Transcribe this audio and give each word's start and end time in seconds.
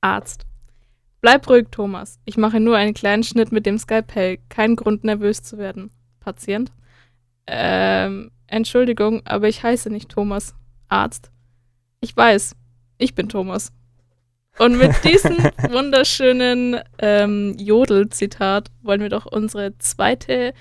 Arzt. 0.00 0.46
Bleib 1.20 1.48
ruhig, 1.48 1.66
Thomas. 1.70 2.18
Ich 2.24 2.36
mache 2.36 2.60
nur 2.60 2.76
einen 2.76 2.94
kleinen 2.94 3.22
Schnitt 3.22 3.52
mit 3.52 3.66
dem 3.66 3.78
Skalpell. 3.78 4.38
Kein 4.48 4.76
Grund, 4.76 5.04
nervös 5.04 5.42
zu 5.42 5.58
werden. 5.58 5.90
Patient. 6.20 6.72
Ähm, 7.46 8.30
Entschuldigung, 8.46 9.22
aber 9.26 9.48
ich 9.48 9.62
heiße 9.62 9.90
nicht 9.90 10.08
Thomas. 10.08 10.54
Arzt. 10.88 11.30
Ich 12.00 12.16
weiß, 12.16 12.56
ich 12.98 13.14
bin 13.14 13.28
Thomas. 13.28 13.72
Und 14.58 14.78
mit 14.78 14.92
diesem 15.04 15.36
wunderschönen 15.70 16.80
ähm, 16.98 17.56
Jodel-Zitat 17.58 18.68
wollen 18.82 19.00
wir 19.00 19.08
doch 19.08 19.26
unsere 19.26 19.76
zweite 19.78 20.54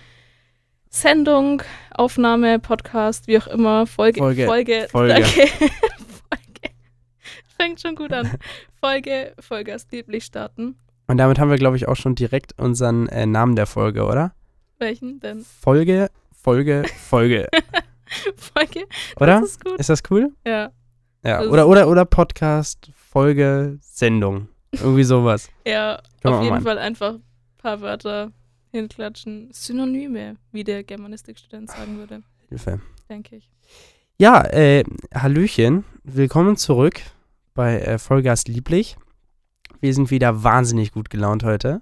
Sendung, 0.89 1.61
Aufnahme, 1.91 2.59
Podcast, 2.59 3.27
wie 3.27 3.37
auch 3.37 3.47
immer, 3.47 3.85
Folge, 3.85 4.19
Folge, 4.19 4.45
Folge, 4.45 4.87
Folge. 4.89 5.13
danke. 5.13 5.27
Folge. 5.27 6.75
Fängt 7.57 7.81
schon 7.81 7.95
gut 7.95 8.11
an. 8.11 8.31
Folge, 8.81 9.33
Vollgas 9.39 9.87
lieblich 9.91 10.23
starten. 10.23 10.77
Und 11.07 11.17
damit 11.17 11.37
haben 11.37 11.49
wir, 11.49 11.57
glaube 11.57 11.75
ich, 11.75 11.87
auch 11.87 11.95
schon 11.95 12.15
direkt 12.15 12.57
unseren 12.57 13.07
äh, 13.09 13.25
Namen 13.25 13.55
der 13.55 13.65
Folge, 13.65 14.05
oder? 14.05 14.33
Welchen 14.77 15.19
denn? 15.19 15.43
Folge, 15.43 16.09
Folge, 16.31 16.85
Folge. 17.09 17.47
Folge? 18.37 18.85
Oder? 19.19 19.41
Das 19.41 19.49
ist 19.51 19.63
gut. 19.63 19.79
Ist 19.79 19.89
das 19.89 20.01
cool? 20.09 20.31
Ja. 20.45 20.71
Ja. 21.23 21.39
Das 21.41 21.47
Oder, 21.47 21.67
oder, 21.67 21.89
oder 21.89 22.05
Podcast, 22.05 22.91
Folge, 22.95 23.77
Sendung. 23.81 24.47
Irgendwie 24.71 25.03
sowas. 25.03 25.49
Ja, 25.67 26.01
Können 26.21 26.35
auf 26.35 26.43
jeden. 26.43 26.61
Fall 26.61 26.77
einfach 26.77 27.15
ein 27.15 27.23
paar 27.57 27.81
Wörter 27.81 28.31
hinklatschen. 28.71 29.49
Synonyme, 29.51 30.37
wie 30.51 30.63
der 30.63 30.83
Germanistikstudent 30.83 31.69
sagen 31.69 31.97
würde, 31.97 32.23
Hilfe. 32.47 32.79
denke 33.09 33.35
ich. 33.35 33.49
Ja, 34.17 34.43
äh, 34.45 34.83
Hallöchen. 35.13 35.83
Willkommen 36.03 36.55
zurück 36.55 37.01
bei 37.59 37.81
äh, 37.81 37.99
Vollgas 37.99 38.47
Lieblich. 38.47 38.95
Wir 39.81 39.93
sind 39.93 40.11
wieder 40.11 40.45
wahnsinnig 40.45 40.93
gut 40.93 41.09
gelaunt 41.09 41.43
heute. 41.43 41.81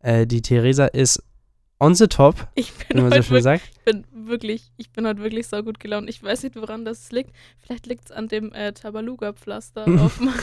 Äh, 0.00 0.26
die 0.26 0.42
Theresa 0.42 0.84
ist 0.84 1.22
on 1.78 1.94
the 1.94 2.06
top, 2.06 2.48
Ich 2.54 2.70
wie 2.78 2.92
bin, 2.92 3.04
man 3.04 3.12
so 3.12 3.22
schön 3.22 3.36
wirklich, 3.36 3.44
sagt. 3.44 3.70
ich 3.72 3.84
bin 3.86 4.04
wirklich, 4.12 4.72
ich 4.76 4.92
bin 4.92 5.06
heute 5.06 5.22
wirklich 5.22 5.46
sau 5.46 5.62
gut 5.62 5.80
gelaunt. 5.80 6.10
Ich 6.10 6.22
weiß 6.22 6.42
nicht, 6.42 6.54
woran 6.54 6.84
das 6.84 7.10
liegt. 7.12 7.30
Vielleicht 7.60 7.86
liegt 7.86 8.04
es 8.04 8.12
an 8.12 8.28
dem 8.28 8.52
äh, 8.52 8.74
Tabaluga-Pflaster 8.74 9.86
auf, 10.02 10.20
meinem, 10.20 10.34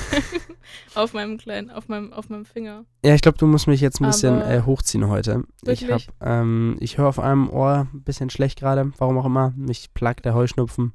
auf 0.96 1.14
meinem 1.14 1.38
kleinen, 1.38 1.70
auf 1.70 1.88
meinem, 1.88 2.12
auf 2.12 2.30
meinem 2.30 2.46
Finger. 2.46 2.84
Ja, 3.06 3.14
ich 3.14 3.22
glaube, 3.22 3.38
du 3.38 3.46
musst 3.46 3.68
mich 3.68 3.80
jetzt 3.80 4.02
ein 4.02 4.08
bisschen 4.08 4.42
äh, 4.42 4.64
hochziehen 4.66 5.08
heute. 5.08 5.44
Ich 5.68 5.84
habe, 5.84 5.92
wirklich? 5.92 6.10
ähm, 6.20 6.78
ich 6.80 6.98
höre 6.98 7.10
auf 7.10 7.20
einem 7.20 7.48
Ohr 7.52 7.88
ein 7.94 8.02
bisschen 8.02 8.32
schlecht 8.32 8.60
gerade, 8.60 8.92
warum 8.98 9.20
auch 9.20 9.26
immer. 9.26 9.54
Mich 9.56 9.94
plagt 9.94 10.26
der 10.26 10.34
Heuschnupfen. 10.34 10.94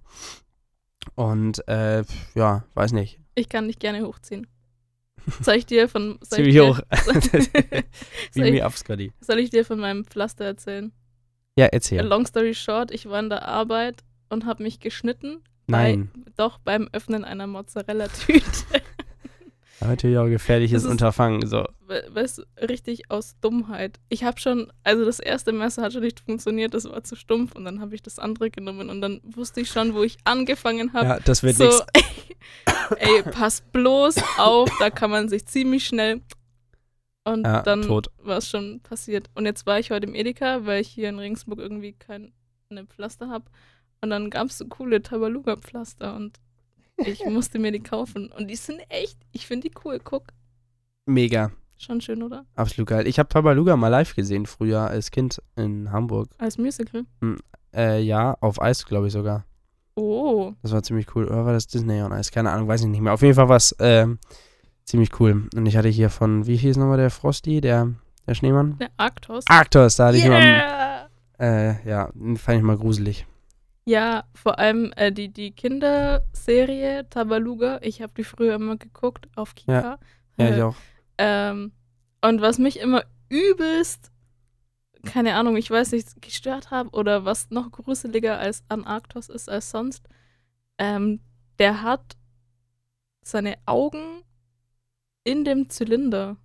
Und 1.14 1.66
äh, 1.68 2.02
ja, 2.34 2.64
weiß 2.74 2.90
nicht. 2.90 3.21
Ich 3.34 3.48
kann 3.48 3.66
dich 3.68 3.78
gerne 3.78 4.02
hochziehen. 4.06 4.46
Soll 5.40 5.54
ich 5.56 5.66
dir 5.66 5.88
von. 5.88 6.18
Soll 6.22 6.38
Zieh 6.38 6.42
ich 6.42 6.46
mich 6.46 6.54
dir- 6.54 6.68
hoch. 6.68 6.80
Wie 8.34 8.50
mir 8.50 8.66
Afskadi. 8.66 9.12
soll 9.20 9.38
ich 9.38 9.50
dir 9.50 9.64
von 9.64 9.78
meinem 9.78 10.04
Pflaster 10.04 10.44
erzählen? 10.44 10.92
Ja, 11.56 11.66
erzähl. 11.66 12.02
Long 12.02 12.26
story 12.26 12.54
short, 12.54 12.90
ich 12.90 13.06
war 13.06 13.20
in 13.20 13.28
der 13.28 13.46
Arbeit 13.46 14.02
und 14.30 14.46
habe 14.46 14.62
mich 14.62 14.80
geschnitten. 14.80 15.42
Nein. 15.68 16.10
Bei, 16.14 16.32
doch 16.36 16.58
beim 16.58 16.88
Öffnen 16.92 17.24
einer 17.24 17.46
Mozzarella-Tüte. 17.46 18.42
Natürlich 19.86 20.18
auch 20.18 20.26
gefährliches 20.28 20.84
Unterfangen. 20.84 21.46
So. 21.46 21.64
We- 21.86 22.04
weißt 22.10 22.38
du, 22.38 22.42
richtig 22.68 23.10
aus 23.10 23.36
Dummheit. 23.40 23.98
Ich 24.08 24.24
habe 24.24 24.40
schon, 24.40 24.72
also 24.84 25.04
das 25.04 25.18
erste 25.18 25.52
Messer 25.52 25.82
hat 25.82 25.92
schon 25.92 26.02
nicht 26.02 26.20
funktioniert, 26.20 26.74
das 26.74 26.84
war 26.84 27.02
zu 27.04 27.16
stumpf 27.16 27.54
und 27.54 27.64
dann 27.64 27.80
habe 27.80 27.94
ich 27.94 28.02
das 28.02 28.18
andere 28.18 28.50
genommen 28.50 28.90
und 28.90 29.00
dann 29.00 29.20
wusste 29.24 29.60
ich 29.60 29.68
schon, 29.70 29.94
wo 29.94 30.02
ich 30.02 30.18
angefangen 30.24 30.92
habe. 30.92 31.06
Ja, 31.06 31.20
das 31.20 31.42
wird 31.42 31.56
so, 31.56 31.64
nix. 31.64 31.84
ey, 32.98 33.22
pass 33.22 33.60
bloß 33.72 34.16
auf, 34.38 34.70
da 34.78 34.90
kann 34.90 35.10
man 35.10 35.28
sich 35.28 35.46
ziemlich 35.46 35.86
schnell. 35.86 36.20
Und 37.24 37.44
Ja, 37.44 37.62
dann 37.62 37.88
war 37.88 38.38
es 38.38 38.48
schon 38.48 38.80
passiert. 38.80 39.30
Und 39.34 39.46
jetzt 39.46 39.64
war 39.64 39.78
ich 39.78 39.90
heute 39.92 40.06
im 40.08 40.14
Edeka, 40.14 40.66
weil 40.66 40.80
ich 40.80 40.88
hier 40.88 41.08
in 41.08 41.18
Regensburg 41.18 41.60
irgendwie 41.60 41.92
keine 41.92 42.32
Pflaster 42.88 43.28
habe. 43.28 43.44
Und 44.00 44.10
dann 44.10 44.28
gab 44.30 44.48
es 44.48 44.58
so 44.58 44.66
coole 44.66 45.02
Tabaluga-Pflaster 45.02 46.16
und 46.16 46.40
ich 46.96 47.24
musste 47.26 47.58
mir 47.58 47.72
die 47.72 47.80
kaufen. 47.82 48.30
Und 48.36 48.48
die 48.48 48.56
sind 48.56 48.80
echt, 48.88 49.18
ich 49.32 49.46
finde 49.46 49.68
die 49.68 49.74
cool. 49.84 49.98
Guck, 50.02 50.24
Mega. 51.06 51.50
schon 51.78 52.00
schön, 52.00 52.22
oder? 52.22 52.44
Absolut 52.54 52.88
geil. 52.88 53.06
Ich 53.06 53.18
habe 53.18 53.28
Tabaluga 53.28 53.76
mal 53.76 53.88
live 53.88 54.14
gesehen, 54.14 54.46
früher 54.46 54.80
als 54.82 55.10
Kind 55.10 55.42
in 55.56 55.90
Hamburg. 55.90 56.28
Als 56.38 56.58
Musical. 56.58 57.04
Äh, 57.74 58.00
ja, 58.02 58.36
auf 58.40 58.60
Eis, 58.62 58.84
glaube 58.86 59.06
ich 59.08 59.12
sogar. 59.12 59.44
Oh, 59.94 60.52
Das 60.62 60.72
war 60.72 60.82
ziemlich 60.82 61.14
cool. 61.14 61.26
Oder 61.26 61.44
war 61.44 61.52
das 61.52 61.66
Disney 61.66 62.00
on 62.02 62.12
Eis? 62.12 62.30
Keine 62.30 62.50
Ahnung, 62.50 62.68
weiß 62.68 62.82
ich 62.82 62.86
nicht 62.86 63.00
mehr. 63.00 63.12
Auf 63.12 63.22
jeden 63.22 63.34
Fall 63.34 63.48
war 63.48 63.56
es 63.56 63.74
ähm, 63.78 64.18
ziemlich 64.84 65.18
cool. 65.20 65.48
Und 65.54 65.66
ich 65.66 65.76
hatte 65.76 65.88
hier 65.88 66.08
von, 66.10 66.46
wie 66.46 66.56
hieß 66.56 66.76
nochmal 66.76 66.96
der 66.98 67.10
Frosty, 67.10 67.60
der, 67.60 67.92
der 68.26 68.34
Schneemann? 68.34 68.78
der 68.78 68.90
Arktos. 68.96 69.44
Arctos, 69.48 69.96
da 69.96 70.06
hatte 70.08 70.16
ich 70.18 70.24
immer, 70.24 70.38
Yeah! 70.40 71.08
äh, 71.38 71.88
ja, 71.88 72.10
fand 72.36 72.58
ich 72.58 72.62
mal 72.62 72.78
gruselig. 72.78 73.26
Ja, 73.84 74.24
vor 74.34 74.58
allem 74.58 74.92
äh, 74.96 75.10
die, 75.10 75.28
die 75.28 75.52
Kinderserie 75.52 77.08
Tabaluga. 77.10 77.80
Ich 77.82 78.00
habe 78.00 78.12
die 78.16 78.24
früher 78.24 78.54
immer 78.54 78.76
geguckt 78.76 79.28
auf 79.36 79.54
Kika. 79.54 79.98
Ja, 80.38 80.44
Äh, 80.44 80.56
ich 80.56 80.62
auch. 80.62 80.76
Ähm, 81.18 81.72
und 82.22 82.40
was 82.40 82.58
mich 82.58 82.78
immer 82.78 83.04
übelst, 83.28 84.10
keine 85.04 85.34
Ahnung, 85.34 85.56
ich 85.56 85.70
weiß 85.70 85.92
nicht, 85.92 86.22
gestört 86.22 86.70
habe 86.70 86.90
oder 86.90 87.24
was 87.24 87.50
noch 87.50 87.70
gruseliger 87.72 88.38
als 88.38 88.62
an 88.68 88.84
Arktos 88.84 89.28
ist 89.28 89.48
als 89.48 89.70
sonst, 89.70 90.08
ähm, 90.78 91.20
der 91.58 91.82
hat 91.82 92.16
seine 93.22 93.56
Augen 93.66 94.22
in 95.24 95.44
dem 95.44 95.70
Zylinder, 95.70 96.36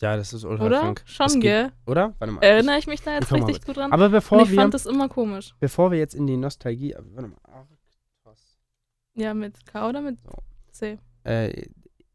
Ja, 0.00 0.16
das 0.16 0.32
ist 0.32 0.44
ultra 0.44 0.66
oder? 0.66 0.80
krank. 0.80 1.02
Schon, 1.06 1.26
geht- 1.34 1.40
gell? 1.42 1.72
Oder? 1.86 2.14
Warte 2.18 2.32
mal. 2.34 2.40
Erinnere 2.42 2.78
ich 2.78 2.86
mich 2.86 3.02
da 3.02 3.14
jetzt 3.14 3.32
richtig 3.32 3.64
gut 3.64 3.76
dran? 3.76 3.92
Aber 3.92 4.06
Und 4.06 4.12
bevor 4.12 4.42
ich 4.42 4.50
wir, 4.50 4.56
fand 4.60 4.72
das 4.74 4.86
immer 4.86 5.08
komisch. 5.08 5.54
bevor 5.58 5.90
wir 5.90 5.98
jetzt 5.98 6.14
in 6.14 6.26
die 6.26 6.36
Nostalgie, 6.36 6.92
äh, 6.92 6.98
warte 7.14 7.28
mal, 7.30 7.36
Arktos. 7.42 8.56
Ja, 9.14 9.34
mit 9.34 9.66
K 9.66 9.88
oder 9.88 10.00
mit 10.00 10.20
So. 10.22 10.30
C? 10.70 10.98
Äh, 11.24 11.64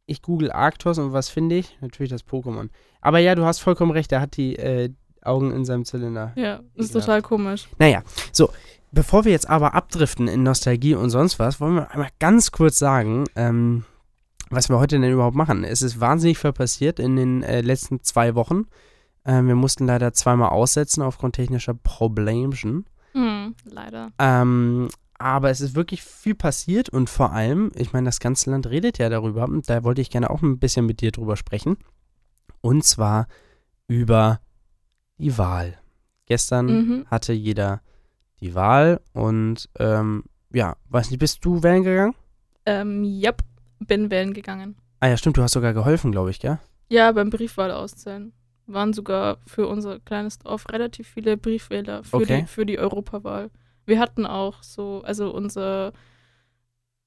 ich 0.05 0.21
google 0.21 0.51
Arktos 0.51 0.97
und 0.97 1.11
was 1.13 1.29
finde 1.29 1.55
ich? 1.57 1.77
Natürlich 1.81 2.09
das 2.09 2.25
Pokémon. 2.25 2.69
Aber 3.01 3.19
ja, 3.19 3.35
du 3.35 3.43
hast 3.45 3.59
vollkommen 3.59 3.91
recht, 3.91 4.11
er 4.13 4.21
hat 4.21 4.37
die 4.37 4.55
äh, 4.57 4.89
Augen 5.21 5.51
in 5.51 5.65
seinem 5.65 5.83
Zylinder. 5.85 6.31
Ja, 6.35 6.57
das 6.75 6.85
ist 6.85 6.91
Ekelhaft. 6.91 7.05
total 7.07 7.21
komisch. 7.21 7.67
Naja, 7.79 8.03
so, 8.31 8.49
bevor 8.91 9.25
wir 9.25 9.31
jetzt 9.33 9.49
aber 9.49 9.73
abdriften 9.73 10.27
in 10.29 10.43
Nostalgie 10.43 10.95
und 10.95 11.09
sonst 11.09 11.39
was, 11.39 11.59
wollen 11.61 11.75
wir 11.75 11.91
einmal 11.91 12.09
ganz 12.19 12.51
kurz 12.51 12.79
sagen, 12.79 13.25
ähm, 13.35 13.83
was 14.55 14.69
wir 14.69 14.79
heute 14.79 14.99
denn 14.99 15.11
überhaupt 15.11 15.35
machen. 15.35 15.63
Es 15.63 15.81
ist 15.81 15.99
wahnsinnig 15.99 16.37
viel 16.37 16.53
passiert 16.53 16.99
in 16.99 17.15
den 17.15 17.43
äh, 17.43 17.61
letzten 17.61 18.01
zwei 18.03 18.35
Wochen. 18.35 18.65
Ähm, 19.25 19.47
wir 19.47 19.55
mussten 19.55 19.85
leider 19.85 20.13
zweimal 20.13 20.49
aussetzen 20.49 21.01
aufgrund 21.01 21.35
technischer 21.35 21.73
Problemchen. 21.73 22.85
Hm, 23.13 23.55
leider. 23.65 24.11
Ähm, 24.19 24.89
aber 25.17 25.49
es 25.49 25.61
ist 25.61 25.75
wirklich 25.75 26.03
viel 26.03 26.35
passiert 26.35 26.89
und 26.89 27.09
vor 27.09 27.31
allem, 27.31 27.71
ich 27.75 27.93
meine, 27.93 28.05
das 28.05 28.19
ganze 28.19 28.51
Land 28.51 28.67
redet 28.67 28.97
ja 28.97 29.09
darüber. 29.09 29.43
Und 29.45 29.69
da 29.69 29.83
wollte 29.83 30.01
ich 30.01 30.09
gerne 30.09 30.29
auch 30.29 30.41
ein 30.41 30.59
bisschen 30.59 30.85
mit 30.85 30.99
dir 31.01 31.11
drüber 31.11 31.37
sprechen. 31.37 31.77
Und 32.61 32.83
zwar 32.83 33.27
über 33.87 34.39
die 35.17 35.37
Wahl. 35.37 35.77
Gestern 36.25 36.65
Mhm. 36.65 37.05
hatte 37.07 37.33
jeder 37.33 37.81
die 38.39 38.55
Wahl 38.55 38.99
und 39.13 39.69
ähm, 39.79 40.23
ja, 40.51 40.75
weiß 40.89 41.09
nicht, 41.11 41.19
bist 41.19 41.43
du 41.45 41.63
wählen 41.63 41.83
gegangen? 41.83 42.15
Ähm, 42.65 43.03
yep, 43.03 43.41
bin 43.85 44.09
wählen 44.11 44.33
gegangen. 44.33 44.75
Ah 44.99 45.07
ja, 45.07 45.17
stimmt, 45.17 45.37
du 45.37 45.41
hast 45.43 45.53
sogar 45.53 45.73
geholfen, 45.73 46.11
glaube 46.11 46.29
ich, 46.29 46.39
gell? 46.39 46.59
Ja, 46.89 47.11
beim 47.11 47.29
Briefwahl 47.29 47.71
auszählen. 47.71 48.33
Waren 48.67 48.93
sogar 48.93 49.37
für 49.45 49.67
unser 49.67 49.99
kleines 49.99 50.39
Dorf 50.39 50.65
relativ 50.71 51.07
viele 51.09 51.35
Briefwähler 51.37 52.03
für, 52.03 52.17
Okay. 52.17 52.41
die, 52.41 52.47
für 52.47 52.65
die 52.65 52.79
Europawahl. 52.79 53.49
Wir 53.85 53.99
hatten 53.99 54.25
auch 54.25 54.63
so, 54.63 55.01
also 55.03 55.31
unser 55.33 55.91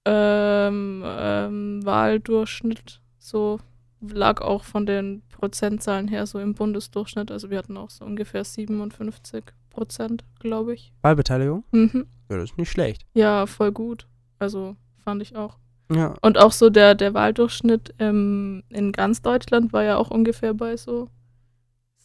ähm, 0.05 1.03
ähm, 1.05 1.81
Wahldurchschnitt 1.85 3.01
so 3.19 3.59
lag 4.01 4.41
auch 4.41 4.63
von 4.65 4.87
den 4.87 5.23
Prozentzahlen 5.31 6.07
her 6.09 6.27
so 6.27 6.39
im 6.39 6.55
Bundesdurchschnitt. 6.55 7.31
Also 7.31 7.51
wir 7.51 7.59
hatten 7.59 7.77
auch 7.77 7.91
so 7.91 8.05
ungefähr 8.05 8.45
57 8.45 9.45
Prozent, 9.71 10.25
glaube 10.39 10.75
ich. 10.75 10.93
Wahlbeteiligung? 11.03 11.65
Mhm. 11.73 12.07
Ja, 12.31 12.37
das 12.37 12.51
ist 12.51 12.59
nicht 12.59 12.71
schlecht. 12.71 13.05
Ja, 13.15 13.47
voll 13.47 13.73
gut. 13.73 14.07
Also 14.39 14.77
fand 15.03 15.23
ich 15.23 15.35
auch. 15.35 15.59
Ja, 15.93 16.15
Und 16.21 16.39
auch 16.39 16.53
so 16.53 16.71
der, 16.71 16.95
der 16.95 17.15
Wahldurchschnitt 17.15 17.95
ähm, 17.99 18.65
in 18.71 18.93
ganz 18.93 19.23
Deutschland 19.23 19.73
war 19.73 19.85
ja 19.85 19.97
auch 19.97 20.11
ungefähr 20.11 20.53
bei 20.53 20.77
so 20.77 21.09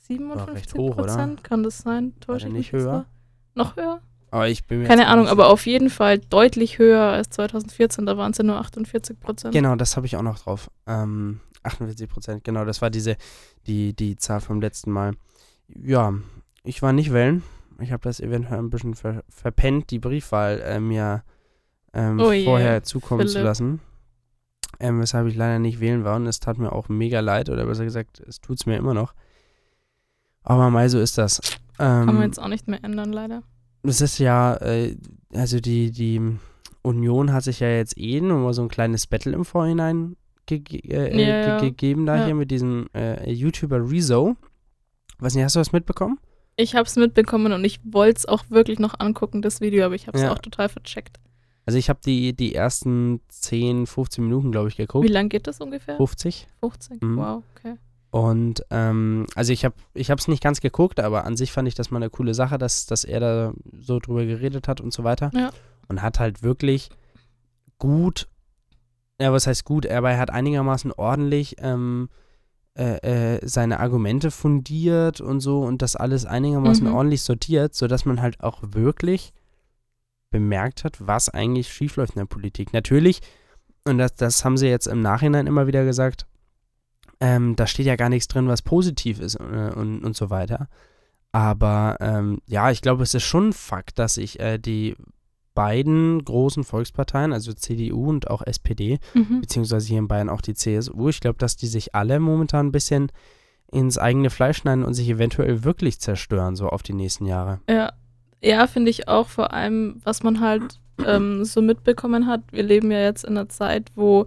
57 0.07 0.55
recht 0.55 0.73
hoch, 0.75 0.97
oder? 0.97 1.03
Prozent. 1.03 1.43
Kann 1.43 1.63
das 1.63 1.79
sein? 1.79 2.13
Täusche 2.19 2.47
ich 2.47 2.53
nicht 2.53 2.71
höher? 2.73 3.05
Noch 3.55 3.75
höher? 3.75 4.01
aber 4.31 4.47
ich 4.47 4.65
bin 4.65 4.79
mir 4.79 4.87
Keine 4.87 5.07
Ahnung, 5.07 5.27
aber 5.27 5.49
auf 5.49 5.65
jeden 5.65 5.89
Fall 5.89 6.17
deutlich 6.17 6.79
höher 6.79 7.01
als 7.01 7.29
2014. 7.31 8.05
Da 8.05 8.17
waren 8.17 8.31
es 8.31 8.37
ja 8.37 8.45
nur 8.45 8.57
48 8.57 9.19
Prozent. 9.19 9.53
Genau, 9.53 9.75
das 9.75 9.97
habe 9.97 10.05
ich 10.05 10.15
auch 10.15 10.21
noch 10.21 10.39
drauf. 10.39 10.71
Ähm, 10.87 11.41
48 11.63 12.07
Prozent, 12.07 12.43
genau, 12.45 12.63
das 12.63 12.81
war 12.81 12.89
diese, 12.89 13.17
die, 13.67 13.93
die 13.93 14.15
Zahl 14.15 14.39
vom 14.39 14.61
letzten 14.61 14.91
Mal. 14.91 15.13
Ja, 15.67 16.13
ich 16.63 16.81
war 16.81 16.93
nicht 16.93 17.11
wählen. 17.11 17.43
Ich 17.79 17.91
habe 17.91 18.03
das 18.03 18.19
eventuell 18.19 18.59
ein 18.59 18.69
bisschen 18.69 18.95
ver 18.95 19.23
verpennt, 19.27 19.91
die 19.91 19.99
Briefwahl 19.99 20.61
äh, 20.61 20.79
mir 20.79 21.23
ähm, 21.93 22.19
Oh 22.19 22.31
vorher 22.43 22.83
zukommen 22.83 23.27
zu 23.27 23.33
Philipp. 23.33 23.45
lassen. 23.45 23.79
ähm, 24.79 24.99
weshalb 25.01 25.27
ich 25.27 25.35
leider 25.35 25.59
nicht 25.59 25.79
wählen 25.79 26.03
war 26.03 26.15
und 26.15 26.25
es 26.25 26.39
tat 26.39 26.57
mir 26.57 26.71
auch 26.71 26.89
mega 26.89 27.19
leid 27.19 27.49
oder 27.49 27.65
besser 27.65 27.83
gesagt, 27.83 28.19
es 28.27 28.39
tut 28.41 28.59
es 28.59 28.65
mir 28.65 28.77
immer 28.77 28.93
noch. 28.93 29.13
Aber 30.43 30.69
mal 30.71 30.89
so 30.89 30.99
ist 30.99 31.17
das. 31.17 31.39
Ähm, 31.79 32.05
Kann 32.05 32.15
man 32.15 32.23
jetzt 32.23 32.39
auch 32.39 32.47
nicht 32.47 32.67
mehr 32.67 32.83
ändern, 32.83 33.11
leider. 33.13 33.43
es 33.83 34.01
ist 34.01 34.17
ja, 34.17 34.55
äh, 34.57 34.95
also 35.33 35.59
die, 35.59 35.91
die 35.91 36.19
Union 36.81 37.31
hat 37.33 37.43
sich 37.43 37.59
ja 37.59 37.69
jetzt 37.69 37.97
eh 37.97 38.21
nur 38.21 38.53
so 38.53 38.63
ein 38.63 38.67
kleines 38.69 39.05
Battle 39.07 39.33
im 39.33 39.45
Vorhinein 39.45 40.15
gege 40.47 40.77
äh, 40.79 41.15
Ja, 41.21 41.27
ja. 41.47 41.59
ge 41.59 41.69
gegeben 41.69 42.05
da 42.07 42.15
Ja. 42.17 42.25
hier 42.25 42.35
mit 42.35 42.49
diesem 42.49 42.87
äh, 42.95 43.31
YouTuber 43.31 43.89
Rezo. 43.91 44.35
Weiß 45.19 45.35
nicht, 45.35 45.43
hast 45.43 45.55
du 45.55 45.59
das 45.59 45.71
mitbekommen? 45.73 46.17
Ich 46.55 46.73
habe 46.75 46.85
es 46.87 46.95
mitbekommen 46.95 47.53
und 47.53 47.63
ich 47.63 47.79
wollte 47.83 48.17
es 48.17 48.25
auch 48.27 48.45
wirklich 48.49 48.79
noch 48.79 48.99
angucken, 48.99 49.41
das 49.43 49.61
Video, 49.61 49.85
aber 49.85 49.93
ich 49.95 50.07
habe 50.07 50.17
es 50.17 50.23
Ja. 50.23 50.31
auch 50.33 50.39
total 50.39 50.69
vercheckt. 50.69 51.19
Also 51.65 51.77
ich 51.77 51.89
habe 51.89 51.99
die, 52.05 52.33
die 52.33 52.55
ersten 52.55 53.21
10, 53.29 53.85
15 53.87 54.23
Minuten, 54.23 54.51
glaube 54.51 54.67
ich, 54.69 54.77
Wie 54.77 54.83
geguckt. 54.83 55.09
lang 55.09 55.29
geht 55.29 55.47
das 55.47 55.61
ungefähr? 55.61 55.95
50. 55.97 56.47
15? 56.59 56.99
Mhm. 57.01 57.17
Wow, 57.17 57.43
okay. 57.55 57.75
Und 58.09 58.65
ähm, 58.71 59.25
also 59.35 59.53
ich 59.53 59.63
habe 59.63 59.75
ich 59.93 60.09
es 60.09 60.27
nicht 60.27 60.43
ganz 60.43 60.59
geguckt, 60.59 60.99
aber 60.99 61.23
an 61.25 61.37
sich 61.37 61.51
fand 61.51 61.67
ich 61.67 61.75
das 61.75 61.91
mal 61.91 61.97
eine 61.99 62.09
coole 62.09 62.33
Sache, 62.33 62.57
dass, 62.57 62.85
dass 62.85 63.03
er 63.05 63.19
da 63.21 63.53
so 63.79 63.99
drüber 63.99 64.25
geredet 64.25 64.67
hat 64.67 64.81
und 64.81 64.91
so 64.91 65.03
weiter. 65.03 65.31
Ja. 65.33 65.51
Und 65.87 66.01
hat 66.01 66.19
halt 66.19 66.43
wirklich 66.43 66.89
gut, 67.77 68.27
ja, 69.19 69.31
was 69.31 69.47
heißt 69.47 69.63
gut, 69.65 69.87
aber 69.87 70.11
er 70.11 70.17
hat 70.19 70.29
einigermaßen 70.31 70.91
ordentlich 70.91 71.55
ähm, 71.59 72.09
äh, 72.77 73.35
äh, 73.37 73.47
seine 73.47 73.79
Argumente 73.79 74.31
fundiert 74.31 75.21
und 75.21 75.39
so 75.41 75.61
und 75.61 75.81
das 75.81 75.95
alles 75.95 76.25
einigermaßen 76.25 76.87
Mhm. 76.87 76.93
ordentlich 76.93 77.21
sortiert, 77.21 77.75
sodass 77.75 78.05
man 78.05 78.21
halt 78.21 78.41
auch 78.41 78.59
wirklich 78.61 79.33
bemerkt 80.31 80.83
hat, 80.83 80.97
was 81.05 81.29
eigentlich 81.29 81.71
schiefläuft 81.71 82.15
in 82.15 82.19
der 82.19 82.25
Politik. 82.25 82.73
Natürlich, 82.73 83.21
und 83.85 83.97
das, 83.99 84.15
das 84.15 84.43
haben 84.43 84.57
sie 84.57 84.67
jetzt 84.67 84.87
im 84.87 85.01
Nachhinein 85.01 85.45
immer 85.47 85.67
wieder 85.67 85.85
gesagt, 85.85 86.25
ähm, 87.19 87.55
da 87.55 87.67
steht 87.67 87.85
ja 87.85 87.95
gar 87.95 88.09
nichts 88.09 88.27
drin, 88.27 88.47
was 88.47 88.63
positiv 88.63 89.19
ist 89.19 89.35
äh, 89.35 89.71
und, 89.75 90.03
und 90.03 90.15
so 90.15 90.29
weiter. 90.31 90.67
Aber 91.31 91.97
ähm, 91.99 92.39
ja, 92.47 92.71
ich 92.71 92.81
glaube, 92.81 93.03
es 93.03 93.13
ist 93.13 93.23
schon 93.23 93.49
ein 93.49 93.53
Fakt, 93.53 93.99
dass 93.99 94.15
sich 94.15 94.39
äh, 94.39 94.57
die 94.57 94.95
beiden 95.53 96.23
großen 96.23 96.63
Volksparteien, 96.63 97.33
also 97.33 97.53
CDU 97.53 98.09
und 98.09 98.29
auch 98.29 98.41
SPD, 98.41 98.99
Mhm. 99.13 99.41
beziehungsweise 99.41 99.87
hier 99.87 99.99
in 99.99 100.07
Bayern 100.07 100.29
auch 100.29 100.41
die 100.41 100.53
CSU, 100.53 101.09
ich 101.09 101.19
glaube, 101.19 101.37
dass 101.37 101.57
die 101.57 101.67
sich 101.67 101.93
alle 101.93 102.19
momentan 102.19 102.67
ein 102.67 102.71
bisschen 102.71 103.11
ins 103.71 103.97
eigene 103.97 104.29
Fleisch 104.29 104.57
schneiden 104.57 104.83
und 104.83 104.93
sich 104.93 105.09
eventuell 105.09 105.63
wirklich 105.63 105.99
zerstören, 105.99 106.55
so 106.55 106.67
auf 106.69 106.83
die 106.83 106.93
nächsten 106.93 107.25
Jahre. 107.25 107.59
Ja, 107.69 107.93
ja 108.41 108.67
finde 108.67 108.89
ich 108.89 109.07
auch 109.07 109.27
vor 109.27 109.53
allem, 109.53 110.01
was 110.03 110.23
man 110.23 110.39
halt 110.39 110.79
ähm, 111.05 111.45
so 111.45 111.61
mitbekommen 111.61 112.27
hat. 112.27 112.41
Wir 112.51 112.63
leben 112.63 112.91
ja 112.91 113.01
jetzt 113.01 113.23
in 113.23 113.37
einer 113.37 113.49
Zeit, 113.49 113.91
wo 113.95 114.25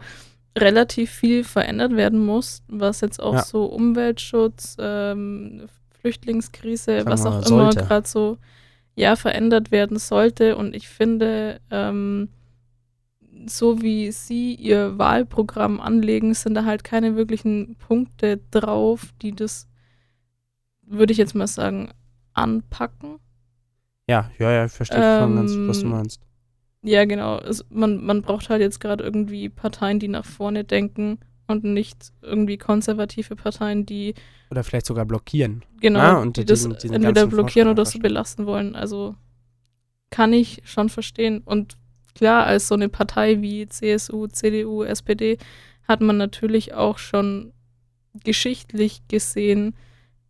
relativ 0.57 1.11
viel 1.11 1.45
verändert 1.45 1.97
werden 1.97 2.25
muss, 2.25 2.63
was 2.69 3.01
jetzt 3.01 3.21
auch 3.21 3.35
Ja. 3.35 3.43
so 3.43 3.65
Umweltschutz, 3.67 4.77
ähm, 4.79 5.67
Flüchtlingskrise, 6.01 6.99
Sagen 6.99 7.11
was 7.11 7.27
auch 7.27 7.47
immer 7.47 7.71
gerade 7.71 8.07
so 8.07 8.39
ja 8.95 9.17
verändert 9.17 9.73
werden 9.73 9.99
sollte. 9.99 10.57
Und 10.57 10.75
ich 10.77 10.89
finde, 10.89 11.61
ähm, 11.71 12.29
so 13.47 13.83
wie 13.83 14.13
sie 14.13 14.55
ihr 14.55 14.97
Wahlprogramm 14.99 15.81
anlegen, 15.81 16.35
sind 16.35 16.55
da 16.55 16.65
halt 16.65 16.85
keine 16.85 17.17
wirklichen 17.17 17.77
Punkte 17.77 18.41
drauf, 18.51 19.13
die 19.23 19.33
das, 19.33 19.69
würde 20.83 21.13
ich 21.13 21.19
jetzt 21.19 21.35
mal 21.35 21.47
sagen, 21.47 21.91
anpacken. 22.33 23.17
Ja, 24.09 24.31
ja, 24.39 24.51
ja, 24.53 24.65
ich 24.67 24.73
verstehe 24.73 25.03
schon 25.19 25.35
ganz, 25.37 25.59
was 25.67 25.81
du 25.81 25.87
Ähm, 25.87 25.93
meinst. 25.93 26.21
Ja, 26.83 27.05
genau. 27.07 27.39
Es, 27.39 27.65
man, 27.71 28.05
man 28.05 28.23
braucht 28.23 28.51
halt 28.51 28.61
jetzt 28.61 28.81
gerade 28.81 29.03
irgendwie 29.05 29.49
Parteien, 29.49 29.99
die 29.99 30.09
nach 30.09 30.25
vorne 30.27 30.65
denken 30.65 31.19
und 31.47 31.65
nicht 31.65 32.13
irgendwie 32.23 32.59
konservative 32.59 33.37
Parteien, 33.37 33.87
die 33.87 34.15
Oder 34.51 34.65
vielleicht 34.65 34.87
sogar 34.87 35.07
blockieren. 35.07 35.63
genau, 35.81 36.01
Ah, 36.01 36.23
und 36.23 36.37
die 36.37 36.45
diesen- 36.45 36.73
das 36.73 36.83
diesen 36.83 36.97
entweder 36.97 37.27
blockieren 37.27 37.69
oder 37.69 37.85
so 37.87 37.99
belassen 37.99 38.47
wollen. 38.47 38.77
Also 38.77 39.15
kann 40.11 40.33
ich 40.33 40.63
schon 40.65 40.89
verstehen. 40.89 41.41
Und 41.45 41.77
klar, 42.15 42.45
als 42.47 42.69
so 42.69 42.75
eine 42.75 42.89
Partei 42.89 43.41
wie 43.43 43.69
CSU, 43.69 44.27
CDU, 44.29 44.83
SPD 44.85 45.39
hat 45.89 46.01
man 46.01 46.17
natürlich 46.17 46.75
auch 46.75 46.99
schon 46.99 47.53
geschichtlich 48.23 49.03
gesehen 49.09 49.75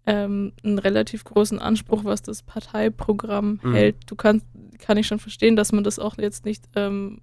ähm, 0.06 0.53
einen 0.62 0.79
relativ 0.79 1.25
großen 1.25 1.59
Anspruch, 1.59 2.05
was 2.05 2.23
das 2.23 2.43
Parteiprogramm 2.43 3.61
Mhm. 3.62 3.73
hält. 3.75 3.97
Du 4.06 4.17
kannst, 4.17 4.47
kann 4.79 4.97
ich 4.99 5.06
schon 5.06 5.19
verstehen, 5.19 5.56
dass 5.56 5.73
man 5.73 5.85
das 5.85 5.99
auch 5.99 6.19
jetzt 6.19 6.45
nicht 6.45 6.65
ähm, 6.75 7.23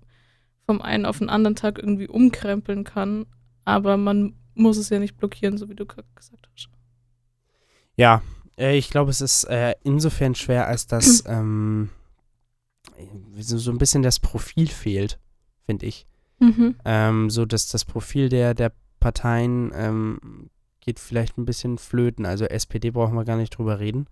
vom 0.66 0.82
einen 0.82 1.06
auf 1.06 1.20
den 1.20 1.30
anderen 1.30 1.56
Tag 1.56 1.78
irgendwie 1.78 2.08
umkrempeln 2.08 2.84
kann, 2.84 3.26
aber 3.66 3.98
man 3.98 4.36
muss 4.56 4.78
es 4.78 4.90
ja 4.90 5.00
nicht 5.00 5.18
blockieren, 5.18 5.58
so 5.58 5.70
wie 5.70 5.76
du 5.76 5.86
gesagt 5.86 6.08
hast. 6.54 6.70
Ja, 7.96 8.22
äh, 8.58 8.78
ich 8.78 8.90
glaube, 8.90 9.12
es 9.12 9.22
ist 9.22 9.44
äh, 9.46 9.76
insofern 9.84 10.36
schwer, 10.36 10.68
als 10.68 10.88
dass 10.88 11.24
ähm, 11.28 11.90
so, 13.38 13.58
so 13.58 13.72
ein 13.72 13.78
bisschen 13.78 14.02
das 14.02 14.20
Profil 14.20 14.68
fehlt, 14.68 15.20
finde 15.66 15.86
ich. 15.86 16.08
Mhm. 16.40 16.76
Ähm, 16.86 17.30
so 17.30 17.46
dass 17.46 17.68
das 17.68 17.86
Profil 17.86 18.30
der, 18.30 18.54
der 18.54 18.72
Parteien 19.00 19.72
ähm, 19.76 20.50
geht 20.82 21.00
vielleicht 21.00 21.38
ein 21.38 21.46
bisschen 21.46 21.78
flöten. 21.78 22.26
Also 22.26 22.46
SPD 22.46 22.92
brauchen 22.92 23.16
wir 23.16 23.24
gar 23.26 23.38
nicht 23.38 23.58
drüber 23.58 23.80
reden. 23.80 24.08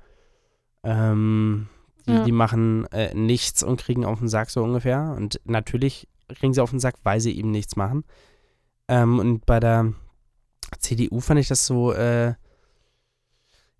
Ähm, 0.83 1.67
die, 2.07 2.11
Ja. 2.13 2.23
die 2.23 2.31
machen 2.31 2.85
äh, 2.91 3.13
nichts 3.13 3.61
und 3.63 3.81
kriegen 3.81 4.05
auf 4.05 4.19
den 4.19 4.29
Sack 4.29 4.49
so 4.49 4.63
ungefähr. 4.63 5.13
Und 5.17 5.41
natürlich 5.43 6.07
kriegen 6.29 6.53
sie 6.53 6.61
auf 6.61 6.69
den 6.69 6.79
Sack, 6.79 6.95
weil 7.03 7.19
sie 7.19 7.37
eben 7.37 7.51
nichts 7.51 7.75
machen. 7.75 8.03
Ähm, 8.87 9.19
und 9.19 9.45
bei 9.45 9.59
der 9.59 9.93
CDU 10.79 11.19
fand 11.19 11.39
ich 11.39 11.47
das 11.47 11.65
so, 11.65 11.91
äh, 11.91 12.33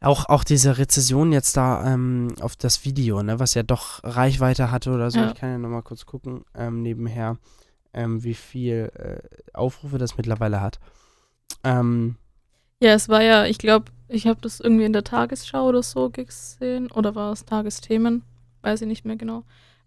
auch, 0.02 0.26
auch 0.30 0.44
diese 0.44 0.78
Rezession 0.78 1.32
jetzt 1.32 1.58
da 1.58 1.86
ähm, 1.94 2.34
auf 2.42 2.56
das 2.56 2.86
Video, 2.86 3.22
ne, 3.22 3.40
was 3.40 3.54
ja 3.54 3.64
doch 3.64 4.00
Reichweite 4.04 4.72
hatte 4.72 4.92
oder 4.92 5.12
so. 5.12 5.20
Ja. 5.20 5.28
Ich 5.32 5.36
kann 5.36 5.50
ja 5.52 5.58
nochmal 5.58 5.84
kurz 5.84 6.06
gucken, 6.06 6.46
ähm, 6.56 6.82
nebenher, 6.82 7.38
ähm, 7.94 8.24
wie 8.24 8.34
viel 8.34 8.92
äh, 8.96 9.20
Aufrufe 9.54 9.98
das 9.98 10.16
mittlerweile 10.18 10.62
hat. 10.62 10.80
Ähm, 11.64 12.16
Ja, 12.82 12.94
es 12.94 13.10
war 13.10 13.22
ja, 13.22 13.46
ich 13.46 13.58
glaube, 13.58 13.92
ich 14.08 14.26
habe 14.26 14.40
das 14.42 14.60
irgendwie 14.60 14.86
in 14.86 14.94
der 14.94 15.04
Tagesschau 15.04 15.68
oder 15.68 15.84
so 15.84 16.10
gesehen. 16.10 16.92
Oder 16.92 17.16
war 17.16 17.32
es 17.32 17.46
Tagesthemen? 17.46 18.24
Weiß 18.62 18.82
ich 18.82 18.88
nicht 18.88 19.06
mehr 19.06 19.16
genau. 19.16 19.44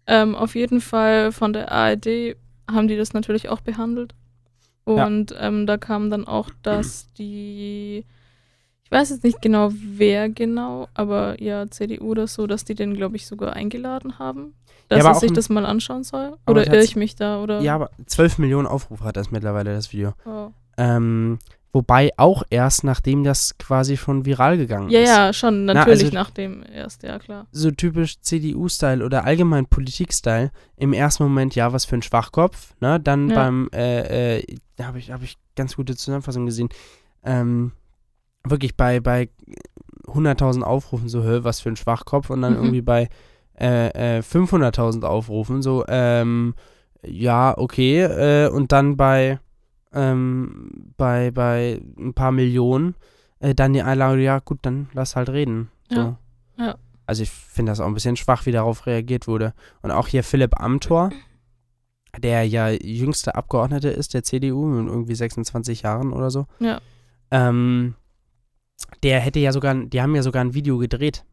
Ähm, 0.07 0.35
auf 0.35 0.55
jeden 0.55 0.81
Fall 0.81 1.31
von 1.31 1.53
der 1.53 1.71
ARD 1.71 2.35
haben 2.69 2.87
die 2.87 2.97
das 2.97 3.13
natürlich 3.13 3.49
auch 3.49 3.61
behandelt. 3.61 4.13
Ja. 4.85 5.05
Und 5.05 5.35
ähm, 5.39 5.65
da 5.65 5.77
kam 5.77 6.09
dann 6.09 6.27
auch, 6.27 6.49
dass 6.61 7.11
die, 7.13 8.05
ich 8.83 8.91
weiß 8.91 9.11
jetzt 9.11 9.23
nicht 9.23 9.41
genau, 9.41 9.71
wer 9.73 10.29
genau, 10.29 10.87
aber 10.93 11.41
ja, 11.41 11.69
CDU 11.69 12.11
oder 12.11 12.27
so, 12.27 12.47
dass 12.47 12.65
die 12.65 12.75
den, 12.75 12.93
glaube 12.93 13.15
ich, 13.15 13.25
sogar 13.27 13.53
eingeladen 13.53 14.19
haben, 14.19 14.53
dass 14.89 14.99
aber 14.99 15.15
er 15.15 15.19
sich 15.19 15.31
das 15.31 15.49
mal 15.49 15.65
anschauen 15.65 16.03
soll. 16.03 16.35
Oder 16.47 16.67
irre 16.67 16.83
ich 16.83 16.97
mich 16.97 17.15
da? 17.15 17.41
Oder? 17.41 17.61
ja, 17.61 17.75
aber 17.75 17.91
12 18.05 18.39
Millionen 18.39 18.67
Aufrufe 18.67 19.05
hat 19.05 19.15
das 19.15 19.31
mittlerweile, 19.31 19.73
das 19.73 19.93
Video. 19.93 20.13
Oh. 20.25 20.49
Ähm, 20.77 21.39
wobei 21.73 22.11
auch 22.17 22.43
erst, 22.49 22.83
nachdem 22.83 23.23
das 23.23 23.57
quasi 23.57 23.97
schon 23.97 24.25
viral 24.25 24.57
gegangen 24.57 24.89
Ja, 24.89 24.99
ist. 25.01 25.09
ja, 25.09 25.33
schon, 25.33 25.65
Na, 25.65 25.73
natürlich 25.73 26.03
also- 26.05 26.13
nach 26.15 26.29
dem 26.29 26.63
erst, 26.73 27.03
ja 27.03 27.19
klar. 27.19 27.47
so 27.51 27.71
typisch 27.71 28.21
CDU-Style 28.21 29.03
oder 29.03 29.25
allgemein 29.25 29.65
Politik-Style. 29.65 30.51
Im 30.77 30.93
ersten 30.93 31.23
Moment, 31.23 31.55
ja, 31.55 31.73
was 31.73 31.83
für 31.85 31.95
ein 31.95 32.01
Schwachkopf. 32.03 32.73
Ne? 32.79 32.99
Dann 32.99 33.29
Ja. 33.29 33.35
beim, 33.35 33.69
äh, 33.73 34.37
äh, 34.39 34.45
da 34.77 34.85
habe 34.85 34.99
ich, 34.99 35.11
hab 35.11 35.21
ich 35.23 35.37
ganz 35.55 35.75
gute 35.75 35.95
Zusammenfassung 35.95 36.45
gesehen. 36.45 36.69
Ähm, 37.23 37.71
wirklich 38.45 38.75
bei, 38.77 38.99
bei 38.99 39.29
100.000 40.07 40.63
Aufrufen 40.63 41.09
so, 41.09 41.23
hä, 41.23 41.39
was 41.43 41.59
für 41.61 41.69
ein 41.69 41.75
Schwachkopf. 41.75 42.29
Und 42.29 42.41
dann 42.41 42.53
Mhm. 42.53 42.59
irgendwie 42.59 42.81
bei 42.81 43.09
äh, 43.59 44.17
äh, 44.17 44.21
500.000 44.23 45.03
Aufrufen 45.05 45.61
so, 45.61 45.85
ähm, 45.87 46.55
ja, 47.05 47.55
okay. 47.57 48.01
Äh, 48.01 48.49
und 48.49 48.71
dann 48.71 48.97
bei, 48.97 49.39
ähm, 49.93 50.93
bei, 50.97 51.31
bei 51.31 51.81
ein 51.97 52.13
paar 52.13 52.31
Millionen 52.31 52.95
äh, 53.39 53.53
dann 53.53 53.73
die 53.73 53.81
Einladung, 53.81 54.19
ja 54.19 54.39
gut, 54.39 54.59
dann 54.61 54.87
lass 54.93 55.15
halt 55.15 55.29
reden. 55.29 55.69
So. 55.89 55.99
Ja, 55.99 56.17
ja. 56.57 56.75
Also 57.05 57.23
ich 57.23 57.29
finde 57.29 57.71
das 57.71 57.79
auch 57.79 57.87
ein 57.87 57.93
bisschen 57.93 58.15
schwach, 58.15 58.45
wie 58.45 58.51
darauf 58.51 58.85
reagiert 58.85 59.27
wurde. 59.27 59.53
Und 59.81 59.91
auch 59.91 60.07
hier 60.07 60.23
Philipp 60.23 60.59
Amthor, 60.59 61.11
der 62.17 62.47
ja 62.47 62.69
jüngste 62.69 63.35
Abgeordnete 63.35 63.89
ist 63.89 64.13
der 64.13 64.23
CDU 64.23 64.65
mit 64.65 64.87
irgendwie 64.87 65.15
26 65.15 65.81
Jahren 65.81 66.13
oder 66.13 66.31
so. 66.31 66.45
Ja. 66.59 66.79
Ähm, 67.31 67.95
der 69.03 69.19
hätte 69.19 69.39
ja 69.39 69.51
sogar, 69.51 69.75
die 69.75 70.01
haben 70.01 70.15
ja 70.15 70.23
sogar 70.23 70.43
ein 70.43 70.53
Video 70.53 70.77
gedreht. 70.77 71.25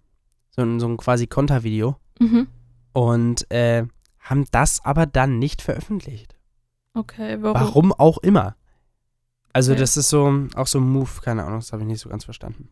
So 0.50 0.62
ein, 0.62 0.80
so 0.80 0.88
ein 0.88 0.96
quasi 0.96 1.28
Kontervideo. 1.28 1.96
Mhm. 2.18 2.48
Und 2.92 3.48
äh, 3.52 3.84
haben 4.18 4.46
das 4.50 4.84
aber 4.84 5.06
dann 5.06 5.38
nicht 5.38 5.62
veröffentlicht. 5.62 6.34
Okay, 6.94 7.38
warum? 7.40 7.60
Warum 7.60 7.92
auch 7.92 8.18
immer. 8.18 8.56
Also 9.52 9.72
Okay. 9.72 9.80
das 9.80 9.96
ist 9.96 10.08
so 10.08 10.46
auch 10.54 10.66
so 10.66 10.78
ein 10.78 10.88
Move, 10.88 11.10
keine 11.22 11.44
Ahnung, 11.44 11.58
das 11.60 11.72
habe 11.72 11.82
ich 11.82 11.88
nicht 11.88 12.00
so 12.00 12.08
ganz 12.08 12.24
verstanden. 12.24 12.68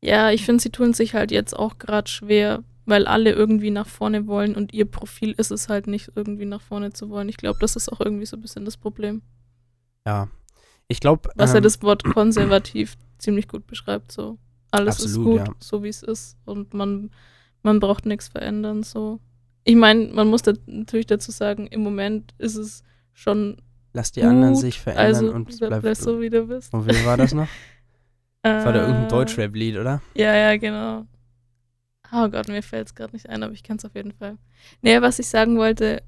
Ja, 0.00 0.30
ich 0.30 0.44
finde, 0.44 0.62
sie 0.62 0.70
tun 0.70 0.94
sich 0.94 1.14
halt 1.14 1.30
jetzt 1.30 1.54
auch 1.54 1.78
gerade 1.78 2.08
schwer, 2.08 2.62
weil 2.86 3.06
alle 3.06 3.32
irgendwie 3.32 3.70
nach 3.70 3.88
vorne 3.88 4.26
wollen 4.26 4.54
und 4.54 4.72
ihr 4.72 4.84
Profil 4.86 5.32
ist 5.32 5.50
es 5.50 5.68
halt 5.68 5.86
nicht, 5.86 6.12
irgendwie 6.14 6.46
nach 6.46 6.62
vorne 6.62 6.92
zu 6.92 7.10
wollen. 7.10 7.28
Ich 7.28 7.36
glaube, 7.36 7.58
das 7.60 7.76
ist 7.76 7.92
auch 7.92 8.00
irgendwie 8.00 8.26
so 8.26 8.36
ein 8.36 8.40
bisschen 8.40 8.64
das 8.64 8.76
Problem. 8.76 9.22
Ja. 10.06 10.28
Ich 10.86 11.00
glaube. 11.00 11.28
Was 11.36 11.52
ja 11.52 11.60
das 11.60 11.82
Wort 11.82 12.04
konservativ 12.04 12.96
ziemlich 13.18 13.48
gut 13.48 13.66
beschreibt, 13.66 14.12
so. 14.12 14.38
Alles 14.70 15.02
Absolut, 15.02 15.10
ist 15.10 15.24
gut, 15.24 15.48
ja. 15.48 15.54
so 15.60 15.82
wie 15.82 15.88
es 15.88 16.02
ist. 16.02 16.36
Und 16.44 16.72
man, 16.74 17.10
man 17.62 17.80
braucht 17.80 18.06
nichts 18.06 18.28
verändern, 18.28 18.82
so. 18.82 19.18
Ich 19.64 19.76
meine, 19.76 20.08
man 20.08 20.28
muss 20.28 20.42
da 20.42 20.52
natürlich 20.66 21.06
dazu 21.06 21.30
sagen, 21.30 21.66
im 21.66 21.82
Moment 21.82 22.34
ist 22.38 22.56
es 22.56 22.84
schon 23.18 23.56
Lass 23.92 24.12
die 24.12 24.22
anderen 24.22 24.52
gut, 24.54 24.62
sich 24.62 24.78
verändern 24.80 25.06
also 25.06 25.32
und 25.32 25.58
bleib, 25.58 25.82
bleib 25.82 25.96
so, 25.96 26.20
wie 26.20 26.30
du 26.30 26.46
bist. 26.46 26.72
Und 26.72 26.86
wie 26.86 27.04
war 27.04 27.16
das 27.16 27.32
noch? 27.34 27.48
Das 28.42 28.64
war 28.64 28.72
da 28.72 28.80
irgendein 28.82 29.06
Äh, 29.06 29.08
Deutschrap-Lied, 29.08 29.76
oder? 29.76 30.00
Ja, 30.14 30.34
ja, 30.36 30.56
genau. 30.56 31.06
Oh 32.12 32.28
Gott, 32.28 32.48
mir 32.48 32.62
fällt 32.62 32.86
es 32.86 32.94
gerade 32.94 33.12
nicht 33.12 33.28
ein, 33.28 33.42
aber 33.42 33.52
ich 33.52 33.62
kann 33.64 33.76
es 33.78 33.84
auf 33.84 33.94
jeden 33.94 34.12
Fall. 34.12 34.38
Nee, 34.82 35.00
was 35.02 35.18
ich 35.18 35.26
sagen 35.26 35.58
wollte. 35.58 36.02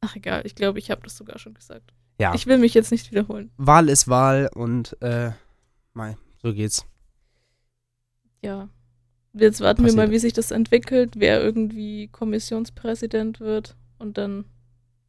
Ach 0.00 0.14
egal, 0.14 0.42
ich 0.44 0.54
glaube, 0.54 0.78
ich 0.78 0.90
habe 0.90 1.02
das 1.02 1.16
sogar 1.16 1.38
schon 1.38 1.54
gesagt. 1.54 1.92
Ja. 2.20 2.32
Ich 2.34 2.46
will 2.46 2.58
mich 2.58 2.74
jetzt 2.74 2.92
nicht 2.92 3.10
wiederholen. 3.10 3.50
Wahl 3.56 3.88
ist 3.88 4.08
Wahl 4.08 4.48
und 4.54 4.96
äh, 5.02 5.32
mei, 5.92 6.16
so 6.40 6.54
geht's. 6.54 6.86
Ja. 8.42 8.68
Jetzt 9.32 9.60
warten 9.60 9.80
wir 9.80 9.86
Passiert. 9.88 10.06
mal, 10.06 10.10
wie 10.12 10.18
sich 10.18 10.32
das 10.34 10.50
entwickelt, 10.50 11.14
wer 11.16 11.42
irgendwie 11.42 12.08
Kommissionspräsident 12.08 13.40
wird 13.40 13.76
und 13.98 14.16
dann 14.18 14.44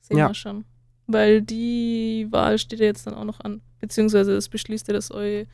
sehen 0.07 0.17
Ja. 0.17 0.27
wir 0.27 0.33
schon. 0.33 0.65
Weil 1.07 1.41
die 1.41 2.27
Wahl 2.31 2.57
steht 2.57 2.79
ja 2.79 2.85
jetzt 2.85 3.07
dann 3.07 3.13
auch 3.13 3.23
noch 3.23 3.39
an. 3.39 3.61
Beziehungsweise 3.79 4.33
das 4.33 4.49
beschließt 4.49 4.87
ja 4.87 4.93
das 4.93 5.11
Eu 5.11 5.45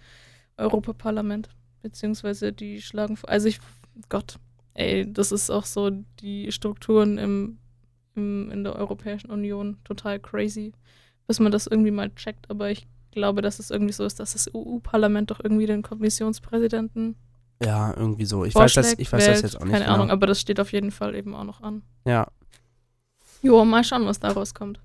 Europaparlament. 0.57 1.49
Beziehungsweise 1.81 2.53
die 2.53 2.81
schlagen 2.81 3.17
vor. 3.17 3.29
Also 3.29 3.47
ich, 3.47 3.59
Gott, 4.09 4.37
ey, 4.73 5.11
das 5.11 5.31
ist 5.31 5.49
auch 5.49 5.65
so 5.65 5.91
die 6.21 6.51
Strukturen 6.51 7.17
im, 7.17 7.57
im, 8.15 8.49
in 8.51 8.63
der 8.63 8.75
Europäischen 8.75 9.29
Union 9.29 9.77
total 9.83 10.19
crazy, 10.19 10.71
bis 11.27 11.39
man 11.39 11.51
das 11.51 11.67
irgendwie 11.67 11.91
mal 11.91 12.09
checkt. 12.15 12.49
Aber 12.49 12.69
ich 12.71 12.87
glaube, 13.11 13.41
dass 13.41 13.59
es 13.59 13.69
irgendwie 13.69 13.93
so 13.93 14.05
ist, 14.05 14.19
dass 14.19 14.33
das 14.33 14.49
EU-Parlament 14.53 15.31
doch 15.31 15.39
irgendwie 15.43 15.65
den 15.67 15.81
Kommissionspräsidenten 15.83 17.15
Ja, 17.63 17.93
irgendwie 17.95 18.25
so. 18.25 18.45
Ich 18.45 18.55
weiß 18.55 18.73
das, 18.73 18.93
ich 18.97 19.11
weiß 19.11 19.25
das 19.25 19.41
jetzt 19.41 19.57
auch 19.57 19.63
nicht. 19.65 19.73
Keine 19.73 19.85
genau. 19.85 19.95
Ahnung, 19.95 20.09
aber 20.09 20.25
das 20.27 20.39
steht 20.39 20.59
auf 20.59 20.71
jeden 20.71 20.91
Fall 20.91 21.15
eben 21.15 21.35
auch 21.35 21.43
noch 21.43 21.61
an. 21.61 21.83
Ja. 22.07 22.27
Jo, 23.43 23.65
mal 23.65 23.83
schauen, 23.83 24.05
was 24.05 24.19
daraus 24.19 24.53
kommt. 24.53 24.79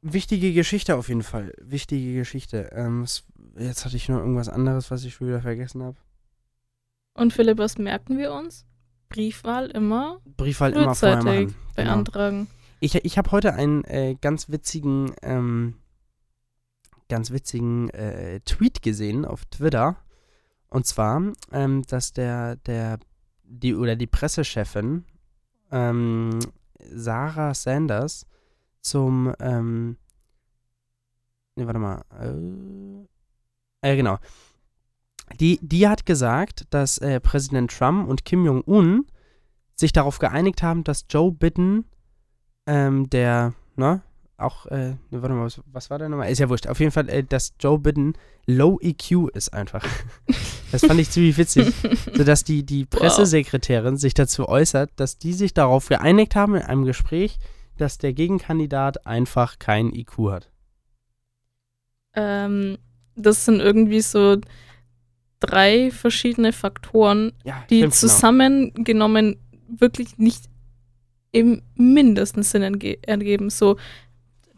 Wichtige 0.00 0.52
Geschichte 0.54 0.96
auf 0.96 1.08
jeden 1.08 1.22
Fall. 1.22 1.52
Wichtige 1.60 2.14
Geschichte. 2.14 2.70
Ähm, 2.72 3.06
jetzt 3.56 3.84
hatte 3.84 3.96
ich 3.96 4.08
noch 4.08 4.18
irgendwas 4.18 4.48
anderes, 4.48 4.90
was 4.90 5.04
ich 5.04 5.14
schon 5.14 5.28
wieder 5.28 5.42
vergessen 5.42 5.82
habe. 5.82 5.98
Und 7.14 7.34
Philipp, 7.34 7.58
was 7.58 7.76
merken 7.76 8.16
wir 8.16 8.32
uns? 8.32 8.64
Briefwahl 9.10 9.66
immer 9.66 10.20
Briefwahl 10.38 10.72
immer 10.72 10.94
vorher 10.94 11.22
machen. 11.22 11.46
Genau. 11.48 11.54
beantragen. 11.76 12.48
Ich, 12.80 12.94
ich 12.94 13.18
habe 13.18 13.30
heute 13.30 13.52
einen 13.52 13.84
äh, 13.84 14.16
ganz 14.18 14.48
witzigen, 14.48 15.12
ähm, 15.20 15.74
ganz 17.10 17.30
witzigen 17.30 17.90
äh, 17.90 18.40
Tweet 18.40 18.80
gesehen 18.80 19.26
auf 19.26 19.44
Twitter. 19.44 19.98
Und 20.68 20.86
zwar, 20.86 21.22
ähm, 21.52 21.82
dass 21.82 22.14
der, 22.14 22.56
der, 22.56 22.98
die 23.44 23.74
oder 23.74 23.96
die 23.96 24.06
Pressechefin 24.06 25.04
ähm, 25.70 26.40
Sarah 26.90 27.54
Sanders 27.54 28.26
zum, 28.80 29.32
ähm, 29.40 29.96
nee, 31.56 31.66
warte 31.66 31.78
mal, 31.78 32.02
äh, 33.82 33.92
äh, 33.92 33.96
genau. 33.96 34.18
Die, 35.40 35.58
die 35.62 35.88
hat 35.88 36.04
gesagt, 36.04 36.66
dass 36.70 36.98
äh, 36.98 37.20
Präsident 37.20 37.70
Trump 37.70 38.08
und 38.08 38.24
Kim 38.24 38.44
Jong-un 38.44 39.06
sich 39.76 39.92
darauf 39.92 40.18
geeinigt 40.18 40.62
haben, 40.62 40.84
dass 40.84 41.06
Joe 41.08 41.32
Biden 41.32 41.84
ähm, 42.66 43.08
der, 43.10 43.54
ne, 43.76 44.02
auch, 44.42 44.66
äh, 44.66 44.90
ne, 45.10 45.22
warte 45.22 45.34
mal, 45.34 45.44
was, 45.44 45.60
was 45.66 45.90
war 45.90 45.98
der 45.98 46.08
nochmal? 46.08 46.30
Ist 46.30 46.38
ja 46.38 46.48
wurscht. 46.48 46.66
Auf 46.66 46.80
jeden 46.80 46.92
Fall, 46.92 47.08
äh, 47.08 47.24
dass 47.24 47.54
Joe 47.60 47.78
Biden 47.78 48.14
Low 48.46 48.78
EQ 48.80 49.28
ist 49.34 49.52
einfach. 49.52 49.86
das 50.72 50.84
fand 50.84 51.00
ich 51.00 51.10
ziemlich 51.10 51.38
witzig. 51.38 51.72
Sodass 52.14 52.44
die, 52.44 52.64
die 52.64 52.84
Pressesekretärin 52.84 53.96
sich 53.96 54.14
dazu 54.14 54.48
äußert, 54.48 54.90
dass 54.96 55.18
die 55.18 55.32
sich 55.32 55.54
darauf 55.54 55.88
geeinigt 55.88 56.34
haben 56.34 56.56
in 56.56 56.62
einem 56.62 56.84
Gespräch, 56.84 57.38
dass 57.78 57.98
der 57.98 58.12
Gegenkandidat 58.12 59.06
einfach 59.06 59.58
kein 59.58 59.92
IQ 59.94 60.30
hat. 60.30 60.50
Ähm, 62.14 62.78
das 63.14 63.44
sind 63.44 63.60
irgendwie 63.60 64.00
so 64.00 64.36
drei 65.40 65.90
verschiedene 65.90 66.52
Faktoren, 66.52 67.32
Ja, 67.44 67.64
die 67.70 67.80
genau. 67.80 67.92
zusammengenommen 67.92 69.36
wirklich 69.68 70.18
nicht 70.18 70.44
im 71.32 71.62
mindesten 71.74 72.42
Sinn 72.42 72.62
ergeben. 72.62 73.50
So 73.50 73.76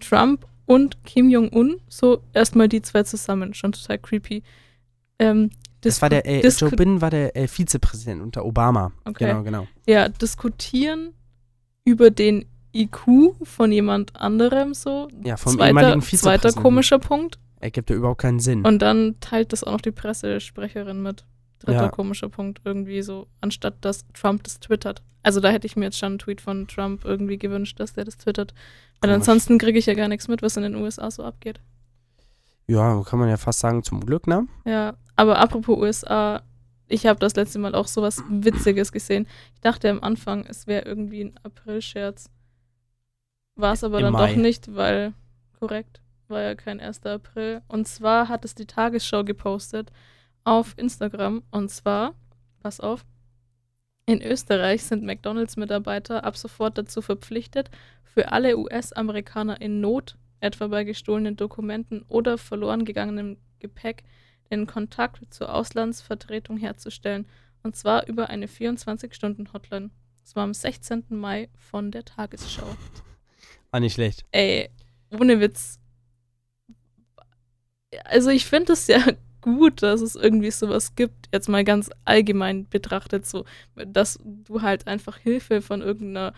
Trump 0.09 0.47
und 0.67 1.05
Kim 1.05 1.29
Jong-un, 1.29 1.81
so 1.89 2.23
erstmal 2.33 2.69
die 2.69 2.83
zwei 2.83 3.03
zusammen, 3.03 3.55
schon 3.55 3.73
total 3.73 3.99
creepy. 3.99 4.43
Ähm, 5.19 5.51
Das 5.83 6.01
war 6.01 6.09
der, 6.09 6.27
äh, 6.27 6.47
Joe 6.47 6.71
Biden 6.71 7.01
war 7.01 7.11
der 7.11 7.37
äh, 7.37 7.47
Vizepräsident 7.47 8.23
unter 8.23 8.45
Obama. 8.45 8.93
Okay. 9.05 9.27
Genau, 9.27 9.43
genau. 9.43 9.67
ja, 9.87 10.09
diskutieren 10.09 11.13
über 11.85 12.11
den 12.11 12.47
IQ 12.75 13.35
von 13.43 13.71
jemand 13.71 14.17
anderem 14.17 14.75
so. 14.75 15.09
Ja, 15.23 15.37
vom 15.37 15.53
zweiter, 15.53 15.69
ehemaligen 15.69 16.03
zweiter 16.03 16.09
Vizepräsidenten. 16.09 16.63
komischer 16.63 16.99
Punkt. 16.99 17.39
Ergibt 17.61 17.91
ja 17.91 17.97
überhaupt 17.97 18.21
keinen 18.21 18.41
Sinn. 18.41 18.65
Und 18.65 18.81
dann 18.81 19.17
teilt 19.21 19.53
das 19.53 19.65
auch 19.65 19.73
noch 19.73 19.81
die 19.81 19.93
Pressesprecherin 19.93 21.03
mit. 21.03 21.25
Dritter 21.65 21.83
Ja. 21.85 21.89
komischer 21.89 22.29
Punkt 22.29 22.61
irgendwie 22.65 23.03
so, 23.03 23.27
anstatt 23.41 23.77
dass 23.85 24.07
Trump 24.13 24.45
das 24.45 24.61
twittert. 24.61 25.03
Also 25.23 25.41
da 25.41 25.49
hätte 25.51 25.67
ich 25.67 25.77
mir 25.77 25.87
jetzt 25.87 25.99
schon 25.99 26.13
einen 26.13 26.19
Tweet 26.19 26.41
von 26.41 26.69
Trump 26.69 27.05
irgendwie 27.05 27.39
gewünscht, 27.39 27.81
dass 27.81 27.95
der 27.95 28.05
das 28.05 28.17
twittert. 28.19 28.53
Weil 29.01 29.11
Komisch. 29.11 29.15
ansonsten 29.15 29.59
kriege 29.59 29.79
ich 29.79 29.87
ja 29.87 29.95
gar 29.95 30.09
nichts 30.09 30.29
mit, 30.29 30.43
was 30.43 30.57
in 30.57 30.63
den 30.65 30.75
USA 30.77 31.11
so 31.11 31.25
abgeht. 31.25 31.61
ja, 32.67 33.03
kann 33.03 33.19
man 33.19 33.29
ja 33.29 33.37
fast 33.37 33.61
sagen, 33.61 33.83
zum 33.83 34.01
Glück, 34.05 34.27
ne? 34.27 34.47
Ja, 34.67 34.95
aber 35.17 35.39
apropos 35.39 35.79
USA, 35.79 36.43
ich 36.89 37.07
habe 37.07 37.19
das 37.21 37.37
letzte 37.37 37.59
Mal 37.59 37.75
auch 37.75 37.87
sowas 37.89 38.23
Witziges 38.29 38.93
gesehen. 38.93 39.27
Ich 39.55 39.61
dachte 39.61 39.91
am 39.91 40.03
Anfang, 40.03 40.45
es 40.47 40.67
wäre 40.67 40.85
irgendwie 40.85 41.25
ein 41.25 41.35
April-Scherz. 41.43 42.31
War 43.57 43.73
es 43.75 43.85
aber 43.85 43.99
Im 43.99 44.05
dann 44.05 44.13
Mai. 44.15 44.31
doch 44.33 44.37
nicht, 44.37 44.75
weil, 44.75 45.13
korrekt, 45.59 46.01
war 46.29 46.41
ja 46.43 46.55
kein 46.55 46.81
1. 46.81 47.05
April. 47.07 47.63
Und 47.69 47.87
zwar 47.87 48.29
hat 48.29 48.45
es 48.45 48.55
die 48.55 48.67
Tagesschau 48.67 49.25
gepostet 49.25 49.91
auf 50.45 50.75
Instagram. 50.77 51.43
Und 51.51 51.71
zwar, 51.71 52.15
pass 52.61 52.81
auf, 52.81 53.05
in 54.07 54.23
Österreich 54.23 54.85
sind 54.85 55.03
McDonalds-Mitarbeiter 55.03 56.25
ab 56.25 56.37
sofort 56.37 56.77
dazu 56.77 57.01
verpflichtet, 57.01 57.71
für 58.03 58.31
alle 58.31 58.57
US-Amerikaner 58.59 59.61
in 59.61 59.81
Not, 59.81 60.17
etwa 60.41 60.69
bei 60.69 60.85
gestohlenen 60.85 61.37
Dokumenten 61.37 62.05
oder 62.09 62.39
verloren 62.39 62.85
gegangenem 62.85 63.39
Gepäck, 63.59 64.05
den 64.51 64.67
Kontakt 64.67 65.33
zur 65.33 65.53
Auslandsvertretung 65.53 66.59
herzustellen. 66.59 67.27
Und 67.63 67.77
zwar 67.77 68.07
über 68.07 68.29
eine 68.29 68.47
24-Stunden-Hotline. 68.47 69.91
Das 70.23 70.37
war 70.37 70.45
am 70.45 70.55
16. 70.55 71.05
Mai 71.09 71.49
von 71.57 71.91
der 71.91 72.05
Tagesschau. 72.05 72.77
War 73.71 73.81
nicht 73.81 73.95
schlecht. 73.95 74.25
Ey, 74.31 74.71
ohne 75.11 75.41
Witz. 75.41 75.81
Also 78.05 78.31
ich 78.31 78.45
finde 78.45 78.75
es 78.75 78.87
ja 78.87 79.03
gut, 79.45 79.83
dass 79.83 80.01
es 80.01 80.17
irgendwie 80.17 80.51
sowas 80.51 80.95
gibt, 80.97 81.29
jetzt 81.33 81.51
mal 81.51 81.65
ganz 81.65 81.91
allgemein 82.07 82.67
betrachtet, 82.67 83.27
so, 83.27 83.45
dass 83.77 84.19
du 84.25 84.63
halt 84.63 84.87
einfach 84.87 85.19
Hilfe 85.19 85.61
von 85.61 85.83
irgendeiner 85.83 86.33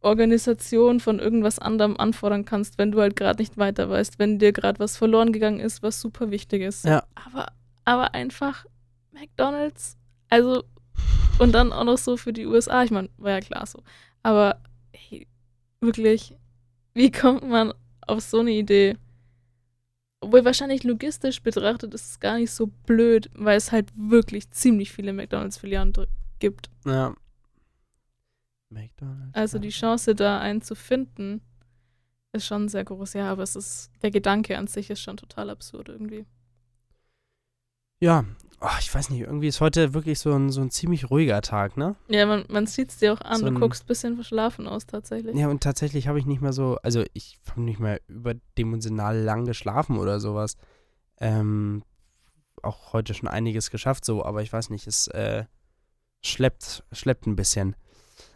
Organisation, 0.00 1.00
von 1.00 1.18
irgendwas 1.18 1.58
anderem 1.58 1.98
anfordern 1.98 2.46
kannst, 2.46 2.78
wenn 2.78 2.92
du 2.92 3.00
halt 3.00 3.14
gerade 3.14 3.42
nicht 3.42 3.58
weiter 3.58 3.90
weißt, 3.90 4.18
wenn 4.18 4.38
dir 4.38 4.52
gerade 4.52 4.78
was 4.78 4.96
verloren 4.96 5.32
gegangen 5.32 5.60
ist, 5.60 5.82
was 5.82 6.00
super 6.00 6.30
wichtig 6.30 6.62
ist. 6.62 6.86
Ja. 6.86 7.04
Aber, 7.14 7.48
aber 7.84 8.14
einfach 8.14 8.64
McDonalds, 9.12 9.98
also 10.30 10.64
und 11.38 11.52
dann 11.52 11.72
auch 11.72 11.84
noch 11.84 11.98
so 11.98 12.16
für 12.16 12.32
die 12.32 12.46
USA, 12.46 12.84
ich 12.84 12.90
meine, 12.90 13.10
war 13.18 13.32
ja 13.32 13.40
klar 13.40 13.66
so. 13.66 13.82
Aber 14.22 14.62
hey, 14.92 15.26
wirklich, 15.80 16.34
wie 16.94 17.10
kommt 17.10 17.46
man 17.46 17.74
auf 18.06 18.20
so 18.20 18.40
eine 18.40 18.52
Idee? 18.52 18.96
Obwohl 20.24 20.44
wahrscheinlich 20.44 20.84
logistisch 20.84 21.42
betrachtet 21.42 21.92
ist 21.92 22.10
es 22.10 22.20
gar 22.20 22.36
nicht 22.38 22.50
so 22.50 22.68
blöd, 22.86 23.30
weil 23.34 23.58
es 23.58 23.72
halt 23.72 23.92
wirklich 23.94 24.50
ziemlich 24.50 24.90
viele 24.90 25.12
McDonalds-Filialen 25.12 25.92
gibt. 26.38 26.70
Ja. 26.86 27.14
McDonald's. 28.70 29.34
Also 29.34 29.58
die 29.58 29.68
Chance, 29.68 30.14
da 30.14 30.40
einen 30.40 30.62
zu 30.62 30.74
finden, 30.74 31.42
ist 32.32 32.46
schon 32.46 32.68
sehr 32.68 32.84
groß. 32.84 33.12
Ja, 33.12 33.30
aber 33.30 33.42
es 33.42 33.54
ist, 33.54 33.90
der 34.02 34.10
Gedanke 34.10 34.56
an 34.56 34.66
sich 34.66 34.88
ist 34.88 35.00
schon 35.00 35.18
total 35.18 35.50
absurd 35.50 35.90
irgendwie. 35.90 36.24
Ja, 38.00 38.24
oh, 38.60 38.68
ich 38.80 38.94
weiß 38.94 39.10
nicht, 39.10 39.20
irgendwie 39.20 39.48
ist 39.48 39.60
heute 39.60 39.94
wirklich 39.94 40.18
so 40.18 40.32
ein, 40.32 40.50
so 40.50 40.60
ein 40.60 40.70
ziemlich 40.70 41.10
ruhiger 41.10 41.40
Tag, 41.42 41.76
ne? 41.76 41.96
Ja, 42.08 42.26
man, 42.26 42.44
man 42.48 42.66
sieht 42.66 42.90
es 42.90 42.98
dir 42.98 43.12
auch 43.12 43.20
an. 43.20 43.38
So 43.38 43.46
du 43.46 43.52
ein- 43.52 43.60
guckst 43.60 43.84
ein 43.84 43.86
bisschen 43.86 44.14
verschlafen 44.14 44.66
aus 44.66 44.86
tatsächlich. 44.86 45.36
Ja, 45.36 45.48
und 45.48 45.62
tatsächlich 45.62 46.08
habe 46.08 46.18
ich 46.18 46.26
nicht 46.26 46.40
mehr 46.42 46.52
so, 46.52 46.78
also 46.82 47.04
ich 47.12 47.38
habe 47.50 47.60
nicht 47.62 47.80
mehr 47.80 48.00
überdimensional 48.08 49.18
lang 49.18 49.44
geschlafen 49.44 49.98
oder 49.98 50.20
sowas. 50.20 50.56
Ähm, 51.18 51.82
auch 52.62 52.92
heute 52.92 53.14
schon 53.14 53.28
einiges 53.28 53.70
geschafft, 53.70 54.04
so, 54.04 54.24
aber 54.24 54.42
ich 54.42 54.52
weiß 54.52 54.70
nicht, 54.70 54.86
es 54.86 55.06
äh, 55.08 55.44
schleppt, 56.22 56.84
schleppt 56.92 57.26
ein 57.26 57.36
bisschen. 57.36 57.76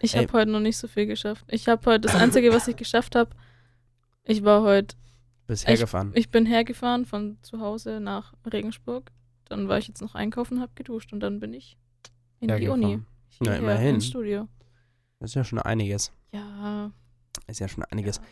Ich 0.00 0.16
habe 0.16 0.32
heute 0.32 0.50
noch 0.50 0.60
nicht 0.60 0.76
so 0.76 0.86
viel 0.88 1.06
geschafft. 1.06 1.44
Ich 1.48 1.68
habe 1.68 1.84
heute, 1.86 2.02
das 2.02 2.14
Einzige, 2.14 2.52
was 2.52 2.68
ich 2.68 2.76
geschafft 2.76 3.14
habe, 3.16 3.30
ich 4.24 4.44
war 4.44 4.62
heute 4.62 4.94
Bist 5.46 5.66
hergefahren. 5.66 6.12
Ich 6.14 6.30
bin 6.30 6.44
hergefahren 6.46 7.06
von 7.06 7.38
zu 7.42 7.60
Hause 7.60 7.98
nach 8.00 8.34
Regensburg. 8.52 9.10
Dann 9.48 9.68
war 9.68 9.78
ich 9.78 9.88
jetzt 9.88 10.00
noch 10.00 10.14
einkaufen, 10.14 10.60
hab 10.60 10.76
geduscht 10.76 11.12
und 11.12 11.20
dann 11.20 11.40
bin 11.40 11.52
ich 11.52 11.76
in 12.40 12.48
die 12.48 12.54
Hergefahren. 12.54 12.84
Uni. 12.84 12.96
Na, 13.40 13.52
Hierher 13.52 13.58
immerhin. 13.58 13.94
Ins 13.96 14.06
Studio. 14.06 14.48
Das 15.20 15.30
ist 15.30 15.34
ja 15.34 15.44
schon 15.44 15.58
einiges. 15.58 16.12
Ja. 16.32 16.92
Ist 17.46 17.60
ja 17.60 17.68
schon 17.68 17.84
einiges. 17.84 18.16
ja. 18.16 18.22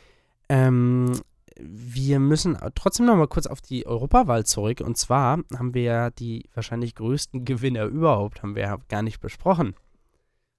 Ähm, 0.48 1.12
wir 1.58 2.18
müssen 2.20 2.56
trotzdem 2.74 3.06
noch 3.06 3.16
mal 3.16 3.28
kurz 3.28 3.46
auf 3.46 3.60
die 3.60 3.86
Europawahl 3.86 4.44
zurück. 4.44 4.80
Und 4.80 4.96
zwar 4.98 5.38
haben 5.56 5.74
wir 5.74 5.82
ja 5.82 6.10
die 6.10 6.48
wahrscheinlich 6.54 6.94
größten 6.94 7.44
Gewinner 7.44 7.86
überhaupt, 7.86 8.42
haben 8.42 8.54
wir 8.54 8.62
ja 8.62 8.76
gar 8.88 9.02
nicht 9.02 9.20
besprochen. 9.20 9.74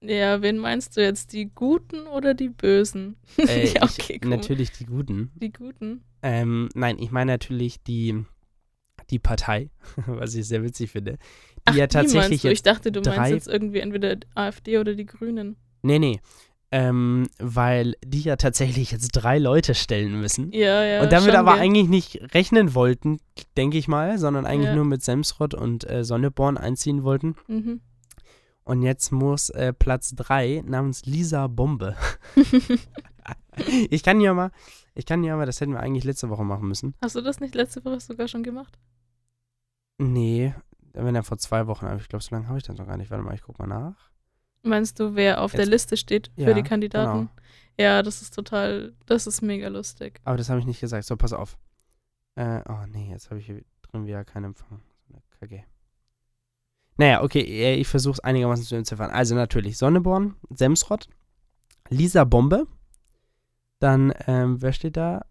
Ja, 0.00 0.42
wen 0.42 0.58
meinst 0.58 0.96
du 0.96 1.02
jetzt? 1.02 1.32
Die 1.32 1.46
Guten 1.46 2.06
oder 2.06 2.34
die 2.34 2.48
Bösen? 2.48 3.16
Äh, 3.38 3.72
ja, 3.72 3.82
okay, 3.82 4.18
ich, 4.20 4.28
natürlich 4.28 4.72
die 4.72 4.86
Guten. 4.86 5.30
Die 5.36 5.52
Guten. 5.52 6.02
Ähm, 6.22 6.68
nein, 6.74 6.98
ich 6.98 7.10
meine 7.10 7.32
natürlich 7.32 7.82
die, 7.82 8.24
die 9.10 9.18
Partei, 9.18 9.70
was 10.06 10.34
ich 10.34 10.46
sehr 10.46 10.62
witzig 10.62 10.90
finde. 10.90 11.12
Die 11.12 11.62
Ach, 11.66 11.74
ja 11.74 11.86
die 11.86 11.92
tatsächlich 11.92 12.42
du? 12.42 12.50
Ich 12.50 12.62
dachte, 12.62 12.92
du 12.92 13.00
meinst 13.00 13.32
jetzt 13.32 13.48
irgendwie 13.48 13.80
entweder 13.80 14.16
AfD 14.34 14.78
oder 14.78 14.94
die 14.94 15.06
Grünen. 15.06 15.56
Nee, 15.82 15.98
nee. 15.98 16.20
Ähm, 16.70 17.28
weil 17.38 17.94
die 18.04 18.20
ja 18.20 18.36
tatsächlich 18.36 18.90
jetzt 18.90 19.12
drei 19.12 19.38
Leute 19.38 19.74
stellen 19.74 20.20
müssen. 20.20 20.52
Ja, 20.52 20.84
ja. 20.84 21.02
und 21.02 21.10
damit 21.10 21.34
aber 21.34 21.54
wir. 21.54 21.60
eigentlich 21.60 21.88
nicht 21.88 22.34
rechnen 22.34 22.74
wollten, 22.74 23.18
denke 23.56 23.78
ich 23.78 23.88
mal, 23.88 24.18
sondern 24.18 24.44
eigentlich 24.44 24.68
Ja. 24.68 24.74
nur 24.74 24.84
mit 24.84 25.02
Semsrott 25.02 25.54
und 25.54 25.88
äh, 25.88 26.04
Sonneborn 26.04 26.58
einziehen 26.58 27.04
wollten. 27.04 27.36
Mhm. 27.46 27.80
Und 28.64 28.82
jetzt 28.82 29.12
muss 29.12 29.48
äh, 29.48 29.72
Platz 29.72 30.14
3 30.14 30.62
namens 30.66 31.06
Lisa 31.06 31.46
Bombe. 31.46 31.96
ich 33.90 34.02
kann 34.02 34.20
ja 34.20 34.34
mal, 34.34 34.50
ich 34.94 35.06
kann 35.06 35.24
ja 35.24 35.36
mal, 35.36 35.46
das 35.46 35.60
hätten 35.60 35.72
wir 35.72 35.80
eigentlich 35.80 36.04
letzte 36.04 36.28
Woche 36.28 36.44
machen 36.44 36.68
müssen. 36.68 36.94
Hast 37.02 37.16
du 37.16 37.20
das 37.20 37.40
nicht 37.40 37.54
letzte 37.54 37.84
Woche 37.84 38.00
sogar 38.00 38.28
schon 38.28 38.42
gemacht? 38.42 38.78
Nee, 39.98 40.54
wenn 40.92 41.14
er 41.14 41.22
vor 41.22 41.38
zwei 41.38 41.66
Wochen, 41.66 41.86
aber 41.86 42.00
ich 42.00 42.08
glaube, 42.08 42.22
so 42.24 42.34
lange 42.34 42.48
habe 42.48 42.58
ich 42.58 42.64
das 42.64 42.76
noch 42.78 42.86
gar 42.86 42.96
nicht. 42.96 43.10
Warte 43.10 43.24
mal, 43.24 43.34
ich 43.34 43.42
guck 43.42 43.58
mal 43.58 43.66
nach. 43.66 44.10
Meinst 44.62 44.98
du, 45.00 45.14
wer 45.14 45.40
auf 45.40 45.52
der 45.52 45.60
Jetzt- 45.60 45.70
Liste 45.70 45.96
steht 45.96 46.30
für 46.34 46.42
Ja, 46.42 46.52
die 46.54 46.62
Kandidaten? 46.62 47.18
genau. 47.20 47.30
Ja, 47.78 48.02
das 48.02 48.22
ist 48.22 48.34
total, 48.34 48.92
das 49.06 49.26
ist 49.28 49.40
mega 49.40 49.68
lustig. 49.68 50.20
Aber 50.24 50.36
das 50.36 50.48
habe 50.50 50.58
ich 50.60 50.66
nicht 50.66 50.80
gesagt. 50.80 51.04
So, 51.04 51.16
pass 51.16 51.32
auf. 51.32 51.56
Äh, 52.34 52.60
oh 52.68 52.86
nee, 52.88 53.10
jetzt 53.10 53.30
habe 53.30 53.38
ich 53.40 53.46
hier 53.46 53.62
drin 53.82 54.06
wieder 54.06 54.24
keinen 54.24 54.46
Empfang. 54.46 54.80
Kacke. 55.40 55.62
Naja, 56.96 57.22
okay, 57.22 57.40
äh, 57.42 57.74
ich 57.76 57.86
versuche 57.86 58.14
es 58.14 58.20
einigermaßen 58.20 58.64
zu 58.64 58.74
entziffern. 58.74 59.10
Also 59.10 59.36
natürlich 59.36 59.78
Sonneborn, 59.78 60.34
Semsrott, 60.50 61.08
Lisa 61.88 62.24
Bombe. 62.24 62.66
Dann, 63.78 64.12
ähm, 64.26 64.60
wer 64.60 64.72
steht 64.72 64.96
da? 64.96 65.24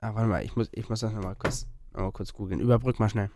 Ah, 0.00 0.14
warte 0.14 0.28
mal, 0.28 0.44
ich 0.44 0.54
muss, 0.56 0.68
ich 0.72 0.90
muss 0.90 1.00
das 1.00 1.12
nochmal 1.14 1.36
kurz, 1.36 1.66
noch 1.94 2.00
mal 2.02 2.12
kurz 2.12 2.34
googeln. 2.34 2.60
Überbrück 2.60 2.98
mal 3.00 3.08
schnell. 3.08 3.30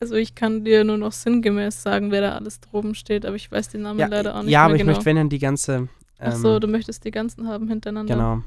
Also 0.00 0.14
ich 0.14 0.34
kann 0.34 0.64
dir 0.64 0.82
nur 0.82 0.96
noch 0.96 1.12
sinngemäß 1.12 1.82
sagen, 1.82 2.10
wer 2.10 2.22
da 2.22 2.34
alles 2.34 2.60
droben 2.60 2.94
steht, 2.94 3.26
aber 3.26 3.36
ich 3.36 3.52
weiß 3.52 3.68
den 3.68 3.82
Namen 3.82 4.00
Ja, 4.00 4.06
leider 4.06 4.34
auch 4.34 4.42
nicht 4.42 4.50
ja 4.52 4.64
aber 4.64 4.74
ich 4.74 4.80
genau. 4.80 4.92
möchte, 4.92 5.04
wenn 5.04 5.16
dann 5.16 5.28
die 5.28 5.38
ganze. 5.38 5.72
Ähm, 5.74 5.88
Ach 6.18 6.32
so, 6.36 6.58
du 6.58 6.68
möchtest 6.68 7.04
die 7.04 7.10
ganzen 7.10 7.46
haben 7.46 7.68
hintereinander. 7.68 8.14
Genau. 8.14 8.42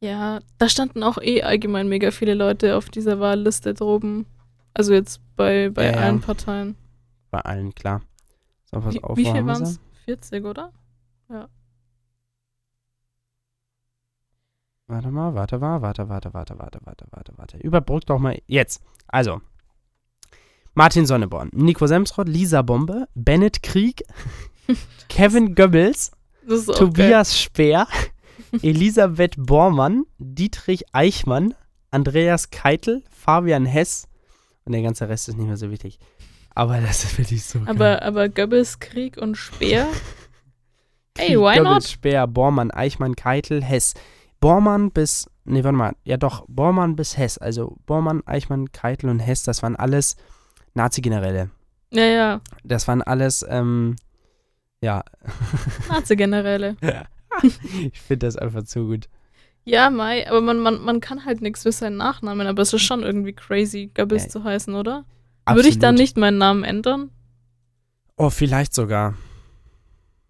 Ja, 0.00 0.40
da 0.58 0.68
standen 0.68 1.02
auch 1.02 1.18
eh 1.18 1.42
allgemein 1.42 1.88
mega 1.88 2.10
viele 2.10 2.34
Leute 2.34 2.76
auf 2.76 2.88
dieser 2.88 3.20
Wahlliste 3.20 3.74
droben. 3.74 4.26
Also 4.74 4.92
jetzt 4.92 5.20
bei, 5.36 5.70
bei 5.70 5.86
Ja, 5.86 5.90
ja. 5.92 5.96
allen 5.98 6.20
Parteien. 6.20 6.76
Bei 7.30 7.40
allen, 7.40 7.74
klar. 7.74 8.02
So, 8.70 8.80
pass 8.80 8.94
Wie, 8.94 9.02
auf, 9.02 9.16
wie 9.16 9.24
viel 9.24 9.46
waren 9.46 9.62
es? 9.62 9.80
40, 10.04 10.44
oder? 10.44 10.72
Warte 14.86 15.10
mal, 15.10 15.34
warte 15.34 15.58
mal, 15.58 15.82
warte, 15.82 16.08
warte, 16.08 16.32
warte, 16.32 16.58
warte, 16.58 16.80
warte, 16.84 17.04
warte, 17.10 17.32
warte. 17.36 17.56
Überbrück 17.58 18.06
doch 18.06 18.18
mal 18.18 18.40
jetzt. 18.46 18.82
Also. 19.06 19.40
Martin 20.78 21.06
Sonneborn, 21.06 21.50
Nico 21.52 21.88
Semsrott, 21.88 22.28
Lisa 22.28 22.62
Bombe, 22.62 23.08
Bennett 23.16 23.64
Krieg, 23.64 24.04
Kevin 25.08 25.56
Goebbels, 25.56 26.12
Tobias 26.46 27.36
Speer, 27.36 27.88
Elisabeth 28.62 29.34
Bormann, 29.36 30.04
Dietrich 30.18 30.84
Eichmann, 30.92 31.54
Andreas 31.90 32.50
Keitel, 32.50 33.02
Fabian 33.10 33.66
Hess 33.66 34.06
und 34.66 34.72
der 34.72 34.82
ganze 34.82 35.08
Rest 35.08 35.28
ist 35.28 35.36
nicht 35.36 35.48
mehr 35.48 35.56
so 35.56 35.72
wichtig. 35.72 35.98
Aber 36.54 36.80
das 36.80 37.02
ist 37.02 37.18
wirklich 37.18 37.42
so 37.42 37.58
geil. 37.58 37.74
geil. 37.74 37.96
Aber, 37.96 38.02
aber 38.06 38.28
Goebbels, 38.28 38.78
Krieg 38.78 39.16
und 39.16 39.34
Speer? 39.34 39.88
Ey, 41.18 41.30
Krieg, 41.30 41.38
why 41.38 41.56
Goebbels, 41.56 41.64
not? 41.64 41.84
Speer, 41.88 42.28
Bormann, 42.28 42.70
Eichmann, 42.70 43.16
Keitel, 43.16 43.64
Hess. 43.64 43.94
Bormann 44.38 44.92
bis, 44.92 45.28
nee, 45.44 45.64
warte 45.64 45.76
mal, 45.76 45.96
ja 46.04 46.16
doch, 46.16 46.44
Bormann 46.46 46.94
bis 46.94 47.18
Hess. 47.18 47.36
Also 47.36 47.78
Bormann, 47.84 48.22
Eichmann, 48.26 48.70
Keitel 48.70 49.10
und 49.10 49.18
Hess, 49.18 49.42
das 49.42 49.64
waren 49.64 49.74
alles 49.74 50.14
Nazi-Generäle. 50.74 51.50
Ja, 51.92 52.04
ja, 52.04 52.40
Das 52.64 52.86
waren 52.88 53.02
alles, 53.02 53.44
ähm, 53.48 53.96
ja, 54.80 55.02
Nazi-Generäle. 55.88 56.76
ich 57.92 58.00
finde 58.00 58.26
das 58.26 58.36
einfach 58.36 58.64
zu 58.64 58.86
gut. 58.86 59.08
Ja, 59.64 59.90
Mai, 59.90 60.28
aber 60.28 60.40
man, 60.40 60.58
man, 60.60 60.80
man 60.82 61.00
kann 61.00 61.24
halt 61.24 61.42
nichts 61.42 61.62
für 61.62 61.72
seinen 61.72 61.96
Nachnamen, 61.96 62.46
aber 62.46 62.62
es 62.62 62.72
ist 62.72 62.82
schon 62.82 63.02
irgendwie 63.02 63.32
crazy, 63.34 63.90
Goebbels 63.94 64.24
Ja. 64.24 64.28
zu 64.30 64.44
heißen, 64.44 64.74
oder? 64.74 65.04
Würde 65.46 65.68
ich 65.68 65.78
dann 65.78 65.94
Absolut. 65.94 66.00
nicht 66.00 66.16
meinen 66.16 66.38
Namen 66.38 66.64
ändern? 66.64 67.10
Oh, 68.16 68.30
vielleicht 68.30 68.74
sogar. 68.74 69.14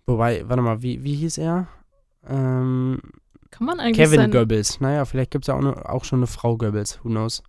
Wobei, 0.06 0.48
warte 0.48 0.62
mal, 0.62 0.82
wie, 0.82 1.02
wie 1.04 1.14
hieß 1.14 1.38
er? 1.38 1.66
Ähm, 2.28 3.00
Kann 3.50 3.66
man 3.66 3.80
eigentlich 3.80 3.96
Kevin 3.96 4.30
Goebbels. 4.30 4.80
Naja, 4.80 5.04
vielleicht 5.04 5.30
gibt 5.30 5.44
es 5.44 5.46
ja 5.48 5.54
auch, 5.54 5.60
ne, 5.60 5.88
auch 5.88 6.04
schon 6.04 6.20
eine 6.20 6.26
Frau 6.26 6.56
Goebbels. 6.56 7.00
Who 7.02 7.08
knows? 7.08 7.42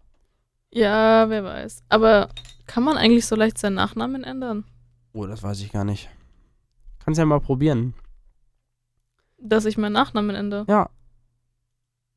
Ja, 0.71 1.29
wer 1.29 1.43
weiß. 1.43 1.83
Aber 1.89 2.29
kann 2.67 2.83
man 2.83 2.97
eigentlich 2.97 3.25
so 3.25 3.35
leicht 3.35 3.57
seinen 3.57 3.75
Nachnamen 3.75 4.23
ändern? 4.23 4.65
Oh, 5.13 5.25
das 5.25 5.41
weiß 5.41 5.61
ich 5.61 5.71
gar 5.71 5.83
nicht. 5.83 6.09
Kannst 6.99 7.17
ja 7.17 7.25
mal 7.25 7.39
probieren. 7.39 7.93
Dass 9.39 9.65
ich 9.65 9.77
meinen 9.77 9.93
Nachnamen 9.93 10.35
ändere? 10.35 10.65
Ja. 10.67 10.89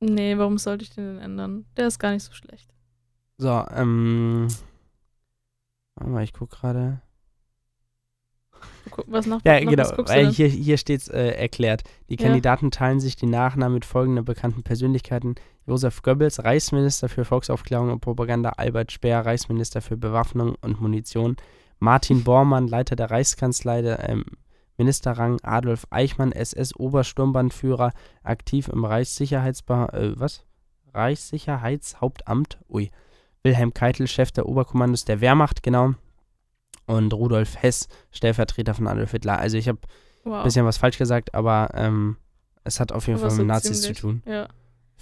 Nee, 0.00 0.36
warum 0.36 0.58
sollte 0.58 0.82
ich 0.82 0.90
den 0.90 1.14
denn 1.14 1.18
ändern? 1.18 1.64
Der 1.76 1.86
ist 1.86 1.98
gar 1.98 2.10
nicht 2.10 2.24
so 2.24 2.32
schlecht. 2.32 2.74
So, 3.38 3.64
ähm. 3.70 4.48
Warte 5.94 6.10
mal, 6.10 6.24
ich 6.24 6.32
guck 6.32 6.50
gerade. 6.50 7.00
Was 9.06 9.26
nach, 9.26 9.40
Ja, 9.44 9.60
nach 9.60 9.70
genau, 9.70 9.88
weil 10.08 10.30
hier, 10.30 10.48
hier 10.48 10.76
steht 10.76 11.02
es 11.02 11.08
äh, 11.08 11.28
erklärt. 11.30 11.82
Die 12.08 12.16
Ja. 12.16 12.26
Kandidaten 12.26 12.70
teilen 12.70 13.00
sich 13.00 13.16
die 13.16 13.26
Nachnamen 13.26 13.74
mit 13.74 13.84
folgenden 13.84 14.24
bekannten 14.24 14.62
Persönlichkeiten. 14.62 15.34
Josef 15.66 16.02
Goebbels, 16.02 16.42
Reichsminister 16.44 17.08
für 17.08 17.24
Volksaufklärung 17.24 17.90
und 17.90 18.00
Propaganda, 18.00 18.50
Albert 18.56 18.92
Speer, 18.92 19.24
Reichsminister 19.24 19.80
für 19.80 19.96
Bewaffnung 19.96 20.56
und 20.60 20.80
Munition, 20.80 21.36
Martin 21.78 22.24
Bormann, 22.24 22.66
Leiter 22.68 22.96
der 22.96 23.10
Reichskanzlei, 23.10 23.82
der 23.82 24.08
ähm, 24.08 24.24
Ministerrang, 24.76 25.38
Adolf 25.42 25.86
Eichmann, 25.90 26.32
SS-Obersturmbannführer, 26.32 27.92
aktiv 28.22 28.68
im 28.68 28.84
Reichssicherheitsbe 28.84 29.88
äh, 29.92 30.20
was? 30.20 30.44
Reichssicherheitshauptamt, 30.94 32.58
ui, 32.68 32.90
Wilhelm 33.42 33.74
Keitel, 33.74 34.06
Chef 34.06 34.30
der 34.32 34.46
Oberkommandos 34.46 35.04
der 35.04 35.20
Wehrmacht, 35.20 35.62
genau, 35.62 35.94
und 36.86 37.12
Rudolf 37.12 37.56
Hess, 37.60 37.88
Stellvertreter 38.10 38.74
von 38.74 38.86
Adolf 38.86 39.12
Hitler. 39.12 39.38
Also 39.38 39.56
ich 39.56 39.68
habe 39.68 39.78
wow. 40.24 40.38
ein 40.38 40.44
bisschen 40.44 40.66
was 40.66 40.78
falsch 40.78 40.98
gesagt, 40.98 41.34
aber 41.34 41.70
ähm, 41.74 42.16
es 42.64 42.80
hat 42.80 42.92
auf 42.92 43.06
jeden 43.06 43.18
Aber 43.18 43.28
Fall 43.28 43.36
so 43.36 43.42
mit 43.42 43.48
Nazis 43.48 43.82
ziemlich. 43.82 43.98
zu 43.98 44.02
tun. 44.02 44.22
Ja. 44.26 44.48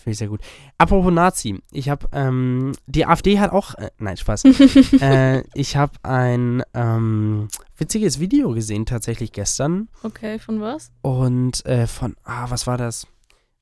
Finde 0.01 0.13
ich 0.13 0.19
sehr 0.19 0.29
gut. 0.29 0.41
Apropos 0.79 1.13
Nazi, 1.13 1.63
ich 1.73 1.91
habe, 1.91 2.09
ähm, 2.13 2.73
die 2.87 3.05
AfD 3.05 3.39
hat 3.39 3.53
auch, 3.53 3.75
äh, 3.75 3.91
nein, 3.99 4.17
Spaß. 4.17 4.45
äh, 5.01 5.43
ich 5.53 5.77
habe 5.77 5.93
ein 6.03 6.63
ähm, 6.73 7.49
witziges 7.77 8.19
Video 8.19 8.53
gesehen, 8.53 8.87
tatsächlich 8.87 9.33
gestern. 9.33 9.89
okay, 10.03 10.39
von 10.39 10.61
was? 10.61 10.91
Und 11.03 11.67
äh, 11.67 11.87
von, 11.87 12.17
ah, 12.25 12.49
was 12.49 12.67
war 12.67 12.79
das? 12.79 13.07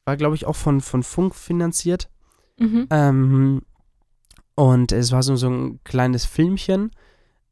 War, 0.05 0.17
glaube 0.17 0.37
ich, 0.37 0.47
auch 0.47 0.55
von, 0.55 0.81
von 0.81 1.03
Funk 1.03 1.35
finanziert. 1.35 2.09
Mhm. 2.57 2.87
Ähm, 2.91 3.63
und 4.55 4.93
es 4.93 5.11
war 5.11 5.25
so, 5.25 5.35
so 5.35 5.49
ein 5.49 5.81
kleines 5.83 6.25
Filmchen, 6.25 6.93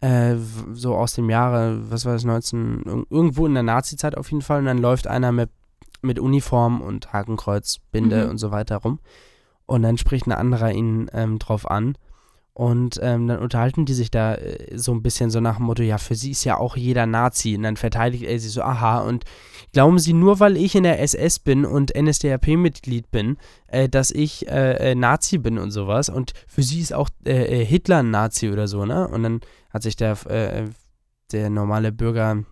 äh, 0.01 0.37
so 0.73 0.95
aus 0.95 1.15
dem 1.15 1.31
Jahre, 1.31 1.91
was 1.91 2.05
war 2.05 2.13
das, 2.13 2.25
19, 2.25 2.83
irg- 2.85 3.07
irgendwo 3.11 3.47
in 3.47 3.55
der 3.55 3.63
Nazi-Zeit 3.63 4.17
auf 4.17 4.31
jeden 4.31 4.43
Fall. 4.43 4.61
Und 4.61 4.67
dann 4.67 4.79
läuft 4.79 5.07
einer 5.07 5.33
mit, 5.33 5.51
mit 6.03 6.19
Uniform 6.19 6.81
und 6.81 7.13
Hakenkreuz, 7.13 7.79
Binde 7.93 8.25
Mhm. 8.25 8.31
und 8.31 8.39
so 8.39 8.51
weiter 8.51 8.77
rum. 8.77 8.99
Und 9.67 9.83
dann 9.83 9.99
spricht 9.99 10.27
ein 10.27 10.33
anderer 10.33 10.71
ihn 10.73 11.11
ähm, 11.13 11.39
drauf 11.39 11.69
an. 11.71 11.97
Und 12.57 12.99
ähm, 13.03 13.27
dann 13.27 13.41
unterhalten 13.41 13.85
die 13.85 13.93
sich 13.93 14.11
da 14.11 14.35
äh, 14.35 14.79
so 14.79 14.91
ein 14.93 15.03
bisschen 15.03 15.29
so 15.29 15.41
nach 15.41 15.57
dem 15.57 15.67
Motto, 15.67 15.83
ja, 15.83 15.99
für 15.99 16.15
sie 16.15 16.31
ist 16.31 16.43
ja 16.45 16.57
auch 16.57 16.75
jeder 16.75 17.05
Nazi. 17.05 17.55
Und 17.55 17.65
dann 17.65 17.77
verteidigt 17.77 18.25
er 18.25 18.39
sie 18.39 18.49
so, 18.49 18.63
aha, 18.63 19.01
und 19.01 19.25
glauben 19.75 19.99
sie, 19.99 20.15
nur 20.15 20.41
weil 20.41 20.57
ich 20.57 20.75
in 20.75 20.85
der 20.85 21.03
SS 21.03 21.39
bin 21.39 21.67
und 21.67 21.93
NSDAP-Mitglied 21.95 23.11
bin, 23.11 23.37
äh, 23.67 23.91
dass 23.91 24.11
ich 24.11 24.49
äh, 24.49 24.93
äh, 24.93 24.95
Nazi 24.95 25.37
bin 25.37 25.59
und 25.59 25.71
sowas. 25.71 26.09
Und 26.09 26.33
für 26.49 26.63
sie 26.63 26.81
ist 26.81 26.95
auch 26.95 27.11
äh, 27.27 27.61
äh, 27.61 27.65
Hitler 27.67 27.99
ein 27.99 28.11
Nazi 28.11 28.49
oder 28.49 28.69
so, 28.69 28.87
ne? 28.87 29.07
Und 29.07 29.23
dann 29.23 29.41
hat 29.69 29.83
sich 29.83 29.97
der, 29.97 30.17
der 31.33 31.51
normale 31.51 31.93
Bürger 31.93 32.43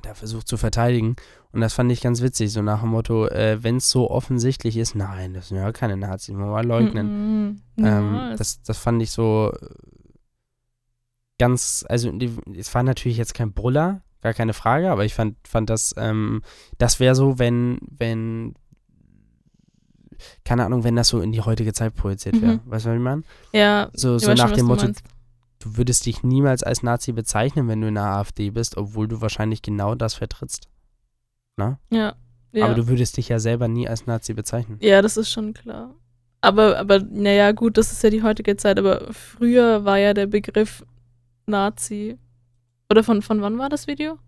da 0.00 0.14
versucht 0.14 0.48
zu 0.48 0.56
verteidigen. 0.56 1.16
Und 1.52 1.60
das 1.60 1.74
fand 1.74 1.92
ich 1.92 2.00
ganz 2.00 2.22
witzig, 2.22 2.50
so 2.50 2.62
nach 2.62 2.80
dem 2.80 2.90
Motto, 2.90 3.26
äh, 3.26 3.62
wenn 3.62 3.76
es 3.76 3.90
so 3.90 4.10
offensichtlich 4.10 4.78
ist, 4.78 4.94
nein, 4.94 5.34
das 5.34 5.48
sind 5.48 5.58
ja 5.58 5.70
keine 5.72 5.98
Nazis, 5.98 6.34
man 6.34 6.48
mal 6.48 6.64
leugnen. 6.64 7.06
Mhm. 7.42 7.62
Ja, 7.76 7.98
ähm, 7.98 8.36
das, 8.38 8.62
das 8.62 8.78
fand 8.78 9.02
ich 9.02 9.10
so 9.10 9.52
äh, 9.60 9.66
ganz, 11.38 11.84
also 11.88 12.10
die, 12.10 12.34
es 12.56 12.74
war 12.74 12.82
natürlich 12.82 13.18
jetzt 13.18 13.34
kein 13.34 13.52
Brüller, 13.52 14.00
gar 14.22 14.32
keine 14.32 14.54
Frage, 14.54 14.90
aber 14.90 15.04
ich 15.04 15.12
fand, 15.12 15.36
fand 15.46 15.68
das, 15.68 15.94
ähm, 15.98 16.40
das 16.78 17.00
wäre 17.00 17.14
so, 17.14 17.38
wenn, 17.38 17.78
wenn, 17.82 18.54
keine 20.44 20.64
Ahnung, 20.64 20.84
wenn 20.84 20.96
das 20.96 21.08
so 21.08 21.20
in 21.20 21.32
die 21.32 21.42
heutige 21.42 21.74
Zeit 21.74 21.94
projiziert 21.94 22.40
wäre. 22.40 22.54
Mhm. 22.54 22.60
Weißt 22.64 22.86
du, 22.86 22.90
was 22.90 22.96
ich 22.96 23.02
meine? 23.02 23.22
ja, 23.52 23.90
So, 23.92 24.18
so 24.18 24.28
schon, 24.28 24.36
nach 24.38 24.50
was 24.50 24.56
dem 24.56 24.66
Motto, 24.66 24.86
du 25.58 25.76
würdest 25.76 26.06
dich 26.06 26.22
niemals 26.22 26.62
als 26.62 26.82
Nazi 26.82 27.12
bezeichnen, 27.12 27.68
wenn 27.68 27.82
du 27.82 27.88
in 27.88 27.94
der 27.94 28.04
AfD 28.04 28.48
bist, 28.50 28.78
obwohl 28.78 29.06
du 29.06 29.20
wahrscheinlich 29.20 29.60
genau 29.60 29.94
das 29.94 30.14
vertrittst. 30.14 30.68
Ja. 31.58 31.78
ja. 31.90 32.64
Aber 32.64 32.74
du 32.74 32.88
würdest 32.88 33.16
dich 33.16 33.28
ja 33.28 33.38
selber 33.38 33.68
nie 33.68 33.88
als 33.88 34.06
Nazi 34.06 34.34
bezeichnen. 34.34 34.78
Ja, 34.80 35.02
das 35.02 35.16
ist 35.16 35.30
schon 35.30 35.54
klar. 35.54 35.94
Aber, 36.40 36.78
aber, 36.78 36.98
naja, 36.98 37.52
gut, 37.52 37.76
das 37.78 37.92
ist 37.92 38.02
ja 38.02 38.10
die 38.10 38.22
heutige 38.22 38.56
Zeit, 38.56 38.78
aber 38.78 39.12
früher 39.12 39.84
war 39.84 39.98
ja 39.98 40.12
der 40.12 40.26
Begriff 40.26 40.84
Nazi. 41.46 42.18
Oder 42.90 43.04
von, 43.04 43.22
von 43.22 43.40
wann 43.42 43.58
war 43.58 43.68
das 43.68 43.86
Video? 43.86 44.18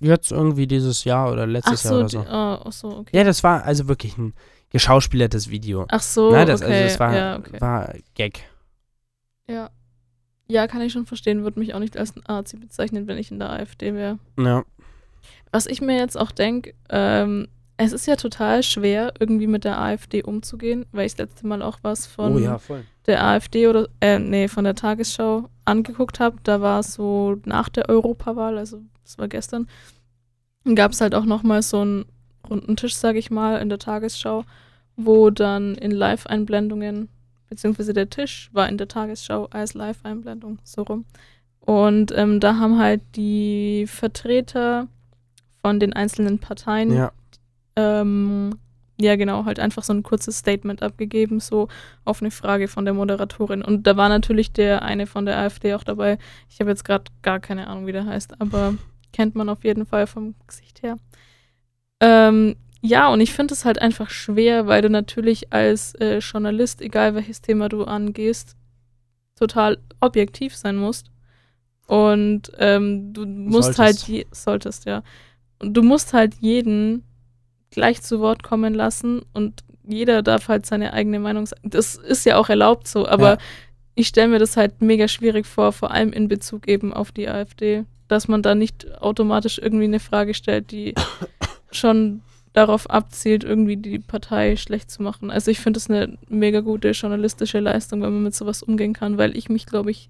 Jetzt 0.00 0.30
irgendwie 0.30 0.66
dieses 0.66 1.04
Jahr 1.04 1.32
oder 1.32 1.44
Ach 1.44 1.48
letztes 1.48 1.84
Jahr 1.84 1.92
so, 1.92 1.98
oder 2.00 2.08
die, 2.08 2.16
so. 2.16 2.34
ah, 2.34 2.62
ach 2.64 2.72
so, 2.72 2.88
okay. 2.98 3.16
Ja, 3.16 3.24
das 3.24 3.42
war 3.42 3.64
also 3.64 3.88
wirklich 3.88 4.18
ein 4.18 4.34
geschauspielertes 4.70 5.48
Video. 5.48 5.86
Ach 5.88 6.02
so, 6.02 6.32
Nein, 6.32 6.46
das, 6.46 6.60
okay. 6.60 6.72
also 6.72 6.84
das 6.84 7.00
war, 7.00 7.16
ja, 7.16 7.38
okay. 7.38 7.60
war 7.60 7.94
Gag. 8.14 8.40
ja. 9.48 9.70
ja, 10.48 10.66
kann 10.66 10.82
ich 10.82 10.92
schon 10.92 11.06
verstehen, 11.06 11.44
würde 11.44 11.60
mich 11.60 11.74
auch 11.74 11.78
nicht 11.78 11.96
als 11.96 12.14
Nazi 12.28 12.56
bezeichnen, 12.56 13.06
wenn 13.06 13.16
ich 13.16 13.30
in 13.30 13.38
der 13.38 13.50
AfD 13.50 13.94
wäre. 13.94 14.18
Ja. 14.38 14.64
Was 15.52 15.66
ich 15.66 15.80
mir 15.80 15.98
jetzt 15.98 16.18
auch 16.18 16.32
denke, 16.32 16.74
ähm, 16.88 17.46
es 17.76 17.92
ist 17.92 18.06
ja 18.06 18.16
total 18.16 18.62
schwer, 18.62 19.12
irgendwie 19.18 19.46
mit 19.46 19.64
der 19.64 19.80
AfD 19.80 20.22
umzugehen, 20.22 20.86
weil 20.92 21.06
ich 21.06 21.14
das 21.14 21.28
letzte 21.28 21.46
Mal 21.46 21.62
auch 21.62 21.78
was 21.82 22.06
von 22.06 22.36
oh 22.36 22.38
ja, 22.38 22.60
der 23.06 23.24
AfD 23.24 23.66
oder, 23.66 23.88
äh, 24.00 24.18
nee, 24.18 24.48
von 24.48 24.64
der 24.64 24.74
Tagesschau 24.74 25.48
angeguckt 25.64 26.20
habe. 26.20 26.36
Da 26.42 26.60
war 26.60 26.80
es 26.80 26.94
so 26.94 27.36
nach 27.44 27.68
der 27.68 27.88
Europawahl, 27.88 28.58
also 28.58 28.80
das 29.04 29.18
war 29.18 29.28
gestern, 29.28 29.68
gab 30.74 30.92
es 30.92 31.00
halt 31.00 31.14
auch 31.14 31.24
nochmal 31.24 31.62
so 31.62 31.80
einen 31.80 32.04
runden 32.48 32.76
Tisch, 32.76 32.94
sage 32.94 33.18
ich 33.18 33.30
mal, 33.30 33.60
in 33.60 33.68
der 33.68 33.78
Tagesschau, 33.78 34.44
wo 34.96 35.30
dann 35.30 35.74
in 35.74 35.90
Live-Einblendungen, 35.90 37.08
beziehungsweise 37.48 37.92
der 37.92 38.10
Tisch 38.10 38.50
war 38.52 38.68
in 38.68 38.78
der 38.78 38.88
Tagesschau 38.88 39.46
als 39.46 39.74
Live-Einblendung, 39.74 40.58
so 40.62 40.82
rum. 40.82 41.04
Und 41.60 42.12
ähm, 42.16 42.40
da 42.40 42.56
haben 42.56 42.78
halt 42.78 43.02
die 43.14 43.86
Vertreter 43.86 44.88
von 45.62 45.80
den 45.80 45.92
einzelnen 45.92 46.38
Parteien 46.38 46.92
Ja. 46.92 47.12
ähm, 47.76 48.50
ja, 49.00 49.16
genau, 49.16 49.46
halt 49.46 49.58
einfach 49.58 49.82
so 49.82 49.92
ein 49.92 50.02
kurzes 50.02 50.38
Statement 50.38 50.82
abgegeben, 50.82 51.40
so 51.40 51.68
auf 52.04 52.20
eine 52.20 52.30
Frage 52.30 52.68
von 52.68 52.84
der 52.84 52.94
Moderatorin. 52.94 53.62
Und 53.62 53.86
da 53.86 53.96
war 53.96 54.08
natürlich 54.08 54.52
der 54.52 54.82
eine 54.82 55.06
von 55.06 55.26
der 55.26 55.38
AfD 55.38 55.74
auch 55.74 55.82
dabei. 55.82 56.18
Ich 56.48 56.60
habe 56.60 56.70
jetzt 56.70 56.84
gerade 56.84 57.04
gar 57.22 57.40
keine 57.40 57.66
Ahnung, 57.66 57.86
wie 57.86 57.92
der 57.92 58.06
heißt, 58.06 58.40
aber 58.40 58.74
kennt 59.12 59.34
man 59.34 59.48
auf 59.48 59.64
jeden 59.64 59.86
Fall 59.86 60.06
vom 60.06 60.34
Gesicht 60.46 60.82
her. 60.82 60.96
Ähm, 62.00 62.56
ja, 62.80 63.08
und 63.08 63.20
ich 63.20 63.32
finde 63.32 63.54
es 63.54 63.64
halt 63.64 63.80
einfach 63.80 64.10
schwer, 64.10 64.66
weil 64.66 64.82
du 64.82 64.90
natürlich 64.90 65.52
als 65.52 65.94
äh, 65.96 66.18
Journalist, 66.18 66.80
egal 66.82 67.14
welches 67.14 67.40
Thema 67.40 67.68
du 67.68 67.84
angehst, 67.84 68.56
total 69.36 69.78
objektiv 70.00 70.56
sein 70.56 70.76
musst. 70.76 71.10
Und 71.86 72.52
ähm, 72.58 73.12
du 73.12 73.24
musst 73.26 73.74
Solltest. 73.74 73.78
halt, 73.78 74.08
je 74.08 74.26
solltest, 74.32 74.84
ja. 74.84 75.02
Und 75.62 75.74
du 75.74 75.82
musst 75.82 76.12
halt 76.12 76.34
jeden 76.40 77.04
gleich 77.70 78.02
zu 78.02 78.20
Wort 78.20 78.42
kommen 78.42 78.74
lassen 78.74 79.22
und 79.32 79.62
jeder 79.84 80.22
darf 80.22 80.48
halt 80.48 80.66
seine 80.66 80.92
eigene 80.92 81.18
Meinung 81.18 81.46
sagen. 81.46 81.62
Das 81.70 81.94
ist 81.96 82.26
ja 82.26 82.36
auch 82.36 82.48
erlaubt 82.48 82.86
so, 82.86 83.06
aber 83.08 83.32
Ja. 83.32 83.38
ich 83.94 84.08
stelle 84.08 84.28
mir 84.28 84.38
das 84.38 84.56
halt 84.56 84.82
mega 84.82 85.08
schwierig 85.08 85.46
vor, 85.46 85.72
vor 85.72 85.90
allem 85.90 86.12
in 86.12 86.28
Bezug 86.28 86.68
eben 86.68 86.92
auf 86.92 87.12
die 87.12 87.28
AfD, 87.28 87.84
dass 88.08 88.28
man 88.28 88.42
da 88.42 88.54
nicht 88.54 89.00
automatisch 89.00 89.58
irgendwie 89.58 89.84
eine 89.84 90.00
Frage 90.00 90.34
stellt, 90.34 90.70
die 90.70 90.94
schon 91.70 92.20
darauf 92.52 92.90
abzielt, 92.90 93.44
irgendwie 93.44 93.78
die 93.78 93.98
Partei 93.98 94.56
schlecht 94.56 94.90
zu 94.90 95.02
machen. 95.02 95.30
Also 95.30 95.50
ich 95.50 95.60
finde 95.60 95.78
es 95.78 95.88
eine 95.88 96.18
mega 96.28 96.60
gute 96.60 96.90
journalistische 96.90 97.60
Leistung, 97.60 98.02
wenn 98.02 98.12
man 98.12 98.24
mit 98.24 98.34
sowas 98.34 98.62
umgehen 98.62 98.92
kann, 98.92 99.16
weil 99.16 99.36
ich 99.36 99.48
mich, 99.48 99.64
glaube 99.64 99.90
ich, 99.90 100.08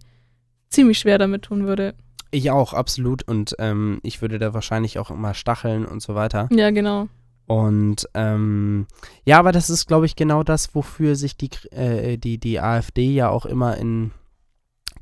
ziemlich 0.68 0.98
schwer 0.98 1.18
damit 1.18 1.42
tun 1.42 1.66
würde. 1.66 1.94
Ich 2.32 2.50
auch, 2.50 2.72
absolut. 2.72 3.22
Und 3.28 3.54
ähm, 3.58 4.00
ich 4.02 4.22
würde 4.22 4.38
da 4.38 4.54
wahrscheinlich 4.54 4.98
auch 4.98 5.10
immer 5.10 5.34
stacheln 5.34 5.84
und 5.84 6.02
so 6.02 6.14
weiter. 6.14 6.48
Ja, 6.50 6.70
genau. 6.70 7.08
Und 7.46 8.08
ähm, 8.14 8.86
ja, 9.24 9.38
aber 9.38 9.52
das 9.52 9.68
ist, 9.68 9.86
glaube 9.86 10.06
ich, 10.06 10.16
genau 10.16 10.42
das, 10.42 10.74
wofür 10.74 11.14
sich 11.14 11.36
die, 11.36 11.50
äh, 11.70 12.16
die, 12.16 12.38
die 12.38 12.58
AfD 12.58 13.12
ja 13.12 13.28
auch 13.28 13.44
immer 13.44 13.76
in, 13.76 14.12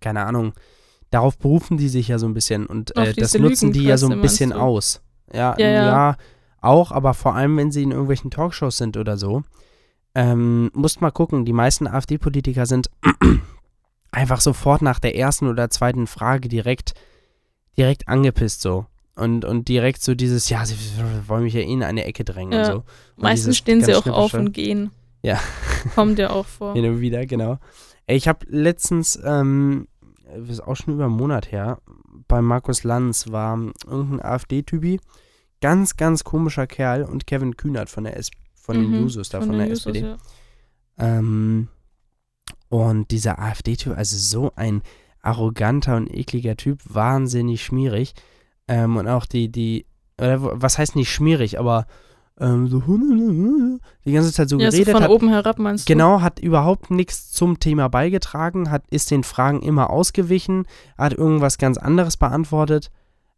keine 0.00 0.26
Ahnung, 0.26 0.54
darauf 1.10 1.38
berufen 1.38 1.76
die 1.76 1.88
sich 1.88 2.08
ja 2.08 2.18
so 2.18 2.26
ein 2.26 2.34
bisschen 2.34 2.66
und 2.66 2.96
äh, 2.96 3.12
das 3.14 3.38
nutzen 3.38 3.72
die 3.72 3.84
ja 3.84 3.96
so 3.96 4.08
ein 4.08 4.20
bisschen 4.20 4.50
du? 4.50 4.56
aus. 4.56 5.00
Ja, 5.32 5.54
Ja, 5.58 5.68
ja, 5.68 5.86
ja. 5.86 6.16
auch, 6.60 6.90
aber 6.90 7.14
vor 7.14 7.36
allem, 7.36 7.56
wenn 7.56 7.70
sie 7.70 7.84
in 7.84 7.92
irgendwelchen 7.92 8.30
Talkshows 8.30 8.76
sind 8.76 8.96
oder 8.96 9.16
so. 9.16 9.42
Ähm, 10.12 10.72
musst 10.74 11.00
mal 11.00 11.12
gucken, 11.12 11.44
die 11.44 11.52
meisten 11.52 11.86
AfD-Politiker 11.86 12.66
sind 12.66 12.90
einfach 14.10 14.40
sofort 14.40 14.82
nach 14.82 14.98
der 14.98 15.14
ersten 15.14 15.46
oder 15.46 15.70
zweiten 15.70 16.08
Frage 16.08 16.48
direkt, 16.48 16.94
direkt 17.76 18.08
angepisst 18.08 18.60
so. 18.62 18.86
Und, 19.16 19.44
und 19.44 19.68
direkt 19.68 20.02
so 20.02 20.14
dieses, 20.14 20.48
ja, 20.48 20.64
sie 20.64 20.76
wollen 21.26 21.42
mich 21.44 21.54
ja 21.54 21.60
eh 21.60 21.64
in 21.72 21.82
eine 21.82 22.04
Ecke 22.04 22.24
drängen 22.24 22.52
Ja. 22.52 22.60
und 22.60 22.66
so. 22.66 22.76
Und 23.16 23.22
Meistens 23.22 23.58
stehen 23.58 23.84
sie 23.84 23.94
auch 23.94 24.06
auf 24.06 24.32
und 24.34 24.52
gehen. 24.52 24.90
Ja. 25.22 25.38
Kommt 25.94 26.18
ja 26.18 26.30
auch 26.30 26.46
vor. 26.46 26.72
Hin 26.74 26.86
und 26.86 27.00
wieder, 27.00 27.26
genau. 27.26 27.58
Ich 28.06 28.26
habe 28.28 28.46
letztens, 28.48 29.18
ähm, 29.22 29.88
das 30.34 30.48
ist 30.48 30.60
auch 30.60 30.74
schon 30.76 30.94
über 30.94 31.04
einen 31.04 31.16
Monat 31.16 31.52
her, 31.52 31.80
bei 32.28 32.40
Markus 32.40 32.82
Lanz 32.84 33.30
war 33.30 33.58
irgendein 33.86 34.22
AfD-Typi, 34.22 35.00
ganz, 35.60 35.96
ganz 35.96 36.24
komischer 36.24 36.66
Kerl 36.66 37.02
und 37.04 37.26
Kevin 37.26 37.56
Kühnert 37.56 37.90
von 37.90 38.04
der 38.04 38.16
S 38.16 38.30
von 38.54 38.76
den 38.76 38.90
Mhm, 38.90 39.00
Jusos 39.02 39.28
da, 39.28 39.40
von, 39.40 39.50
den 39.50 39.58
der 39.58 39.68
Jusos, 39.68 39.86
SPD. 39.86 40.00
ja. 40.06 40.16
Ähm, 40.98 41.68
und 42.68 43.10
dieser 43.10 43.38
AfD-Typ, 43.38 43.96
also 43.96 44.16
so 44.16 44.52
ein 44.54 44.82
arroganter 45.22 45.96
und 45.96 46.12
ekliger 46.12 46.56
Typ, 46.56 46.80
wahnsinnig 46.84 47.62
schmierig. 47.64 48.14
Ähm, 48.68 48.96
und 48.96 49.08
auch 49.08 49.26
die, 49.26 49.50
die, 49.50 49.86
oder 50.20 50.38
was 50.62 50.78
heißt 50.78 50.96
nicht 50.96 51.10
schmierig, 51.12 51.58
aber 51.58 51.86
ähm, 52.38 52.68
so 52.68 52.80
die 54.04 54.12
ganze 54.12 54.32
Zeit 54.32 54.48
so 54.48 54.58
Ja, 54.58 54.70
so 54.70 54.76
geredet 54.76 54.94
von 54.94 55.02
hat. 55.04 55.10
oben 55.10 55.28
herab 55.28 55.58
meinst 55.58 55.88
du? 55.88 55.92
Genau, 55.92 56.20
hat 56.22 56.38
überhaupt 56.38 56.90
nichts 56.90 57.30
zum 57.32 57.60
Thema 57.60 57.88
beigetragen, 57.88 58.70
hat, 58.70 58.84
ist 58.90 59.10
den 59.10 59.24
Fragen 59.24 59.62
immer 59.62 59.90
ausgewichen, 59.90 60.66
hat 60.96 61.12
irgendwas 61.12 61.58
ganz 61.58 61.76
anderes 61.78 62.16
beantwortet. 62.16 62.90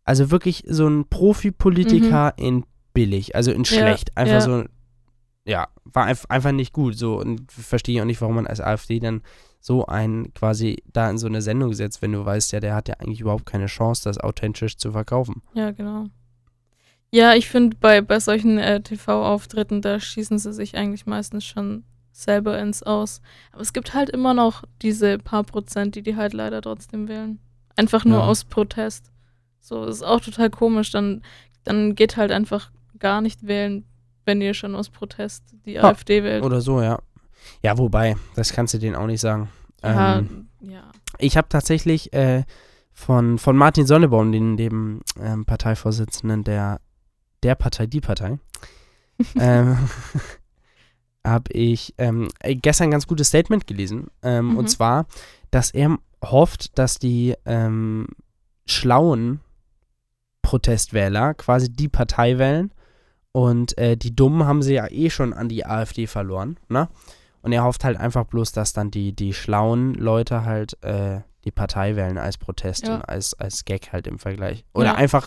Also 0.05 0.31
wirklich 0.31 0.65
so 0.69 0.87
ein 0.89 1.07
Profi-Politiker 1.09 2.35
in 2.37 2.65
billig, 2.95 3.35
also 3.37 3.51
in 3.53 3.59
Mhm. 3.61 3.65
Ja, 3.65 3.79
schlecht. 3.79 4.17
Einfach 4.17 4.35
ja. 4.35 4.41
so, 4.41 4.65
ja, 5.45 5.69
war 5.85 6.07
einf- 6.09 6.29
einfach 6.29 6.53
nicht 6.53 6.73
gut. 6.73 6.97
So 6.97 7.19
und 7.19 7.51
verstehe 7.51 8.03
auch 8.03 8.07
nicht, 8.07 8.21
warum 8.21 8.37
man 8.37 8.47
als 8.47 8.61
AfD 8.61 9.01
dann 9.01 9.23
so 9.65 9.87
einen 9.87 10.35
quasi 10.35 10.83
da 10.93 11.09
in 11.09 11.19
so 11.19 11.29
eine 11.29 11.41
Sendung 11.41 11.73
setzt, 11.73 12.03
wenn 12.03 12.11
du 12.13 12.25
weißt, 12.25 12.51
ja, 12.51 12.59
der 12.59 12.75
hat 12.75 12.89
ja 12.89 12.97
eigentlich 12.99 13.21
überhaupt 13.21 13.47
keine 13.47 13.67
Chance, 13.67 14.03
das 14.05 14.19
authentisch 14.19 14.77
zu 14.77 14.91
verkaufen. 14.91 15.41
Ja, 15.55 15.71
genau. 15.71 16.07
Ja, 17.13 17.35
ich 17.35 17.49
finde, 17.49 17.77
bei, 17.79 18.01
bei 18.01 18.19
solchen 18.19 18.59
äh, 18.59 18.81
TV-Auftritten, 18.83 19.81
da 19.81 20.01
schießen 20.01 20.39
sie 20.39 20.53
sich 20.53 20.77
eigentlich 20.77 21.07
meistens 21.07 21.45
schon 21.45 21.85
selber 22.11 22.59
ins 22.59 22.83
Aus. 22.83 23.21
Aber 23.53 23.63
es 23.63 23.73
gibt 23.73 23.95
halt 23.95 24.11
immer 24.11 24.35
noch 24.35 24.65
diese 24.83 25.19
paar 25.19 25.45
Prozent, 25.45 25.95
die 25.95 26.03
die 26.03 26.17
halt 26.17 26.33
leider 26.33 26.61
trotzdem 26.61 27.07
wählen. 27.09 27.39
Einfach 27.77 28.05
nur 28.05 28.19
Ja. 28.19 28.25
aus 28.27 28.45
Protest. 28.45 29.13
So, 29.61 29.85
ist 29.85 30.03
auch 30.03 30.21
total 30.21 30.51
komisch. 30.51 30.91
Dann, 30.91 31.23
dann 31.65 31.95
geht 31.95 32.17
halt 32.17 32.33
einfach 32.33 32.73
gar 32.99 33.21
nicht 33.21 33.47
wählen, 33.47 33.85
wenn 34.25 34.41
ihr 34.41 34.55
schon 34.55 34.75
aus 34.75 34.89
Protest 34.91 35.55
die 35.67 35.73
Ja, 35.75 35.85
AfD 35.85 36.25
wählt. 36.25 36.43
Oder 36.43 36.61
so, 36.61 36.81
ja. 36.83 36.99
Ja, 37.63 37.79
wobei, 37.79 38.17
das 38.35 38.53
kannst 38.53 38.75
du 38.75 38.79
denen 38.79 38.97
auch 38.97 39.07
nicht 39.07 39.21
sagen. 39.21 39.49
ja, 39.83 40.19
Ähm, 40.19 40.49
ja. 40.61 40.91
Ich 41.19 41.37
habe 41.37 41.49
tatsächlich 41.49 42.13
äh, 42.13 42.45
von, 42.93 43.39
von 43.39 43.57
Martin 43.57 43.87
Sonnebaum, 43.87 44.33
den, 44.33 44.57
dem 44.57 45.01
ähm, 45.21 45.45
Parteivorsitzenden 45.45 46.45
der, 46.45 46.81
der 47.43 47.55
Partei, 47.55 47.87
die 47.87 48.01
Partei, 48.01 48.39
ähm, 49.39 49.77
habe 51.27 51.53
ich 51.53 51.95
ähm, 51.99 52.29
äh, 52.41 52.55
gestern 52.57 52.89
ein 52.89 52.91
ganz 52.93 53.07
gutes 53.07 53.29
Statement 53.29 53.67
gelesen. 53.67 54.09
Ähm, 54.23 54.51
Mhm. 54.51 54.57
Und 54.57 54.71
zwar, 54.71 55.07
dass 55.51 55.71
er 55.71 55.99
hofft, 56.25 56.79
dass 56.79 56.99
die 56.99 57.35
ähm, 57.47 58.07
schlauen 58.67 59.41
Protestwähler 60.43 61.35
quasi 61.35 61.71
die 61.71 61.89
Partei 61.89 62.39
wählen 62.39 62.73
und 63.33 63.77
äh, 63.79 63.97
die 63.97 64.15
Dummen 64.15 64.45
haben 64.47 64.63
sie 64.63 64.75
ja 64.75 64.91
eh 64.91 65.09
schon 65.11 65.33
an 65.33 65.49
die 65.49 65.65
AfD 65.65 66.07
verloren, 66.07 66.59
ne? 66.69 66.89
Und 67.43 67.53
er 67.53 67.65
hofft 67.65 67.85
halt 67.85 67.97
einfach 67.99 68.25
bloß, 68.25 68.53
dass 68.53 68.73
dann 68.73 68.91
die, 68.91 69.13
die 69.15 69.35
schlauen 69.35 69.95
Leute 69.95 70.45
halt 70.45 70.83
äh, 70.85 71.21
die 71.45 71.51
Partei 71.51 71.97
wählen 71.97 72.19
als 72.19 72.39
Protest 72.39 72.87
Ja. 72.87 72.95
und 72.97 73.03
als, 73.03 73.35
als 73.35 73.65
Gag 73.65 73.93
halt 73.93 74.07
im 74.07 74.19
Vergleich. 74.19 74.65
Oder 74.75 74.87
Ja. 74.87 74.95
einfach, 74.95 75.27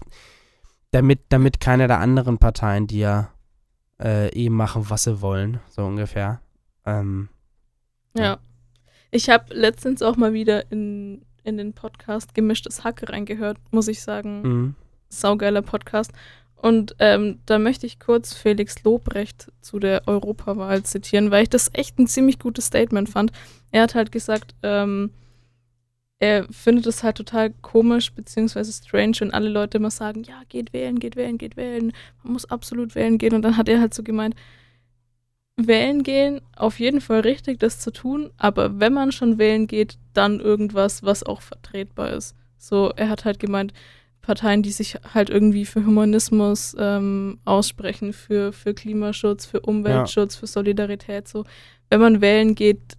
Damit, 0.92 1.20
damit 1.30 1.60
keine 1.60 1.88
der 1.88 2.00
anderen 2.00 2.38
Parteien, 2.38 2.88
die 2.88 3.00
ja 3.00 3.30
äh, 4.02 4.34
eben 4.34 4.56
machen, 4.56 4.90
was 4.90 5.04
sie 5.04 5.20
wollen, 5.22 5.60
so 5.70 5.86
ungefähr. 5.86 6.40
Ähm, 6.86 7.28
Ja. 8.16 8.24
Ja. 8.24 8.38
Ich 9.12 9.30
habe 9.30 9.54
letztens 9.54 10.02
auch 10.02 10.16
mal 10.16 10.32
wieder 10.34 10.72
in, 10.72 11.26
in 11.44 11.58
den 11.58 11.74
Podcast 11.74 12.34
Gemischtes 12.34 12.84
Hack 12.86 13.10
reingehört, 13.10 13.58
muss 13.72 13.88
ich 13.90 14.02
sagen. 14.02 14.42
mhm. 14.42 14.76
Saugeiler 15.10 15.62
Podcast. 15.62 16.12
Und 16.56 16.96
ähm, 17.00 17.40
da 17.46 17.60
möchte 17.60 17.86
ich 17.86 18.00
kurz 18.00 18.34
Felix 18.34 18.84
Lobrecht 18.84 19.52
zu 19.62 19.80
der 19.80 20.08
Europawahl 20.08 20.84
zitieren, 20.84 21.30
weil 21.30 21.44
ich 21.44 21.50
das 21.50 21.70
echt 21.74 22.00
ein 22.00 22.08
ziemlich 22.08 22.40
gutes 22.40 22.68
Statement 22.68 23.10
fand. 23.10 23.32
Er 23.72 23.84
hat 23.84 23.96
halt 23.96 24.12
gesagt, 24.12 24.56
ähm, 24.64 25.12
er 26.20 26.48
findet 26.52 26.88
es 26.88 27.04
halt 27.04 27.18
total 27.18 27.52
komisch 27.62 28.14
beziehungsweise 28.14 28.72
strange, 28.72 29.18
wenn 29.20 29.34
alle 29.34 29.50
Leute 29.50 29.78
immer 29.78 29.92
sagen, 29.92 30.24
ja, 30.24 30.42
geht 30.48 30.72
wählen, 30.74 30.98
geht 30.98 31.16
wählen, 31.16 31.38
geht 31.38 31.58
wählen, 31.58 31.92
man 32.24 32.34
muss 32.34 32.50
absolut 32.50 32.96
wählen 32.96 33.18
gehen. 33.18 33.36
Und 33.36 33.42
dann 33.42 33.58
hat 33.58 33.70
er 33.70 33.82
halt 33.82 33.94
so 33.94 34.02
gemeint, 34.02 34.34
wählen 35.58 36.04
gehen, 36.04 36.42
auf 36.56 36.80
jeden 36.80 37.02
Fall 37.02 37.22
richtig, 37.22 37.60
das 37.60 37.80
zu 37.80 37.92
tun, 37.92 38.32
aber 38.38 38.80
wenn 38.80 38.94
man 38.94 39.12
schon 39.12 39.38
wählen 39.38 39.68
geht, 39.68 39.98
dann 40.14 40.40
irgendwas, 40.40 41.04
was 41.04 41.24
auch 41.24 41.42
vertretbar 41.42 42.12
ist. 42.12 42.36
So, 42.58 42.92
er 42.96 43.10
hat 43.10 43.26
halt 43.26 43.40
gemeint, 43.40 43.74
Parteien, 44.26 44.64
die 44.64 44.72
sich 44.72 44.98
halt 45.14 45.30
irgendwie 45.30 45.66
für 45.66 45.86
Humanismus 45.86 46.76
ähm, 46.80 47.40
aussprechen, 47.46 48.14
für, 48.14 48.52
für 48.54 48.74
Klimaschutz, 48.74 49.46
für 49.46 49.62
Umweltschutz, 49.62 50.36
für 50.36 50.48
Solidarität, 50.48 51.28
so. 51.28 51.46
Wenn 51.90 52.02
man 52.02 52.22
wählen 52.22 52.56
geht, 52.56 52.98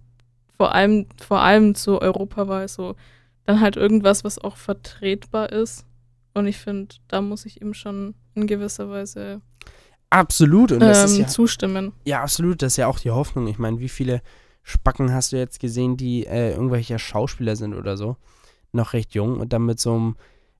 vor 0.55 0.73
allem, 0.73 1.05
vor 1.21 1.41
allem 1.41 1.75
zur 1.75 2.01
Europawahl, 2.01 2.67
so, 2.67 2.95
dann 3.45 3.59
halt 3.59 3.75
irgendwas, 3.75 4.23
was 4.23 4.39
auch 4.39 4.57
vertretbar 4.57 5.51
ist. 5.51 5.85
Und 6.33 6.47
ich 6.47 6.57
finde, 6.57 6.95
da 7.07 7.21
muss 7.21 7.45
ich 7.45 7.61
ihm 7.61 7.73
schon 7.73 8.13
in 8.35 8.47
gewisser 8.47 8.89
Weise 8.89 9.41
Absolut. 10.09 10.71
Und 10.71 10.79
das 10.79 11.03
ist 11.03 11.17
ähm, 11.17 11.23
ja, 11.23 11.27
zustimmen. 11.27 11.93
ja, 12.05 12.21
absolut. 12.21 12.61
Das 12.61 12.73
ist 12.73 12.77
ja 12.77 12.87
auch 12.87 12.99
die 12.99 13.11
Hoffnung. 13.11 13.47
Ich 13.47 13.59
meine, 13.59 13.79
wie 13.79 13.89
viele 13.89 14.21
Spacken 14.63 15.13
hast 15.13 15.31
du 15.31 15.37
jetzt 15.37 15.59
gesehen, 15.59 15.97
die 15.97 16.25
äh, 16.25 16.51
irgendwelche 16.51 16.99
Schauspieler 16.99 17.55
sind 17.55 17.73
oder 17.73 17.97
so? 17.97 18.17
Noch 18.71 18.93
recht 18.93 19.13
jung 19.15 19.39
und 19.39 19.53
dann 19.53 19.65
mit 19.65 19.79
so 19.79 19.93
einem 19.93 20.15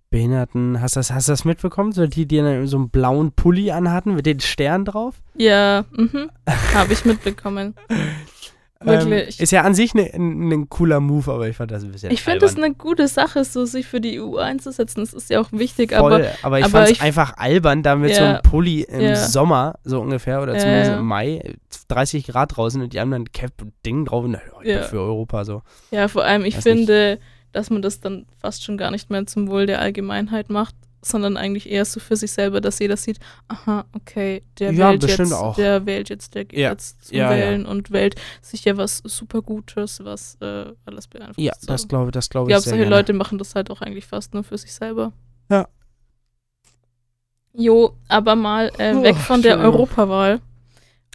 Behinderten. 0.10 0.82
Hast 0.82 0.96
du 0.96 1.00
das, 1.00 1.12
hast 1.12 1.28
das 1.30 1.44
mitbekommen? 1.46 1.92
So 1.92 2.08
die, 2.08 2.26
die 2.26 2.38
dann 2.38 2.68
so 2.68 2.78
einen 2.78 2.90
blauen 2.90 3.32
Pulli 3.34 3.72
anhatten 3.72 4.16
mit 4.16 4.26
den 4.26 4.40
Sternen 4.40 4.86
drauf? 4.86 5.16
Ja, 5.36 5.86
mhm. 5.92 6.30
habe 6.74 6.94
ich 6.94 7.04
mitbekommen. 7.06 7.76
Wirklich. 8.80 9.40
Ähm, 9.40 9.44
ist 9.44 9.52
ja 9.52 9.62
an 9.64 9.74
sich 9.74 9.96
ein 9.96 10.48
ne, 10.48 10.58
ne 10.58 10.66
cooler 10.70 11.00
Move, 11.00 11.32
aber 11.32 11.48
ich 11.50 11.58
fand 11.58 11.72
das 11.72 11.84
ein 11.84 11.92
bisschen 11.92 12.12
Ich 12.12 12.22
finde 12.22 12.40
das 12.40 12.52
albern. 12.52 12.66
eine 12.66 12.74
gute 12.76 13.08
Sache, 13.08 13.44
so 13.44 13.66
sich 13.66 13.88
für 13.88 14.00
die 14.00 14.22
EU 14.22 14.38
einzusetzen. 14.38 15.00
Das 15.00 15.14
ist 15.14 15.32
ja 15.32 15.42
auch 15.42 15.52
wichtig, 15.52 15.94
Voll, 15.94 16.14
aber 16.14 16.28
aber, 16.44 16.60
ich 16.60 16.66
aber 16.66 16.72
fand 16.86 16.92
es 16.92 17.02
einfach 17.02 17.38
albern, 17.38 17.82
da 17.82 17.96
mit 17.96 18.14
so 18.14 18.22
Ja. 18.22 18.30
einem 18.36 18.42
Pulli 18.44 18.84
im 18.84 19.02
Ja. 19.02 19.16
Sommer, 19.16 19.80
so 19.84 20.00
ungefähr, 20.00 20.44
oder 20.44 20.56
zumindest 20.60 20.92
ja. 20.92 21.00
im 21.00 21.06
Mai, 21.08 21.56
30 21.88 22.28
Grad 22.28 22.56
draußen 22.56 22.80
und 22.80 22.94
die 22.94 23.00
haben 23.00 23.10
dann 23.10 23.24
ein 23.24 23.32
Cap 23.32 23.54
und 23.62 23.74
Ding 23.84 24.06
drauf 24.06 24.24
und 24.26 24.36
oh, 24.36 24.62
ich 24.62 24.70
Ja. 24.70 24.80
bin 24.82 24.90
für 24.90 25.00
Europa 25.02 25.44
so. 25.44 25.64
ja, 25.90 26.08
vor 26.08 26.24
allem, 26.24 26.46
ich 26.46 26.56
Weiß 26.58 26.66
nicht. 26.66 26.88
Dass 27.58 27.70
man 27.70 27.82
das 27.82 28.00
dann 28.00 28.26
fast 28.40 28.64
schon 28.64 28.78
gar 28.78 28.92
nicht 28.92 29.10
mehr 29.10 29.26
zum 29.26 29.48
Wohl 29.50 29.66
der 29.66 29.82
Allgemeinheit 29.82 30.50
macht, 30.50 30.76
sondern 31.02 31.38
eigentlich 31.38 31.70
eher 31.70 31.86
so 31.86 32.00
für 32.00 32.16
sich 32.16 32.32
selber, 32.32 32.60
dass 32.62 32.80
jeder 32.80 32.98
sieht, 32.98 33.20
aha, 33.48 33.86
okay, 33.94 34.44
der 34.60 34.74
Ja, 34.74 34.92
wählt 34.92 35.04
jetzt, 35.04 35.34
auch. 35.34 35.56
der 35.56 35.86
wählt 35.86 36.10
jetzt, 36.10 36.36
der 36.36 36.46
geht 36.46 36.60
Ja. 36.60 36.72
jetzt 36.72 37.06
zum 37.08 37.18
Ja, 37.18 37.32
ja. 37.34 37.38
Wählen 37.52 37.66
und 37.66 37.92
wählt 37.92 38.16
sicher 38.42 38.78
was 38.78 38.98
super 39.06 39.42
Gutes, 39.42 40.04
was 40.04 40.38
äh, 40.42 40.66
alles 40.86 41.08
beeinflusst. 41.08 41.40
Ja, 41.40 41.54
so. 41.60 41.68
das 41.68 41.88
glaube 41.88 42.12
das 42.12 42.30
glaub 42.30 42.50
Ich 42.50 42.56
ich 42.56 42.64
glaube, 42.64 42.78
solche. 42.78 42.90
Leute 42.90 43.14
machen 43.14 43.38
das 43.38 43.56
halt 43.56 43.72
auch 43.72 43.82
eigentlich 43.82 44.06
fast 44.06 44.34
nur 44.34 44.44
für 44.44 44.58
sich 44.58 44.74
selber. 44.74 45.14
Ja. 45.50 45.68
Jo, 47.54 47.96
aber 48.08 48.36
mal 48.36 48.72
äh, 48.78 48.94
Oh, 48.96 49.04
weg 49.04 49.16
von 49.16 49.42
der. 49.42 49.60
Europawahl. 49.60 50.42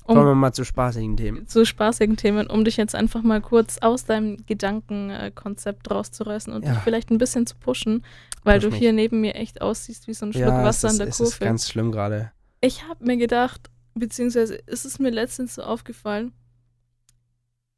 Um 0.05 0.17
Kommen 0.17 0.27
wir 0.29 0.35
mal 0.35 0.53
zu 0.53 0.65
spaßigen 0.65 1.17
Themen. 1.17 1.47
zu 1.47 1.65
spaßigen 1.65 2.17
Themen, 2.17 2.49
um 2.49 2.65
dich 2.65 2.77
jetzt 2.77 2.95
einfach 2.95 3.23
mal 3.23 3.41
kurz 3.41 3.79
aus 3.79 4.05
deinem 4.05 4.45
Gedankenkonzept 4.47 5.91
rauszureißen 5.91 6.53
und 6.53 6.65
Ja. 6.65 6.73
dich 6.73 6.81
vielleicht 6.83 7.11
ein 7.11 7.19
bisschen 7.19 7.47
zu 7.47 7.55
pushen, 7.57 8.05
weil 8.43 8.59
Push 8.59 8.65
du 8.65 8.71
mich. 8.71 8.79
hier 8.81 8.93
neben 8.93 9.21
mir 9.21 9.35
echt 9.37 9.61
aussiehst 9.63 10.09
wie 10.09 10.15
so 10.15 10.27
ein 10.27 10.33
Schluck 10.33 10.47
Ja, 10.47 10.65
Wasser 10.65 10.89
ist, 10.89 10.95
in 10.95 10.99
der 10.99 11.09
es 11.09 11.21
ist 11.21 11.39
Kurve. 11.39 11.45
ganz 11.45 11.69
schlimm 11.71 11.93
gerade. 11.93 12.33
Ich 12.61 12.89
habe 12.89 13.05
mir 13.05 13.17
gedacht, 13.17 13.71
beziehungsweise 13.95 14.55
ist 14.55 14.85
es 14.85 14.99
mir 14.99 15.11
letztens 15.11 15.55
so 15.55 15.63
aufgefallen, 15.63 16.33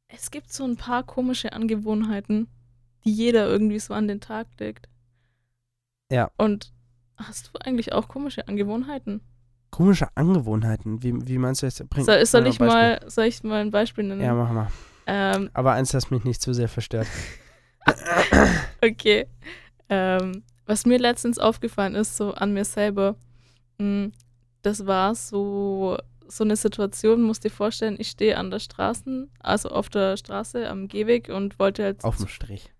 es 0.07 0.31
gibt 0.31 0.51
so 0.51 0.63
ein 0.63 0.77
paar 0.77 1.03
komische 1.03 1.53
Angewohnheiten, 1.53 2.47
die 3.03 3.11
jeder 3.13 3.47
irgendwie 3.47 3.79
so 3.79 3.93
an 3.93 4.07
den 4.07 4.21
Tag 4.21 4.47
legt. 4.59 4.87
Ja. 6.11 6.31
Und 6.37 6.71
hast 7.17 7.47
du 7.53 7.59
eigentlich 7.59 7.93
auch 7.93 8.07
komische 8.07 8.47
Angewohnheiten? 8.47 9.21
Komische 9.75 10.07
Angewohnheiten. 10.15 11.03
Wie, 11.03 11.13
wie 11.27 11.37
meinst 11.37 11.61
du 11.61 11.65
jetzt? 11.65 11.89
Bring, 11.89 12.05
Soll, 12.05 12.25
soll 12.25 12.47
ich 12.47 12.59
Beispiel. 12.59 12.67
mal, 12.67 13.01
soll 13.07 13.25
ich 13.25 13.43
mal 13.43 13.59
ein 13.59 13.71
Beispiel 13.71 14.05
nennen? 14.05 14.21
Ja, 14.21 14.33
mach 14.33 14.49
mal. 14.49 14.67
ähm, 15.05 15.49
Aber 15.53 15.73
eins, 15.73 15.91
das 15.91 16.09
mich 16.11 16.23
nicht 16.23 16.41
zu 16.41 16.53
sehr 16.53 16.69
verstört. 16.69 17.07
Okay. 18.81 19.27
Ähm, 19.89 20.43
was 20.65 20.85
mir 20.85 20.97
letztens 20.97 21.39
aufgefallen 21.39 21.93
ist, 21.93 22.15
so 22.15 22.33
an 22.33 22.53
mir 22.53 22.63
selber, 22.63 23.15
mh, 23.77 24.11
das 24.61 24.85
war 24.87 25.13
so, 25.13 25.97
so 26.25 26.43
eine 26.45 26.55
Situation, 26.55 27.21
musst 27.21 27.43
dir 27.43 27.51
vorstellen, 27.51 27.97
ich 27.99 28.09
stehe 28.09 28.37
an 28.37 28.51
der 28.51 28.59
Straße, 28.59 29.27
also 29.39 29.69
auf 29.69 29.89
der 29.89 30.15
Straße 30.17 30.69
am 30.69 30.87
Gehweg 30.87 31.27
und 31.29 31.59
wollte 31.59 31.83
halt 31.83 32.03
Auf 32.05 32.17
dem 32.17 32.27
Strich. 32.27 32.71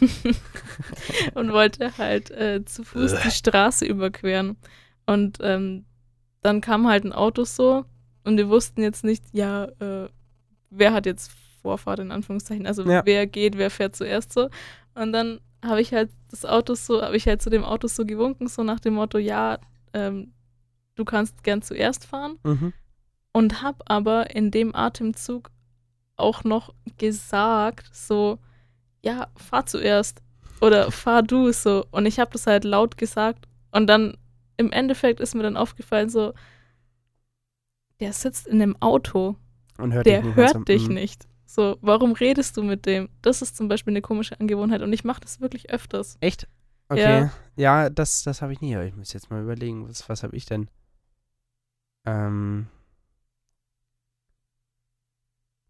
und 1.34 1.52
wollte 1.52 1.98
halt 1.98 2.30
äh, 2.30 2.64
zu 2.64 2.84
Fuß 2.84 3.16
die 3.24 3.30
Straße 3.32 3.84
überqueren. 3.84 4.56
Und 5.06 5.38
ähm, 5.42 5.84
dann 6.42 6.60
kam 6.60 6.86
halt 6.88 7.04
ein 7.04 7.12
Auto 7.12 7.44
so 7.44 7.84
und 8.24 8.36
wir 8.36 8.48
wussten 8.48 8.82
jetzt 8.82 9.04
nicht, 9.04 9.24
ja, 9.32 9.64
äh, 9.80 10.08
wer 10.70 10.92
hat 10.92 11.06
jetzt 11.06 11.30
Vorfahrt 11.62 11.98
in 12.00 12.10
Anführungszeichen, 12.12 12.66
also 12.66 12.84
Ja. 12.88 13.02
wer 13.04 13.26
geht, 13.26 13.56
wer 13.58 13.70
fährt 13.70 13.96
zuerst 13.96 14.32
so. 14.32 14.48
Und 14.94 15.12
dann 15.12 15.40
habe 15.64 15.80
ich 15.80 15.92
halt 15.92 16.10
das 16.30 16.44
Auto 16.44 16.74
so, 16.74 17.02
habe 17.02 17.16
ich 17.16 17.26
halt 17.26 17.42
zu 17.42 17.50
dem 17.50 17.64
Auto 17.64 17.88
so 17.88 18.04
gewunken, 18.04 18.46
so 18.48 18.62
nach 18.62 18.78
dem 18.80 18.94
Motto, 18.94 19.18
ja, 19.18 19.58
ähm, 19.92 20.32
du 20.94 21.04
kannst 21.04 21.42
gern 21.42 21.62
zuerst 21.62 22.04
fahren 22.06 22.38
Mhm. 22.44 22.72
und 23.32 23.62
habe 23.62 23.78
aber 23.86 24.30
in 24.34 24.50
dem 24.50 24.74
Atemzug 24.74 25.50
auch 26.16 26.44
noch 26.44 26.72
gesagt, 26.98 27.90
so, 27.94 28.38
ja, 29.02 29.28
fahr 29.36 29.66
zuerst 29.66 30.22
oder 30.60 30.90
fahr 30.90 31.22
du 31.22 31.52
so. 31.52 31.84
Und 31.90 32.06
ich 32.06 32.18
habe 32.18 32.30
das 32.32 32.46
halt 32.46 32.64
laut 32.64 32.96
gesagt 32.96 33.46
und 33.72 33.86
dann 33.88 34.16
im 34.56 34.72
Endeffekt 34.72 35.20
ist 35.20 35.34
mir 35.34 35.42
dann 35.42 35.56
aufgefallen, 35.56 36.08
so, 36.08 36.32
der 38.00 38.12
sitzt 38.12 38.46
in 38.46 38.60
einem 38.62 38.76
Auto, 38.80 39.36
Und 39.78 39.92
hört 39.92 40.06
der 40.06 40.18
dich 40.22 40.26
nicht 40.26 40.36
hört 40.36 40.68
dich 40.68 40.88
Mhm. 40.88 40.94
nicht. 40.94 41.26
So, 41.46 41.78
warum 41.80 42.12
redest 42.12 42.56
du 42.56 42.62
mit 42.62 42.86
dem? 42.86 43.08
Das 43.22 43.40
ist 43.42 43.56
zum 43.56 43.68
Beispiel 43.68 43.92
eine 43.92 44.02
komische 44.02 44.38
Angewohnheit 44.40 44.82
und 44.82 44.92
ich 44.92 45.04
mache 45.04 45.20
das 45.20 45.40
wirklich 45.40 45.70
öfters. 45.70 46.16
Echt? 46.20 46.48
Okay. 46.88 47.30
Ja, 47.56 47.88
das, 47.90 48.22
das 48.22 48.42
habe 48.42 48.52
ich 48.52 48.60
nie, 48.60 48.74
aber 48.74 48.84
ich 48.84 48.94
muss 48.94 49.12
jetzt 49.12 49.30
mal 49.30 49.42
überlegen, 49.42 49.88
was, 49.88 50.08
was 50.08 50.22
habe 50.22 50.36
ich 50.36 50.44
denn? 50.46 50.68
Ähm. 52.04 52.66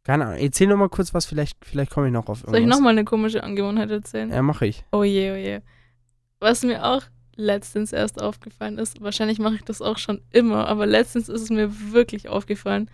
Keine 0.05 0.27
Ahnung. 0.27 0.39
Erzähl 0.39 0.67
noch 0.69 0.77
mal 0.77 0.89
kurz 0.89 1.13
was, 1.15 1.27
vielleicht, 1.27 1.65
vielleicht 1.65 1.91
komme 1.91 2.07
ich 2.07 2.13
noch 2.13 2.29
auf 2.29 2.41
Soll 2.41 2.51
ich 2.55 2.61
irgendwas. 2.61 2.79
nochmal 2.79 2.93
eine 2.93 3.05
komische 3.05 3.43
Angewohnheit 3.43 3.91
erzählen? 3.91 4.31
Ja, 4.31 4.41
mache 4.43 4.67
ich. 4.67 4.85
Oh 4.93 5.03
je, 5.05 5.33
oh 5.33 5.37
je. 5.37 5.61
Was 6.39 6.63
mir 6.63 6.85
auch 6.85 7.03
letztens 7.37 7.93
erst 7.93 8.21
aufgefallen 8.21 8.79
ist, 8.79 9.01
wahrscheinlich 9.01 9.39
mache 9.39 9.55
ich 9.57 9.63
das 9.65 9.83
auch 9.83 9.99
schon 9.99 10.21
immer, 10.33 10.67
aber 10.69 10.87
letztens 10.87 11.29
ist 11.29 11.43
es 11.43 11.51
mir 11.51 11.93
wirklich 11.93 12.29
aufgefallen. 12.29 12.91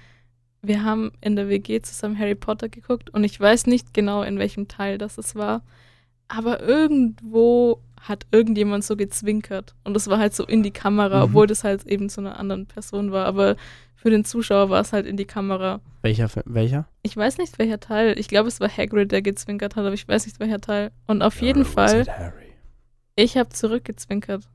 Wir 0.63 0.85
haben 0.85 1.13
in 1.21 1.35
der 1.37 1.49
WG 1.49 1.81
zusammen 1.81 2.19
Harry 2.19 2.35
Potter 2.35 2.69
geguckt 2.69 3.11
und 3.11 3.25
ich 3.25 3.39
weiß 3.41 3.67
nicht 3.67 3.95
genau, 3.95 4.23
in 4.23 4.39
welchem 4.39 4.69
Teil 4.69 4.99
das 4.99 5.19
es 5.19 5.35
war, 5.35 5.63
aber 6.29 6.61
irgendwo 6.61 7.81
hat 8.01 8.27
irgendjemand 8.33 8.85
so 8.85 8.97
gezwinkert 8.97 9.75
und 9.85 9.95
das 9.95 10.09
war 10.09 10.19
halt 10.19 10.35
so 10.35 10.45
in 10.45 10.63
die 10.63 10.71
Kamera, 10.73 11.19
Mhm. 11.19 11.23
obwohl 11.25 11.47
das 11.47 11.63
halt 11.65 11.87
eben 11.87 12.09
zu 12.09 12.21
einer 12.21 12.39
anderen 12.39 12.67
Person 12.67 13.13
war, 13.13 13.27
aber 13.27 13.57
für 13.95 14.11
den 14.11 14.25
Zuschauer 14.25 14.69
war 14.71 14.81
es 14.81 14.93
halt 14.93 15.07
in 15.07 15.17
die 15.17 15.25
Kamera. 15.25 15.81
Welcher? 16.03 16.29
Welcher? 16.45 16.89
Ich 17.03 17.17
weiß 17.17 17.39
nicht, 17.39 17.61
welcher 17.61 17.79
Teil. 17.79 18.19
Ich 18.19 18.27
glaube, 18.27 18.49
es 18.49 18.59
war 18.59 18.69
Hagrid, 18.69 19.13
der 19.13 19.23
gezwinkert 19.23 19.77
hat, 19.77 19.85
aber 19.85 19.95
ich 19.95 20.09
weiß 20.09 20.27
nicht, 20.27 20.41
welcher 20.41 20.61
Teil. 20.61 20.91
Und 21.07 21.23
auf 21.23 21.41
jeden 21.41 21.63
Oder 21.63 21.77
was 21.77 21.93
Fall? 21.93 22.33
Ich 23.15 23.37
habe 23.37 23.51
zurückgezwinkert. 23.51 24.49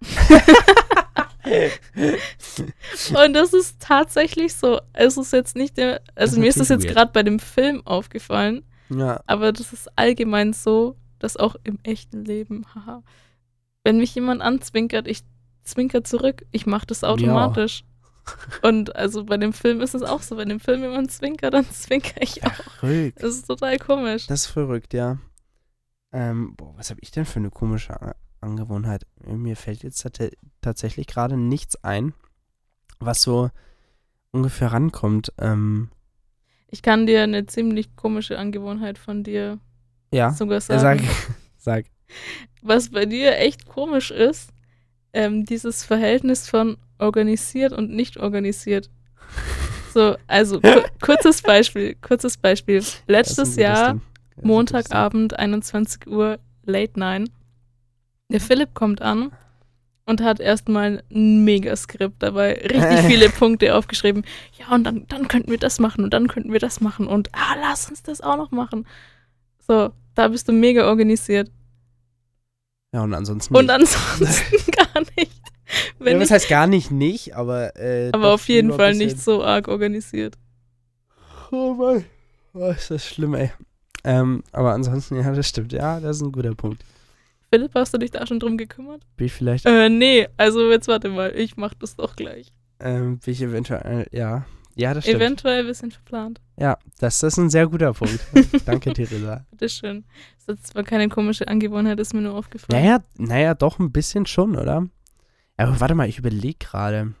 Und 3.14 3.34
das 3.34 3.52
ist 3.52 3.80
tatsächlich 3.80 4.54
so. 4.54 4.80
Es 4.92 5.16
ist 5.16 5.32
jetzt 5.32 5.56
nicht 5.56 5.76
der. 5.76 6.00
Also 6.14 6.34
ist 6.36 6.40
mir 6.40 6.48
ist 6.48 6.60
das 6.60 6.68
jetzt 6.68 6.86
gerade 6.86 7.12
bei 7.12 7.22
dem 7.22 7.38
Film 7.38 7.86
aufgefallen, 7.86 8.64
ja, 8.88 9.20
aber 9.26 9.52
das 9.52 9.72
ist 9.72 9.88
allgemein 9.96 10.52
so, 10.52 10.96
dass 11.18 11.36
auch 11.36 11.56
im 11.64 11.78
echten 11.82 12.24
Leben, 12.24 12.64
haha, 12.74 13.02
wenn 13.84 13.98
mich 13.98 14.14
jemand 14.14 14.42
anzwinkert, 14.42 15.08
ich 15.08 15.22
zwinker 15.64 16.04
zurück. 16.04 16.44
Ich 16.50 16.66
mache 16.66 16.86
das 16.86 17.04
automatisch. 17.04 17.84
Und 18.62 18.94
also 18.94 19.24
bei 19.24 19.36
dem 19.36 19.52
Film 19.52 19.80
ist 19.80 19.94
es 19.94 20.02
auch 20.02 20.22
so. 20.22 20.36
Wenn 20.36 20.50
im 20.50 20.60
Film 20.60 20.82
jemand 20.82 21.10
zwinkert, 21.10 21.54
dann 21.54 21.68
zwinker 21.72 22.20
ich 22.22 22.44
auch. 22.44 22.52
verrückt. 22.52 23.22
Das 23.22 23.34
ist 23.34 23.46
total 23.46 23.78
komisch. 23.78 24.26
Das 24.26 24.42
ist 24.42 24.46
verrückt, 24.46 24.94
ja. 24.94 25.18
Ähm, 26.12 26.54
boah, 26.56 26.74
was 26.76 26.90
habe 26.90 27.00
ich 27.02 27.10
denn 27.10 27.24
für 27.24 27.38
eine 27.38 27.50
komische 27.50 28.00
A- 28.00 28.14
Angewohnheit. 28.40 29.06
Mir 29.24 29.56
fällt 29.56 29.82
jetzt 29.82 30.02
tat 30.02 30.32
tatsächlich 30.60 31.06
gerade 31.06 31.36
nichts 31.36 31.76
ein, 31.84 32.12
was 32.98 33.22
so 33.22 33.50
ungefähr 34.32 34.72
rankommt. 34.72 35.32
Ähm, 35.38 35.90
Ich 36.68 36.82
kann 36.82 37.06
dir 37.06 37.22
eine 37.22 37.46
ziemlich 37.46 37.94
komische 37.96 38.38
Angewohnheit 38.38 38.98
von 38.98 39.22
dir 39.24 39.58
ja, 40.12 40.32
sogar 40.32 40.58
äh, 40.58 40.60
sagen. 40.60 41.00
sag, 41.00 41.08
sag. 41.56 41.86
Was 42.62 42.90
bei 42.90 43.06
dir 43.06 43.38
echt 43.38 43.66
komisch 43.66 44.10
ist, 44.10 44.50
ähm, 45.14 45.44
dieses 45.44 45.84
Verhältnis 45.84 46.48
von 46.48 46.76
organisiert 46.98 47.72
und 47.72 47.90
nicht 47.90 48.16
organisiert. 48.18 48.90
So, 49.94 50.16
also 50.26 50.58
ku 50.58 50.80
kurzes 51.02 51.42
Beispiel, 51.42 51.94
kurzes 51.96 52.38
Beispiel. 52.38 52.82
Letztes 53.06 53.56
Jahr, 53.56 53.92
Ding. 53.92 54.02
Das. 54.42 54.48
Montagabend, 54.48 55.38
21 55.38 56.06
Uhr, 56.06 56.38
Late 56.64 56.98
Nine. 56.98 57.24
Der 58.30 58.40
Philipp 58.40 58.74
kommt 58.74 59.02
an 59.02 59.32
und 60.06 60.20
hat 60.20 60.40
erstmal 60.40 61.02
ein 61.10 61.44
Megaskript 61.44 62.22
dabei, 62.22 62.54
richtig 62.54 63.00
viele 63.06 63.28
Punkte 63.28 63.74
aufgeschrieben. 63.74 64.24
Ja, 64.58 64.74
und 64.74 64.84
dann, 64.84 65.06
dann 65.08 65.28
könnten 65.28 65.50
wir 65.50 65.58
das 65.58 65.78
machen 65.78 66.04
und 66.04 66.12
dann 66.12 66.28
könnten 66.28 66.52
wir 66.52 66.60
das 66.60 66.80
machen 66.80 67.06
und 67.06 67.28
ah, 67.32 67.56
lass 67.60 67.88
uns 67.88 68.02
das 68.02 68.20
auch 68.20 68.36
noch 68.36 68.50
machen. 68.50 68.86
So, 69.66 69.90
da 70.14 70.28
bist 70.28 70.48
du 70.48 70.52
mega 70.52 70.88
organisiert. 70.88 71.50
Ja, 72.92 73.02
und 73.02 73.14
ansonsten. 73.14 73.54
Und 73.56 73.66
nicht. 73.66 73.74
ansonsten 73.74 74.70
gar 74.72 75.02
nicht. 75.16 75.32
Wenn 75.98 76.18
ja, 76.18 76.24
ich, 76.24 76.30
heißt 76.30 76.48
gar 76.48 76.66
nicht 76.66 76.90
nicht, 76.90 77.34
aber. 77.34 77.76
Äh, 77.76 78.10
aber 78.12 78.34
auf 78.34 78.48
jeden 78.48 78.72
Fall 78.72 78.94
nicht 78.94 79.18
so 79.18 79.42
arg 79.42 79.68
organisiert. 79.68 80.36
Oh 81.50 81.74
Mann. 81.74 82.04
Oh, 82.54 82.70
ist 82.70 82.90
das 82.90 83.06
schlimm, 83.06 83.34
ey. 83.34 83.52
Ähm, 84.04 84.42
aber 84.52 84.72
ansonsten, 84.72 85.16
ja, 85.16 85.32
das 85.32 85.48
stimmt. 85.48 85.72
Ja, 85.72 86.00
das 86.00 86.16
ist 86.16 86.22
ein 86.22 86.32
guter 86.32 86.54
Punkt. 86.54 86.82
Philipp, 87.50 87.72
hast 87.74 87.92
du 87.94 87.98
dich 87.98 88.10
da 88.10 88.26
schon 88.26 88.40
drum 88.40 88.56
gekümmert? 88.56 89.02
Bin 89.16 89.26
ich 89.26 89.32
vielleicht, 89.32 89.66
Äh, 89.66 89.88
nee, 89.88 90.26
also 90.36 90.70
jetzt 90.70 90.88
warte 90.88 91.08
mal, 91.10 91.32
ich 91.36 91.56
mach 91.56 91.74
das 91.74 91.96
doch 91.96 92.16
gleich. 92.16 92.52
ähm, 92.80 93.18
bin 93.18 93.32
ich 93.32 93.42
eventuell, 93.42 94.06
ja. 94.10 94.44
Ja, 94.74 94.94
das 94.94 95.04
stimmt. 95.04 95.18
Eventuell 95.20 95.60
ein 95.60 95.66
bisschen 95.66 95.90
verplant. 95.90 96.40
Ja, 96.58 96.78
das, 96.98 97.18
das 97.18 97.34
ist 97.34 97.38
ein 97.38 97.50
sehr 97.50 97.66
guter 97.66 97.92
Punkt. 97.92 98.18
Danke, 98.64 98.94
Theresa. 98.94 99.44
Bitteschön. 99.50 100.04
Das 100.46 100.56
ist 100.56 100.68
zwar 100.68 100.82
keine 100.82 101.10
komische 101.10 101.46
Angewohnheit, 101.46 102.00
ist 102.00 102.14
mir 102.14 102.22
nur 102.22 102.34
aufgefallen. 102.34 102.82
Naja, 102.82 103.02
naja, 103.18 103.52
doch 103.54 103.78
ein 103.78 103.92
bisschen 103.92 104.24
schon, 104.24 104.56
oder? 104.56 104.88
Aber 105.58 105.78
warte 105.78 105.94
mal, 105.94 106.08
ich 106.08 106.18
überlege 106.18 106.56
gerade. 106.58 107.12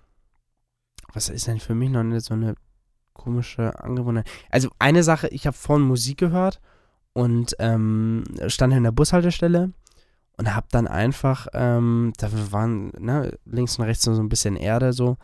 Was 1.12 1.28
ist 1.28 1.46
denn 1.46 1.60
für 1.60 1.74
mich 1.74 1.90
noch 1.90 2.00
eine, 2.00 2.20
so 2.20 2.32
eine 2.32 2.54
komische 3.12 3.78
Angewohnheit? 3.84 4.26
Also 4.50 4.70
eine 4.78 5.02
Sache, 5.02 5.28
ich 5.28 5.46
habe 5.46 5.56
vorhin 5.56 5.86
Musik 5.86 6.16
gehört 6.18 6.58
und 7.12 7.54
ähm, 7.58 8.24
stand 8.46 8.72
in 8.74 8.84
der 8.84 8.92
Bushaltestelle 8.92 9.72
und 10.38 10.54
habe 10.54 10.66
dann 10.70 10.86
einfach, 10.86 11.46
ähm, 11.52 12.12
da 12.18 12.28
waren 12.50 12.92
ne, 12.98 13.36
links 13.44 13.78
und 13.78 13.84
rechts 13.84 14.04
so 14.04 14.12
ein 14.12 14.28
bisschen 14.28 14.56
Erde 14.56 14.92
so 14.92 15.16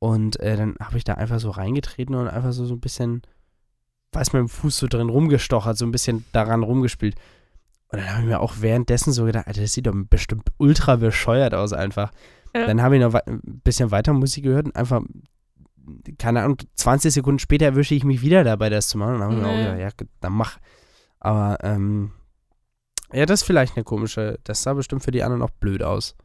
und 0.00 0.40
äh, 0.40 0.56
dann 0.56 0.74
habe 0.80 0.96
ich 0.96 1.04
da 1.04 1.14
einfach 1.14 1.38
so 1.38 1.50
reingetreten 1.50 2.14
und 2.14 2.26
einfach 2.26 2.52
so, 2.52 2.64
so 2.64 2.74
ein 2.74 2.80
bisschen, 2.80 3.22
weiß 4.12 4.32
mit 4.32 4.40
dem 4.40 4.48
Fuß 4.48 4.78
so 4.78 4.86
drin 4.88 5.10
rumgestochert, 5.10 5.76
so 5.76 5.84
ein 5.84 5.92
bisschen 5.92 6.24
daran 6.32 6.62
rumgespielt. 6.62 7.14
Und 7.88 7.98
dann 7.98 8.10
habe 8.10 8.22
ich 8.22 8.26
mir 8.26 8.40
auch 8.40 8.54
währenddessen 8.60 9.12
so 9.12 9.26
gedacht, 9.26 9.46
Alter, 9.46 9.60
das 9.60 9.74
sieht 9.74 9.86
doch 9.86 9.94
bestimmt 9.94 10.48
ultra 10.56 10.96
bescheuert 10.96 11.54
aus 11.54 11.74
einfach. 11.74 12.12
Ja. 12.54 12.66
Dann 12.66 12.80
habe 12.80 12.96
ich 12.96 13.02
noch 13.02 13.12
ein 13.14 13.40
bisschen 13.62 13.90
weiter 13.90 14.14
Musik 14.14 14.44
gehört 14.44 14.66
und 14.66 14.76
einfach, 14.76 15.02
keine 16.18 16.42
Ahnung, 16.42 16.56
20 16.76 17.12
Sekunden 17.12 17.38
später 17.38 17.66
erwische 17.66 17.94
ich 17.94 18.04
mich 18.04 18.22
wieder 18.22 18.42
dabei, 18.42 18.70
das 18.70 18.88
zu 18.88 18.96
machen. 18.96 19.14
Und 19.14 19.20
dann 19.20 19.30
habe 19.30 19.34
ich 19.34 19.42
mir 19.42 19.48
auch 19.48 19.76
gedacht, 19.76 20.00
ja, 20.00 20.06
dann 20.20 20.32
mach. 20.32 20.58
Aber, 21.20 21.58
ähm, 21.62 22.12
ja, 23.12 23.26
das 23.26 23.40
ist 23.42 23.46
vielleicht 23.46 23.76
eine 23.76 23.84
komische, 23.84 24.38
das 24.44 24.62
sah 24.62 24.72
bestimmt 24.74 25.02
für 25.04 25.10
die 25.10 25.22
anderen 25.22 25.42
auch 25.42 25.50
blöd 25.50 25.82
aus, 25.82 26.16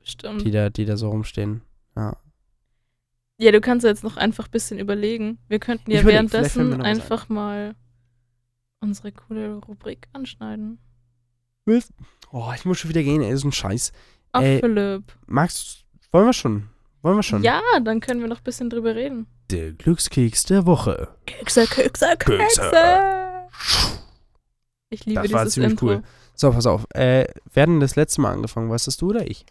Bestimmt. 0.00 0.42
die 0.44 0.50
da, 0.50 0.70
die 0.70 0.84
da 0.84 0.96
so 0.96 1.08
rumstehen. 1.10 1.62
Ja. 1.96 2.16
Ja, 3.38 3.50
du 3.52 3.60
kannst 3.60 3.84
ja 3.84 3.90
jetzt 3.90 4.04
noch 4.04 4.16
einfach 4.16 4.46
ein 4.46 4.50
bisschen 4.50 4.78
überlegen. 4.78 5.38
Wir 5.48 5.58
könnten 5.58 5.90
ja 5.90 6.00
überleg, 6.00 6.14
währenddessen 6.14 6.70
was 6.70 6.74
ein. 6.78 6.82
einfach 6.84 7.28
mal 7.28 7.74
unsere 8.80 9.12
coole 9.12 9.56
Rubrik 9.56 10.08
anschneiden. 10.12 10.78
Oh, 12.30 12.50
ich 12.54 12.64
muss 12.64 12.78
schon 12.78 12.90
wieder 12.90 13.02
gehen, 13.02 13.22
ey, 13.22 13.32
ist 13.32 13.44
ein 13.44 13.52
Scheiß. 13.52 13.92
Ach, 14.32 14.42
Ey, 14.42 14.60
Philipp. 14.60 15.12
Magst, 15.26 15.84
wollen 16.10 16.26
wir 16.26 16.32
schon? 16.32 16.68
Wollen 17.02 17.16
wir 17.16 17.22
schon? 17.22 17.42
Ja, 17.42 17.60
dann 17.84 18.00
können 18.00 18.20
wir 18.20 18.28
noch 18.28 18.38
ein 18.38 18.44
bisschen 18.44 18.70
drüber 18.70 18.94
reden. 18.94 19.26
Der 19.50 19.72
Glückskeks 19.72 20.44
der 20.44 20.66
Woche. 20.66 21.08
Kekse, 21.26 21.66
Kekse, 21.66 22.16
Kekse. 22.18 22.36
Kekse. 22.38 23.21
Ich 24.90 25.04
liebe 25.06 25.22
Das 25.22 25.32
war 25.32 25.44
dieses 25.44 25.54
ziemlich 25.54 25.72
Intro. 25.72 25.86
cool. 25.86 26.02
So, 26.34 26.50
pass 26.52 26.66
auf. 26.66 26.84
Äh, 26.94 27.26
wer 27.52 27.62
hat 27.62 27.68
denn 27.68 27.80
das 27.80 27.96
letzte 27.96 28.20
Mal 28.20 28.32
angefangen? 28.32 28.70
Warst 28.70 28.86
das 28.86 28.96
du 28.96 29.10
oder 29.10 29.26
ich? 29.30 29.44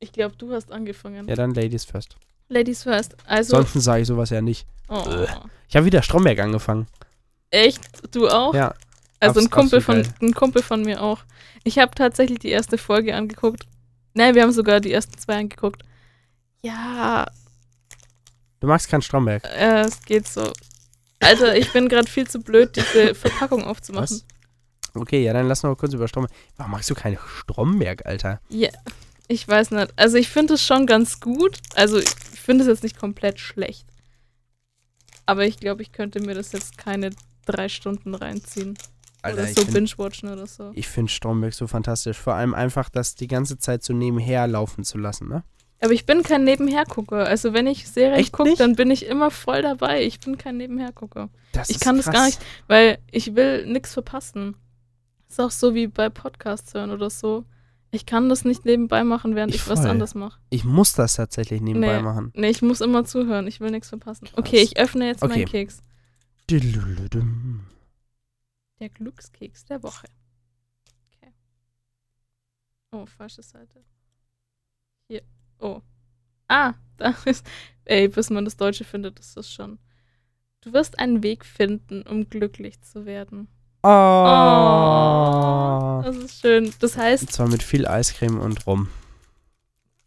Ich 0.00 0.12
glaube, 0.12 0.36
du 0.36 0.52
hast 0.52 0.70
angefangen. 0.72 1.26
Ja, 1.28 1.34
dann 1.36 1.54
Ladies 1.54 1.84
first. 1.84 2.16
Ladies 2.48 2.82
first. 2.82 3.16
Also, 3.26 3.56
Sonst 3.56 3.72
sage 3.84 4.02
ich 4.02 4.08
sowas 4.08 4.30
ja 4.30 4.42
nicht. 4.42 4.66
oh, 4.88 5.26
Ich 5.68 5.76
habe 5.76 5.86
wieder 5.86 6.02
Stromberg 6.02 6.38
angefangen. 6.40 6.86
echt? 7.50 7.80
Du 8.14 8.28
auch? 8.28 8.52
Ja. 8.54 8.74
Also 9.20 9.40
ein 9.40 9.48
Kumpel, 9.48 9.80
von, 9.80 10.02
geil. 10.02 10.14
ein 10.20 10.34
Kumpel 10.34 10.62
von 10.62 10.82
mir 10.82 11.00
auch. 11.00 11.20
Ich 11.62 11.78
habe 11.78 11.94
tatsächlich 11.94 12.40
die 12.40 12.50
erste 12.50 12.76
Folge 12.76 13.14
angeguckt. 13.14 13.64
Nein, 14.12 14.34
wir 14.34 14.42
haben 14.42 14.52
sogar 14.52 14.80
die 14.80 14.92
ersten 14.92 15.16
zwei 15.16 15.38
angeguckt. 15.38 15.82
Ja, 16.62 17.26
Du 18.60 18.66
magst 18.66 18.88
keinen 18.88 19.02
Stromberg. 19.02 19.42
äh, 19.44 19.80
es 19.82 20.02
geht 20.02 20.26
so. 20.28 20.52
Alter, 21.24 21.56
ich 21.56 21.72
bin 21.72 21.88
gerade 21.88 22.08
viel 22.10 22.26
zu 22.28 22.40
blöd, 22.40 22.76
diese 22.76 23.14
Verpackung 23.14 23.64
aufzumachen. 23.64 24.04
Was? 24.04 24.26
Okay, 24.94 25.24
ja, 25.24 25.32
dann 25.32 25.48
lass 25.48 25.62
noch 25.62 25.74
kurz 25.76 25.92
über 25.92 26.06
Stromberg. 26.06 26.32
Warum 26.56 26.72
magst 26.72 26.88
du 26.90 26.94
keinen 26.94 27.18
Stromberg, 27.38 28.06
Alter? 28.06 28.40
Ja, 28.48 28.70
ich 29.26 29.48
weiß 29.48 29.72
nicht. 29.72 29.92
Also 29.96 30.16
ich 30.18 30.28
finde 30.28 30.54
es 30.54 30.62
schon 30.62 30.86
ganz 30.86 31.20
gut. 31.20 31.58
Also 31.74 31.98
ich 31.98 32.10
finde 32.10 32.62
es 32.62 32.68
jetzt 32.68 32.82
nicht 32.82 32.98
komplett 32.98 33.40
schlecht. 33.40 33.86
Aber 35.26 35.46
ich 35.46 35.58
glaube, 35.58 35.82
ich 35.82 35.92
könnte 35.92 36.20
mir 36.20 36.34
das 36.34 36.52
jetzt 36.52 36.78
keine 36.78 37.10
drei 37.46 37.68
Stunden 37.68 38.14
reinziehen. 38.14 38.76
Alter, 39.22 39.42
oder 39.42 39.52
so 39.52 39.64
binge-watchen 39.64 40.28
oder 40.28 40.46
so. 40.46 40.70
Ich 40.74 40.86
finde 40.86 41.10
Stromberg 41.10 41.54
so 41.54 41.66
fantastisch. 41.66 42.18
Vor 42.18 42.34
allem 42.34 42.52
einfach, 42.54 42.90
das 42.90 43.14
die 43.14 43.26
ganze 43.26 43.58
Zeit 43.58 43.82
so 43.82 43.94
nebenher 43.94 44.46
laufen 44.46 44.84
zu 44.84 44.98
lassen, 44.98 45.28
ne? 45.28 45.42
Aber 45.84 45.92
ich 45.92 46.06
bin 46.06 46.22
kein 46.22 46.44
Nebenhergucker. 46.44 47.26
Also 47.26 47.52
wenn 47.52 47.66
ich 47.66 47.86
Serien 47.86 48.32
gucke, 48.32 48.54
dann 48.56 48.74
bin 48.74 48.90
ich 48.90 49.04
immer 49.04 49.30
voll 49.30 49.60
dabei. 49.60 50.02
Ich 50.02 50.18
bin 50.18 50.38
kein 50.38 50.56
Nebenhergucker. 50.56 51.28
Das 51.52 51.68
Ich 51.68 51.78
kann 51.78 51.96
das 51.98 52.06
krass. 52.06 52.14
gar 52.14 52.24
nicht, 52.26 52.40
weil 52.68 52.98
ich 53.10 53.34
will 53.36 53.66
nichts 53.66 53.92
verpassen. 53.92 54.56
Ist 55.28 55.38
auch 55.40 55.50
so 55.50 55.74
wie 55.74 55.86
bei 55.86 56.08
Podcasts 56.08 56.72
hören 56.72 56.90
oder 56.90 57.10
so. 57.10 57.44
Ich 57.90 58.06
kann 58.06 58.30
das 58.30 58.44
nicht 58.46 58.64
nebenbei 58.64 59.04
machen, 59.04 59.34
während 59.36 59.54
Ich 59.54 59.60
ich, 59.60 59.68
was 59.68 59.84
anderes 59.84 60.14
mache. 60.14 60.40
Ich 60.48 60.64
muss 60.64 60.94
das 60.94 61.16
tatsächlich 61.16 61.60
nebenbei 61.60 61.98
Nee. 61.98 62.02
machen. 62.02 62.32
Nee, 62.34 62.48
ich 62.48 62.62
muss 62.62 62.80
immer 62.80 63.04
zuhören. 63.04 63.46
Ich 63.46 63.60
will 63.60 63.70
nichts 63.70 63.90
verpassen. 63.90 64.24
Krass. 64.24 64.38
Okay, 64.38 64.62
ich 64.62 64.78
öffne 64.78 65.06
jetzt 65.06 65.22
Okay. 65.22 65.32
meinen 65.40 65.46
Keks. 65.48 65.82
Der 68.80 68.88
Glückskeks 68.88 69.64
der 69.66 69.82
Woche. 69.82 70.06
Okay. 71.12 71.32
Oh, 72.92 73.04
falsche 73.06 73.42
Seite. 73.42 73.84
Oh. 75.64 75.80
Ah, 76.48 76.74
da 76.98 77.14
ist. 77.24 77.46
Ey, 77.86 78.08
bis 78.08 78.30
man 78.30 78.44
das 78.44 78.56
Deutsche 78.56 78.84
findet, 78.84 79.18
ist 79.18 79.36
das 79.36 79.50
schon. 79.52 79.78
Du 80.60 80.72
wirst 80.72 80.98
einen 80.98 81.22
Weg 81.22 81.44
finden, 81.44 82.02
um 82.02 82.28
glücklich 82.30 82.80
zu 82.82 83.04
werden. 83.04 83.48
Oh. 83.82 83.88
Das 86.04 86.16
ist 86.16 86.40
schön. 86.40 86.72
Das 86.80 86.96
heißt, 86.96 87.24
Und 87.24 87.32
zwar 87.32 87.48
mit 87.48 87.62
viel 87.62 87.86
Eiscreme 87.86 88.40
und 88.40 88.66
Rum. 88.66 88.88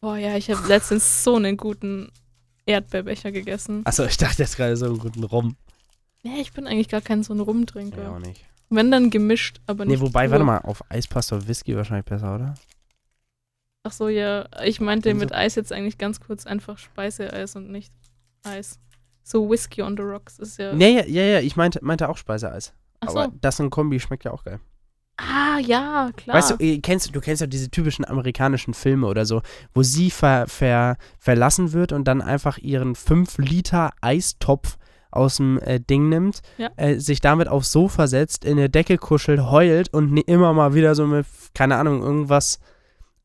boah, 0.02 0.18
ja, 0.18 0.36
ich 0.36 0.50
habe 0.50 0.68
letztens 0.68 1.24
so 1.24 1.36
einen 1.36 1.58
guten 1.58 2.12
Erdbeerbecher 2.66 3.32
gegessen. 3.32 3.82
Achso, 3.86 4.06
ich 4.06 4.18
dachte 4.18 4.42
jetzt 4.44 4.58
gerade 4.58 4.76
so 4.78 4.86
einen 4.86 5.00
guten 5.00 5.24
Rum. 5.24 5.56
Ja, 6.24 6.34
ich 6.40 6.52
bin 6.54 6.66
eigentlich 6.68 6.90
gar 6.90 7.02
kein 7.02 7.24
so 7.24 7.34
ein 7.34 7.38
Ja, 7.38 7.44
Rumtrinker. 7.44 8.12
auch 8.12 8.20
nicht. 8.20 8.44
Wenn 8.70 8.92
dann 8.92 9.10
gemischt, 9.12 9.62
aber 9.68 9.86
nicht. 9.86 10.00
Nee, 10.00 10.06
wobei, 10.06 10.24
pur. 10.26 10.32
warte 10.32 10.44
mal, 10.44 10.58
auf 10.60 10.82
Eis 10.90 11.08
passt 11.08 11.32
doch 11.32 11.48
Whisky 11.48 11.76
wahrscheinlich 11.76 12.06
besser, 12.06 12.36
oder? 12.36 12.56
Ach 13.88 13.94
so, 13.94 14.10
ja. 14.10 14.46
Ich 14.66 14.82
meinte 14.82 15.10
Also- 15.10 15.20
mit 15.20 15.34
Eis 15.34 15.56
jetzt 15.56 15.72
eigentlich 15.72 15.98
ganz 15.98 16.20
kurz 16.20 16.46
einfach 16.46 16.78
Speiseeis 16.78 17.56
und 17.56 17.70
nicht 17.72 17.94
Eis. 18.44 18.80
So 19.24 19.50
Whisky 19.50 19.82
on 19.82 19.96
the 19.96 20.04
Rocks 20.04 20.40
ist 20.40 20.58
ja. 20.58 20.74
Ja, 20.74 20.88
ja, 20.88 21.04
ja, 21.06 21.24
ja, 21.24 21.40
ich 21.40 21.56
meinte, 21.56 21.80
meinte 21.84 22.10
auch 22.10 22.18
Speiseeis. 22.18 22.74
Ach 23.00 23.10
Aber 23.10 23.26
so. 23.26 23.34
das 23.40 23.60
in 23.62 23.70
Kombi 23.70 24.00
schmeckt 24.02 24.26
ja 24.26 24.32
auch 24.32 24.44
geil. 24.44 24.60
Ah, 25.18 25.58
ja, 25.60 26.12
klar. 26.16 26.36
Weißt 26.38 26.52
du, 26.52 26.56
äh, 26.60 26.80
kennst, 26.80 27.16
du 27.16 27.20
kennst 27.22 27.42
ja 27.42 27.48
diese 27.48 27.72
typischen 27.72 28.06
amerikanischen 28.06 28.74
Filme 28.74 29.08
oder 29.08 29.26
so, 29.26 29.42
wo 29.74 29.82
sie 29.84 30.12
ver, 30.12 30.48
ver, 30.48 30.98
verlassen 31.18 31.72
wird 31.74 31.92
und 31.94 32.04
dann 32.08 32.22
einfach 32.22 32.58
ihren 32.58 32.94
5 32.96 33.38
Liter 33.40 33.92
Eistopf 34.02 34.78
aus 35.10 35.38
dem 35.38 35.58
äh, 35.60 35.80
Ding 35.80 36.10
nimmt, 36.10 36.42
Ja. 36.58 36.70
äh, 36.76 37.00
sich 37.00 37.20
damit 37.22 37.48
aufs 37.48 37.72
Sofa 37.72 38.06
setzt, 38.08 38.46
in 38.46 38.58
der 38.58 38.70
Decke 38.70 38.98
kuschelt, 38.98 39.42
heult 39.42 39.92
und 39.94 40.16
immer 40.18 40.54
mal 40.54 40.74
wieder 40.76 40.94
so 40.94 41.08
mit, 41.08 41.26
keine 41.56 41.78
Ahnung, 41.78 42.04
irgendwas 42.04 42.60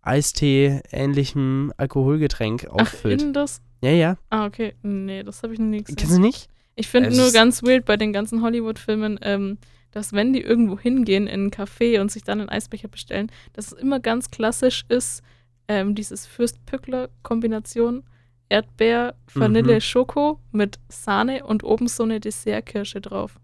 Eistee-ähnlichem 0.02 1.72
Alkoholgetränk 1.76 2.66
Ach, 2.70 2.82
auffüllt. 2.82 3.22
in 3.22 3.32
das? 3.32 3.60
Ja, 3.82 3.90
ja. 3.90 4.16
Ah, 4.30 4.46
okay. 4.46 4.74
Nee, 4.82 5.22
das 5.22 5.42
habe 5.42 5.52
ich 5.54 5.58
noch 5.58 5.66
nie 5.66 5.82
gesehen. 5.82 5.96
Kennst 5.96 6.16
du 6.16 6.20
nicht? 6.20 6.48
Ich 6.74 6.88
finde 6.88 7.14
nur 7.14 7.32
ganz 7.32 7.62
weird 7.62 7.84
bei 7.84 7.96
den 7.96 8.12
ganzen 8.12 8.42
Hollywood-Filmen, 8.42 9.18
ähm, 9.22 9.58
dass 9.90 10.12
wenn 10.12 10.32
die 10.32 10.40
irgendwo 10.40 10.78
hingehen 10.78 11.26
in 11.26 11.46
ein 11.46 11.50
Café 11.50 12.00
und 12.00 12.10
sich 12.10 12.22
dann 12.24 12.40
einen 12.40 12.48
Eisbecher 12.48 12.88
bestellen, 12.88 13.30
dass 13.52 13.66
es 13.66 13.72
immer 13.74 14.00
ganz 14.00 14.30
klassisch 14.30 14.84
ist, 14.88 15.22
ähm, 15.68 15.94
dieses 15.94 16.26
Fürst-Pückler-Kombination 16.26 18.04
Erdbeer, 18.48 19.14
Vanille, 19.32 19.76
Mhm. 19.76 19.80
Schoko 19.80 20.38
mit 20.50 20.78
Sahne 20.90 21.44
und 21.44 21.64
oben 21.64 21.88
so 21.88 22.02
eine 22.02 22.20
Dessertkirsche 22.20 23.00
drauf. 23.00 23.40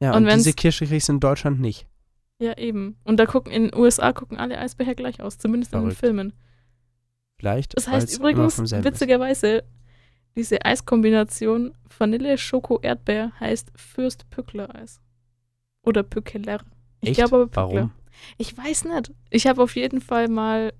Ja, 0.00 0.16
Und 0.16 0.26
und, 0.26 0.34
diese 0.34 0.52
Kirsche 0.52 0.86
kriegst 0.86 1.08
du 1.08 1.12
in 1.12 1.20
Deutschland 1.20 1.60
nicht. 1.60 1.86
Ja, 2.38 2.56
eben. 2.56 2.96
Und 3.04 3.18
da 3.18 3.26
gucken 3.26 3.52
in 3.52 3.64
den 3.64 3.74
USA 3.74 4.12
gucken 4.12 4.38
alle 4.38 4.58
Eisbecher 4.58 4.94
gleich 4.94 5.20
aus, 5.20 5.38
zumindest 5.38 5.72
in 5.72 5.80
den 5.80 5.82
Verrückt. 5.90 6.00
Filmen. 6.00 6.32
Vielleicht. 7.38 7.76
Das 7.76 7.88
heißt 7.88 8.16
übrigens, 8.16 8.58
witzigerweise, 8.58 9.64
diese 10.36 10.64
Eiskombination 10.64 11.74
Vanille, 11.96 12.38
Schoko, 12.38 12.78
Erdbeer 12.80 13.32
heißt 13.40 13.72
Fürst-Pückler-Eis. 13.74 15.00
Oder 15.82 16.02
Pückeler. 16.02 16.60
Ich 17.00 17.14
glaube 17.14 17.36
aber 17.36 17.46
Pückler. 17.46 17.62
Warum? 17.74 17.90
Ich 18.36 18.56
weiß 18.56 18.84
nicht. 18.84 19.12
Ich 19.30 19.46
habe 19.46 19.62
auf 19.62 19.76
jeden 19.76 20.00
Fall 20.00 20.28
mal, 20.28 20.72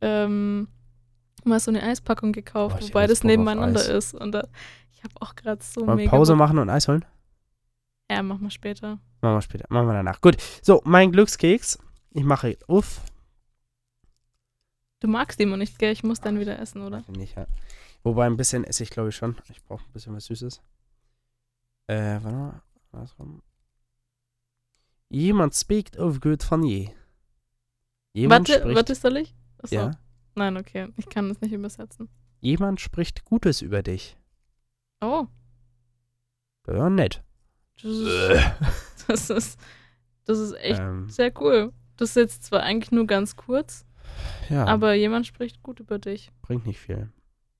ähm, 0.00 0.68
mal 1.44 1.60
so 1.60 1.70
eine 1.70 1.82
Eispackung 1.82 2.32
gekauft, 2.32 2.80
Boah, 2.80 2.88
wobei 2.88 3.06
das 3.06 3.24
nebeneinander 3.24 3.80
Eis. 3.80 3.88
ist. 3.88 4.14
Und 4.14 4.32
da, 4.32 4.46
ich 4.92 5.02
habe 5.04 5.14
auch 5.20 5.34
gerade 5.34 5.62
so 5.62 5.84
Mal 5.84 5.96
mega. 5.96 6.10
Pause 6.10 6.34
machen 6.34 6.58
und 6.58 6.70
Eis 6.70 6.88
holen? 6.88 7.04
Ja, 8.10 8.22
machen 8.22 8.42
wir 8.42 8.50
später. 8.50 8.98
Machen 9.20 9.34
wir 9.36 9.42
später. 9.42 9.66
Machen 9.68 9.86
wir 9.88 9.94
danach. 9.94 10.20
Gut. 10.20 10.36
So, 10.62 10.80
mein 10.84 11.12
Glückskeks. 11.12 11.78
Ich 12.12 12.24
mache 12.24 12.48
jetzt 12.48 12.68
uff. 12.68 13.02
Du 15.00 15.08
magst 15.08 15.38
immer 15.40 15.56
nicht, 15.56 15.78
gell? 15.78 15.92
Ich 15.92 16.02
muss 16.02 16.20
dann 16.20 16.38
wieder 16.40 16.58
essen, 16.58 16.82
oder? 16.82 17.04
Nicht, 17.08 17.36
ja. 17.36 17.46
Wobei 18.02 18.26
ein 18.26 18.36
bisschen 18.36 18.64
esse 18.64 18.82
ich, 18.82 18.90
glaube 18.90 19.10
ich, 19.10 19.16
schon. 19.16 19.36
Ich 19.50 19.62
brauche 19.62 19.84
ein 19.84 19.92
bisschen 19.92 20.14
was 20.14 20.24
Süßes. 20.26 20.60
Äh, 21.88 22.18
warte 22.22 22.36
mal. 22.36 22.62
Andersrum. 22.92 23.42
Jemand 25.10 25.54
speakt 25.54 25.98
of 25.98 26.20
good 26.20 26.48
van 26.50 26.62
je. 26.64 26.90
Jemand 28.14 28.48
Warte, 28.48 28.60
spricht, 28.60 28.76
warte, 28.76 28.94
soll 28.94 29.16
ich? 29.18 29.34
Achso. 29.62 29.74
ja, 29.74 29.90
Nein, 30.34 30.56
okay. 30.56 30.88
Ich 30.96 31.08
kann 31.08 31.28
das 31.28 31.40
nicht 31.40 31.52
übersetzen. 31.52 32.08
jemand 32.40 32.80
spricht 32.80 33.24
Gutes 33.24 33.62
über 33.62 33.82
dich. 33.82 34.16
Oh, 35.00 35.26
Ja, 36.66 36.90
nett. 36.90 37.22
Das 37.82 37.92
ist, 37.92 38.40
das 39.08 39.30
ist, 39.30 39.60
das 40.24 40.38
ist 40.38 40.52
echt 40.54 40.80
Ähm, 40.80 41.08
sehr 41.08 41.32
cool. 41.40 41.72
Das 41.96 42.10
ist 42.10 42.16
jetzt 42.16 42.44
zwar 42.44 42.62
eigentlich 42.62 42.92
nur 42.92 43.06
ganz 43.06 43.36
kurz, 43.36 43.84
ja, 44.48 44.64
aber 44.66 44.94
jemand 44.94 45.26
spricht 45.26 45.62
gut 45.62 45.80
über 45.80 45.98
dich. 45.98 46.30
bringt 46.42 46.66
nicht 46.66 46.80
viel. 46.80 47.10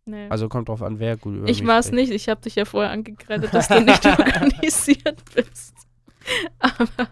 Nee. 0.05 0.29
Also 0.31 0.49
kommt 0.49 0.69
drauf 0.69 0.83
an, 0.83 1.01
wer 1.01 1.17
gut 1.17 1.37
über 1.37 1.49
ich 1.49 1.61
mich 1.61 1.69
war 1.69 1.79
es 1.79 1.93
nicht. 1.93 2.11
Ich 2.11 2.29
habe 2.29 2.41
dich 2.41 2.55
ja 2.55 2.65
vorher 2.65 2.91
angekreidet, 2.91 3.53
dass 3.53 3.69
du 3.69 3.81
nicht 3.81 4.07
organisiert 4.07 5.23
bist. 5.35 5.75
Aber, 6.59 7.09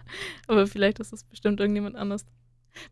aber 0.46 0.66
vielleicht 0.66 0.98
ist 0.98 1.12
es 1.12 1.22
bestimmt 1.24 1.60
irgendjemand 1.60 1.96
anders. 1.96 2.24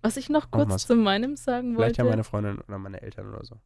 Was 0.02 0.16
ich 0.16 0.28
noch 0.28 0.50
kurz 0.50 0.86
zu 0.86 0.96
meinem 0.96 1.36
sagen 1.36 1.74
Vielleicht 1.74 1.98
ja 1.98 2.04
wollte. 2.04 2.16
meine 2.16 2.24
Freundin 2.24 2.58
oder 2.60 2.78
meine 2.78 3.02
Eltern 3.02 3.28
oder 3.28 3.44
so. 3.44 3.56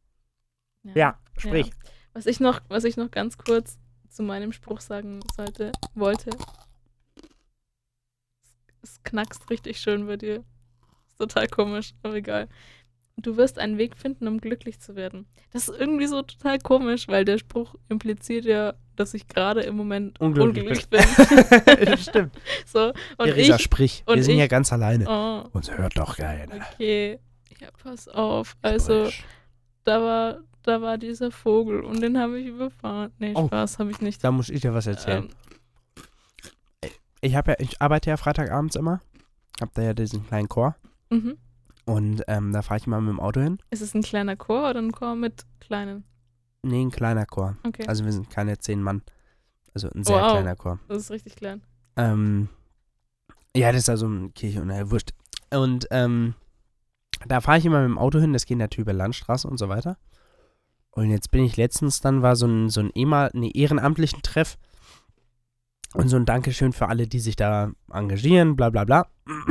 Ja, 0.95 1.19
sprich. 1.37 1.67
Ja. 1.67 1.73
Was 2.13 2.25
ich 2.25 2.39
noch, 2.39 2.61
was 2.69 2.83
ich 2.83 2.97
noch 2.97 3.11
ganz 3.11 3.37
kurz 3.37 3.77
zu 4.09 4.23
meinem 4.23 4.51
Spruch 4.51 4.79
sagen 4.81 5.19
sollte, 5.35 5.71
wollte. 5.95 6.31
Es 8.81 9.01
knackst 9.03 9.49
richtig 9.49 9.79
schön 9.79 10.07
bei 10.07 10.17
dir. 10.17 10.43
Ist 11.09 11.17
total 11.17 11.47
komisch, 11.47 11.93
aber 12.03 12.15
egal. 12.15 12.47
Du 13.17 13.35
wirst 13.35 13.59
einen 13.59 13.77
Weg 13.77 13.97
finden, 13.97 14.27
um 14.29 14.39
glücklich 14.39 14.79
zu 14.79 14.95
werden. 14.95 15.27
Das 15.51 15.67
ist 15.67 15.77
irgendwie 15.77 16.07
so 16.07 16.21
total 16.21 16.57
komisch, 16.59 17.09
weil 17.09 17.25
der 17.25 17.37
Spruch 17.37 17.75
impliziert 17.89 18.45
ja, 18.45 18.75
dass 18.95 19.13
ich 19.13 19.27
gerade 19.27 19.61
im 19.61 19.75
Moment 19.75 20.19
Unglücklich 20.21 20.87
unglücklich 20.87 20.87
bin. 20.89 21.97
Stimmt. 21.97 22.31
so, 22.65 22.93
und 23.17 23.25
Theresa, 23.25 23.55
ich. 23.57 23.61
sprich. 23.61 24.03
und 24.05 24.15
Wir 24.15 24.23
sind 24.23 24.35
ich- 24.35 24.39
ja 24.39 24.47
ganz 24.47 24.71
alleine. 24.71 25.05
Oh, 25.09 25.49
Uns 25.51 25.69
hört 25.69 25.97
doch 25.97 26.15
keiner. 26.15 26.55
okay. 26.73 27.19
Ja, 27.59 27.67
pass 27.83 28.07
auf. 28.07 28.55
Also, 28.61 29.09
da 29.83 30.01
war, 30.01 30.39
da 30.63 30.81
war 30.81 30.97
dieser 30.97 31.31
Vogel 31.31 31.81
und 31.81 32.01
den 32.01 32.17
habe 32.17 32.39
ich 32.39 32.47
überfahren. 32.47 33.11
Nee, 33.19 33.33
Oh. 33.35 33.47
Spaß 33.47 33.79
habe 33.79 33.91
ich 33.91 34.01
nicht. 34.01 34.23
Da 34.23 34.31
muss 34.31 34.49
ich 34.49 34.61
dir 34.61 34.73
was 34.73 34.87
erzählen. 34.87 35.23
Ähm, 35.25 36.89
ich 37.21 37.35
habe 37.35 37.51
ja, 37.51 37.57
ich 37.59 37.81
arbeite 37.81 38.09
ja 38.09 38.17
Freitagabends 38.17 38.75
immer. 38.75 39.01
Hab 39.59 39.73
da 39.73 39.81
ja 39.81 39.93
diesen 39.93 40.25
kleinen 40.27 40.49
Chor. 40.49 40.75
mhm. 41.09 41.37
Und 41.85 42.23
ähm, 42.27 42.53
da 42.53 42.61
fahre 42.61 42.77
ich 42.79 42.85
mal 42.85 43.01
mit 43.01 43.09
dem 43.09 43.19
Auto 43.19 43.41
hin. 43.41 43.57
Ist 43.71 43.81
es 43.81 43.95
ein 43.95 44.03
kleiner 44.03 44.35
Chor 44.35 44.69
oder 44.69 44.79
ein 44.79 44.91
Chor 44.91 45.15
mit 45.15 45.43
kleinen? 45.59 46.03
Nee, 46.61 46.81
ein 46.83 46.91
kleiner 46.91 47.25
Chor. 47.25 47.57
Okay. 47.65 47.87
Also 47.87 48.05
wir 48.05 48.11
sind 48.11 48.29
keine 48.29 48.59
zehn 48.59 48.79
Mann. 48.83 49.01
Also 49.73 49.89
ein 49.95 50.03
sehr 50.03 50.17
Wow. 50.21 50.31
kleiner 50.33 50.55
Chor. 50.55 50.79
das 50.87 50.99
ist 50.99 51.09
richtig 51.11 51.35
klein. 51.35 51.63
Ähm, 51.95 52.47
ja, 53.55 53.71
das 53.71 53.81
ist 53.83 53.89
also 53.89 54.05
eine 54.05 54.29
Kirche 54.29 54.61
und 54.61 54.67
naja, 54.67 54.91
wurscht. 54.91 55.13
Und 55.51 55.87
ähm, 55.89 56.35
da 57.27 57.41
fahre 57.41 57.57
ich 57.57 57.65
immer 57.65 57.79
mit 57.81 57.89
dem 57.89 57.97
Auto 57.97 58.19
hin, 58.19 58.33
das 58.33 58.45
geht 58.45 58.59
natürlich 58.59 58.83
über 58.85 58.93
Landstraße 58.93 59.47
und 59.47 59.57
so 59.57 59.67
weiter. 59.67 59.97
Und 60.91 61.11
jetzt 61.11 61.31
bin 61.31 61.43
ich 61.43 61.57
letztens, 61.57 62.01
dann 62.01 62.21
war 62.21 62.35
so 62.35 62.47
ein, 62.47 62.69
so 62.69 62.81
ein 62.81 62.89
ehemal, 62.93 63.29
nee, 63.33 63.51
ehrenamtlichen 63.53 64.21
Treff 64.21 64.57
und 65.93 66.09
so 66.09 66.17
ein 66.17 66.25
Dankeschön 66.25 66.73
für 66.73 66.87
alle, 66.87 67.07
die 67.07 67.19
sich 67.19 67.35
da 67.35 67.71
engagieren, 67.91 68.55
bla 68.55 68.69
bla 68.69 68.85
bla. 68.85 69.07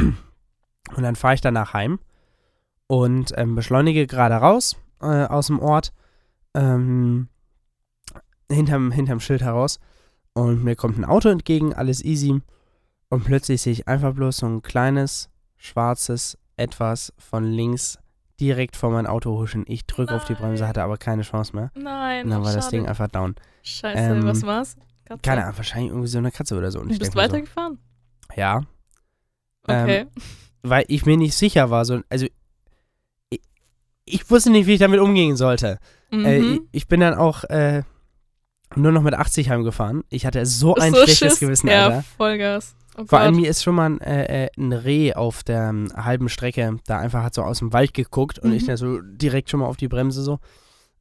Und 0.96 1.02
dann 1.02 1.16
fahre 1.16 1.34
ich 1.34 1.42
danach 1.42 1.74
heim 1.74 1.98
und 2.86 3.34
ähm, 3.36 3.54
beschleunige 3.54 4.06
gerade 4.06 4.36
raus 4.36 4.76
äh, 5.00 5.26
aus 5.26 5.48
dem 5.48 5.60
Ort, 5.60 5.92
ähm, 6.54 7.28
hinterm, 8.50 8.90
hinterm 8.90 9.20
Schild 9.20 9.42
heraus. 9.42 9.78
Und 10.32 10.64
mir 10.64 10.76
kommt 10.76 10.98
ein 10.98 11.04
Auto 11.04 11.28
entgegen, 11.28 11.74
alles 11.74 12.02
easy. 12.02 12.40
Und 13.10 13.24
plötzlich 13.24 13.62
sehe 13.62 13.72
ich 13.72 13.88
einfach 13.88 14.14
bloß 14.14 14.38
so 14.38 14.46
ein 14.46 14.62
kleines, 14.62 15.30
schwarzes 15.56 16.38
Etwas 16.56 17.12
von 17.18 17.44
links 17.44 17.98
direkt 18.40 18.76
vor 18.76 18.90
mein 18.90 19.06
Auto 19.06 19.38
huschen. 19.38 19.64
Ich 19.66 19.86
drücke 19.86 20.14
auf 20.14 20.24
die 20.24 20.34
Bremse, 20.34 20.66
hatte 20.68 20.82
aber 20.82 20.96
keine 20.96 21.22
Chance 21.22 21.54
mehr. 21.56 21.70
Nein. 21.74 22.24
Und 22.24 22.30
dann 22.30 22.44
war 22.44 22.52
das 22.54 22.66
schade. 22.66 22.76
Ding 22.76 22.86
einfach 22.88 23.08
down. 23.08 23.34
Scheiße, 23.62 24.00
Ähm, 24.00 24.24
was 24.24 24.42
war's? 24.44 24.76
Katze? 25.04 25.22
Keine 25.22 25.44
Ahnung, 25.44 25.56
wahrscheinlich 25.56 25.90
irgendwie 25.90 26.08
so 26.08 26.18
eine 26.18 26.30
Katze 26.30 26.56
oder 26.56 26.70
so. 26.70 26.80
Und 26.80 26.92
Du 26.92 26.98
bist 26.98 27.16
weitergefahren? 27.16 27.78
So, 28.28 28.40
ja, 28.40 28.62
Ähm, 29.68 29.82
Okay. 29.84 30.06
weil 30.62 30.84
ich 30.88 31.04
mir 31.06 31.16
nicht 31.16 31.34
sicher 31.34 31.70
war. 31.70 31.84
So, 31.84 32.00
also, 32.08 32.26
ich, 33.30 33.40
ich 34.04 34.30
wusste 34.30 34.50
nicht, 34.50 34.66
wie 34.66 34.74
ich 34.74 34.80
damit 34.80 35.00
umgehen 35.00 35.36
sollte. 35.36 35.78
mhm. 36.10 36.24
Äh, 36.24 36.38
ich, 36.38 36.60
ich 36.72 36.88
bin 36.88 37.00
dann 37.00 37.14
auch 37.14 37.44
äh, 37.44 37.82
nur 38.76 38.92
noch 38.92 39.02
mit 39.02 39.14
80 39.14 39.50
heimgefahren. 39.50 40.04
Ich 40.10 40.26
hatte 40.26 40.44
so 40.46 40.74
ein 40.74 40.92
so 40.92 40.98
schlechtes 41.02 41.18
Schiss. 41.32 41.40
Gewissen, 41.40 41.68
ja, 41.68 41.86
Alter. 41.86 42.04
Vollgas. 42.16 42.74
Oh 42.98 43.04
Vor 43.06 43.20
allem 43.20 43.36
mir 43.36 43.48
ist 43.48 43.62
schon 43.62 43.76
mal 43.76 43.86
ein, 43.90 44.00
äh, 44.00 44.46
äh, 44.46 44.50
ein 44.58 44.72
Reh 44.72 45.14
auf 45.14 45.44
der 45.44 45.68
ähm, 45.68 45.88
halben 45.94 46.28
Strecke 46.28 46.78
da 46.86 46.98
einfach 46.98 47.22
hat 47.22 47.34
so 47.34 47.42
aus 47.42 47.60
dem 47.60 47.72
Wald 47.72 47.94
geguckt 47.94 48.38
und 48.40 48.50
Mhm. 48.50 48.56
ich 48.56 48.66
da 48.66 48.76
so 48.76 49.00
direkt 49.00 49.50
schon 49.50 49.60
mal 49.60 49.66
auf 49.66 49.76
die 49.76 49.88
Bremse 49.88 50.22
so. 50.22 50.40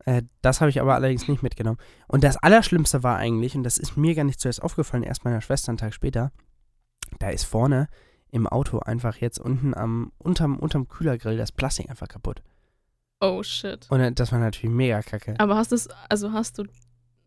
Äh, 0.06 0.22
das 0.42 0.62
habe 0.62 0.70
ich 0.70 0.80
aber 0.80 0.94
allerdings 0.96 1.28
nicht 1.28 1.42
mitgenommen. 1.44 1.80
Und 2.08 2.24
das 2.24 2.38
Allerschlimmste 2.38 3.02
war 3.04 3.18
eigentlich, 3.18 3.56
und 3.56 3.64
das 3.64 3.78
ist 3.78 3.98
mir 3.98 4.14
gar 4.16 4.24
nicht 4.26 4.40
zuerst 4.40 4.62
aufgefallen, 4.62 5.04
erst 5.04 5.26
meiner 5.26 5.42
Schwester 5.42 5.70
einen 5.70 5.78
Tag 5.80 5.94
später, 5.94 6.32
da 7.20 7.30
ist 7.30 7.46
vorne 7.46 7.88
im 8.30 8.46
Auto 8.48 8.80
einfach 8.80 9.18
jetzt 9.18 9.40
unten 9.40 9.74
am, 9.74 10.12
unterm, 10.18 10.58
unterm 10.60 10.88
Kühlergrill 10.88 11.38
das 11.38 11.52
Plastik 11.52 11.90
einfach 11.90 12.08
kaputt. 12.08 12.42
Oh 13.20 13.42
shit. 13.42 13.88
Und 13.90 14.00
äh, 14.02 14.12
das 14.12 14.32
war 14.32 14.40
natürlich 14.40 14.74
mega 14.74 15.02
kacke. 15.02 15.34
Aber 15.40 15.56
hast 15.56 15.72
du 15.72 15.76
es, 15.76 15.90
also 16.10 16.32
hast 16.32 16.60
du, 16.60 16.66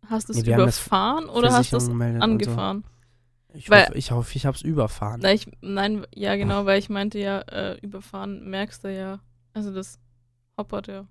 hast 0.08 0.28
du 0.28 0.32
es 0.32 0.44
Nee, 0.44 0.54
überfahren 0.54 1.28
oder 1.28 1.52
hast 1.52 1.72
du 1.72 1.76
es 1.78 1.88
angefahren? 1.88 2.84
So. 2.86 2.99
Ich, 3.54 3.68
Weil- 3.70 3.86
hoffe, 3.86 3.98
ich 3.98 4.10
hoffe, 4.10 4.36
ich 4.36 4.46
habe 4.46 4.56
es 4.56 4.62
überfahren. 4.62 5.24
Ich, 5.24 5.50
nein, 5.60 6.06
ja 6.14 6.36
genau, 6.36 6.66
weil 6.66 6.78
ich 6.78 6.88
meinte 6.88 7.18
ja, 7.18 7.40
äh, 7.40 7.78
überfahren 7.80 8.48
merkst 8.48 8.84
du 8.84 8.92
ja. 8.94 9.20
Also 9.52 9.72
das 9.72 9.98
hoppert 10.56 10.86
ja. 10.86 11.06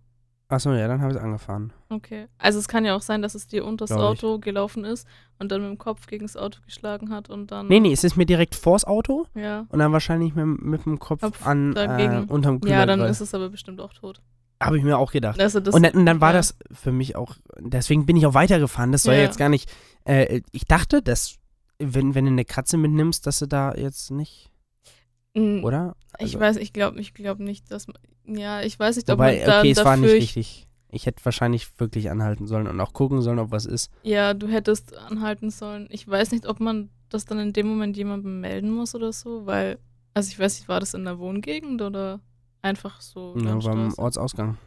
Achso, 0.51 0.73
ja, 0.73 0.87
dann 0.87 0.99
habe 1.01 1.11
ich 1.11 1.17
es 1.17 1.23
angefahren. 1.23 1.73
Okay. 1.89 2.27
Also 2.39 2.57
es 2.57 2.67
kann 2.67 2.83
ja 2.83 2.95
auch 2.95 3.01
sein, 3.03 3.21
dass 3.21 3.35
es 3.35 3.45
dir 3.47 3.63
unter 3.65 3.85
das 3.85 3.95
Glaub 3.95 4.15
ich. 4.15 4.23
Auto 4.23 4.39
gelaufen 4.39 4.83
ist 4.83 5.07
und 5.37 5.51
dann 5.51 5.61
mit 5.61 5.69
dem 5.69 5.77
Kopf 5.77 6.07
gegen 6.07 6.25
das 6.25 6.35
Auto 6.37 6.59
geschlagen 6.65 7.11
hat 7.11 7.29
und 7.29 7.51
dann. 7.51 7.67
Nee, 7.67 7.79
nee, 7.79 7.91
es 7.91 8.03
ist 8.03 8.15
mir 8.17 8.25
direkt 8.25 8.55
vors 8.55 8.83
Auto 8.85 9.27
Ja. 9.35 9.65
und 9.69 9.77
dann 9.77 9.91
wahrscheinlich 9.91 10.33
mit, 10.33 10.45
mit 10.61 10.85
dem 10.85 10.97
Kopf, 10.97 11.21
Kopf 11.21 11.45
an 11.45 11.71
äh, 11.73 11.75
dagegen. 11.87 12.23
unterm 12.29 12.55
Ja, 12.55 12.59
Kühlergrill. 12.61 12.97
dann 12.97 13.09
ist 13.09 13.21
es 13.21 13.35
aber 13.35 13.49
bestimmt 13.49 13.79
auch 13.79 13.93
tot. 13.93 14.21
Habe 14.61 14.77
ich 14.77 14.83
mir 14.83 14.97
auch 14.97 15.11
gedacht. 15.11 15.39
Also 15.39 15.59
das, 15.59 15.73
und, 15.75 15.83
dann, 15.83 15.93
und 15.93 16.05
dann 16.05 16.19
war 16.19 16.31
ja. 16.31 16.37
das 16.37 16.57
für 16.71 16.91
mich 16.91 17.15
auch, 17.15 17.35
deswegen 17.59 18.05
bin 18.07 18.17
ich 18.17 18.25
auch 18.25 18.33
weitergefahren. 18.33 18.91
Das 18.91 19.03
soll 19.03 19.13
Ja. 19.15 19.21
jetzt 19.21 19.37
gar 19.37 19.49
nicht, 19.49 19.71
äh, 20.05 20.41
ich 20.51 20.65
dachte, 20.65 21.01
dass, 21.03 21.35
wenn, 21.79 22.13
wenn 22.15 22.25
du 22.25 22.31
eine 22.31 22.45
Katze 22.45 22.77
mitnimmst, 22.77 23.25
dass 23.25 23.39
du 23.39 23.47
da 23.47 23.73
jetzt 23.75 24.11
nicht, 24.11 24.51
oder? 25.35 25.95
Ich 26.17 26.23
Also- 26.35 26.39
weiß, 26.39 26.57
ich 26.57 26.73
glaube 26.73 26.99
ich 26.99 27.13
glaub 27.13 27.39
nicht, 27.39 27.71
dass 27.71 27.87
man. 27.87 27.97
Ja, 28.37 28.61
ich 28.61 28.77
weiß 28.77 28.97
nicht, 28.97 29.09
ob 29.09 29.17
Wobei, 29.17 29.37
man 29.37 29.45
da 29.47 29.59
okay, 29.59 29.71
es 29.71 29.83
war 29.83 29.97
nicht 29.97 30.11
ich, 30.13 30.21
richtig. 30.21 30.67
Ich 30.91 31.05
hätte 31.05 31.23
wahrscheinlich 31.23 31.79
wirklich 31.79 32.09
anhalten 32.09 32.47
sollen 32.47 32.67
und 32.67 32.79
auch 32.81 32.93
gucken 32.93 33.21
sollen, 33.21 33.39
ob 33.39 33.51
was 33.51 33.65
ist. 33.65 33.91
ja, 34.03 34.33
du 34.33 34.47
hättest 34.47 34.95
anhalten 34.97 35.49
sollen. 35.51 35.87
Ich 35.91 36.07
weiß 36.07 36.31
nicht, 36.31 36.47
ob 36.47 36.59
man 36.59 36.89
das 37.09 37.25
dann 37.25 37.39
in 37.39 37.53
dem 37.53 37.67
Moment 37.67 37.95
jemandem 37.97 38.39
melden 38.41 38.71
muss 38.71 38.95
oder 38.95 39.11
so, 39.13 39.45
weil. 39.45 39.79
Also 40.15 40.31
ich 40.31 40.39
weiß 40.39 40.59
nicht, 40.59 40.67
war 40.67 40.79
das 40.79 40.93
in 40.95 41.05
der 41.05 41.19
Wohngegend 41.19 41.81
oder 41.81 42.19
einfach 42.63 42.99
so. 43.01 43.35
Ja, 43.37 43.43
beim 43.55 43.59
Landstraße? 43.61 43.99
Ortsausgang. 44.01 44.57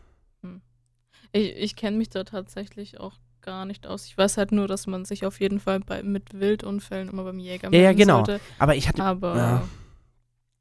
Ich, 1.33 1.57
ich 1.57 1.77
kenne 1.77 1.97
mich 1.97 2.09
da 2.11 2.25
tatsächlich 2.25 3.01
auch 3.01 3.15
gar 3.43 3.65
nicht 3.67 3.87
aus. 3.87 4.07
Ich 4.07 4.17
weiß 4.17 4.37
halt 4.39 4.53
nur, 4.53 4.67
dass 4.69 4.87
man 4.87 5.05
sich 5.05 5.27
auf 5.27 5.41
jeden 5.41 5.61
Fall 5.61 5.81
bei, 5.81 6.03
mit 6.03 6.39
Wildunfällen 6.39 7.09
immer 7.09 7.25
beim 7.25 7.39
Jäger 7.39 7.71
Ja, 7.73 7.79
ja, 7.79 7.85
melden 7.89 7.99
genau. 7.99 8.17
sollte. 8.25 8.41
Aber 8.59 8.75
ich 8.77 8.89
hatte. 8.89 9.03
Aber 9.03 9.37
Ja. 9.37 9.69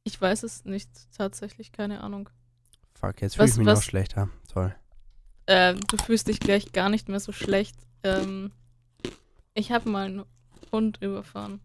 ich 0.04 0.20
weiß 0.20 0.44
es 0.44 0.66
nicht 0.66 0.90
tatsächlich, 1.16 1.72
keine 1.72 2.02
Ahnung. 2.02 2.30
Fuck, 2.94 3.22
jetzt 3.22 3.36
fühle 3.36 3.48
ich 3.50 3.58
mich 3.58 3.68
was- 3.68 3.80
noch 3.80 3.84
schlechter. 3.84 4.30
Toll. 4.52 4.76
Äh, 5.48 5.76
du 5.76 5.98
fühlst 5.98 6.28
dich 6.28 6.40
gleich 6.40 6.72
gar 6.72 6.90
nicht 6.90 7.10
mehr 7.10 7.20
so 7.20 7.32
schlecht. 7.32 7.76
Ähm, 8.04 8.52
ich 9.54 9.72
habe 9.72 9.90
mal 9.90 10.06
einen 10.06 10.26
Hund 10.72 10.98
überfahren. 11.02 11.62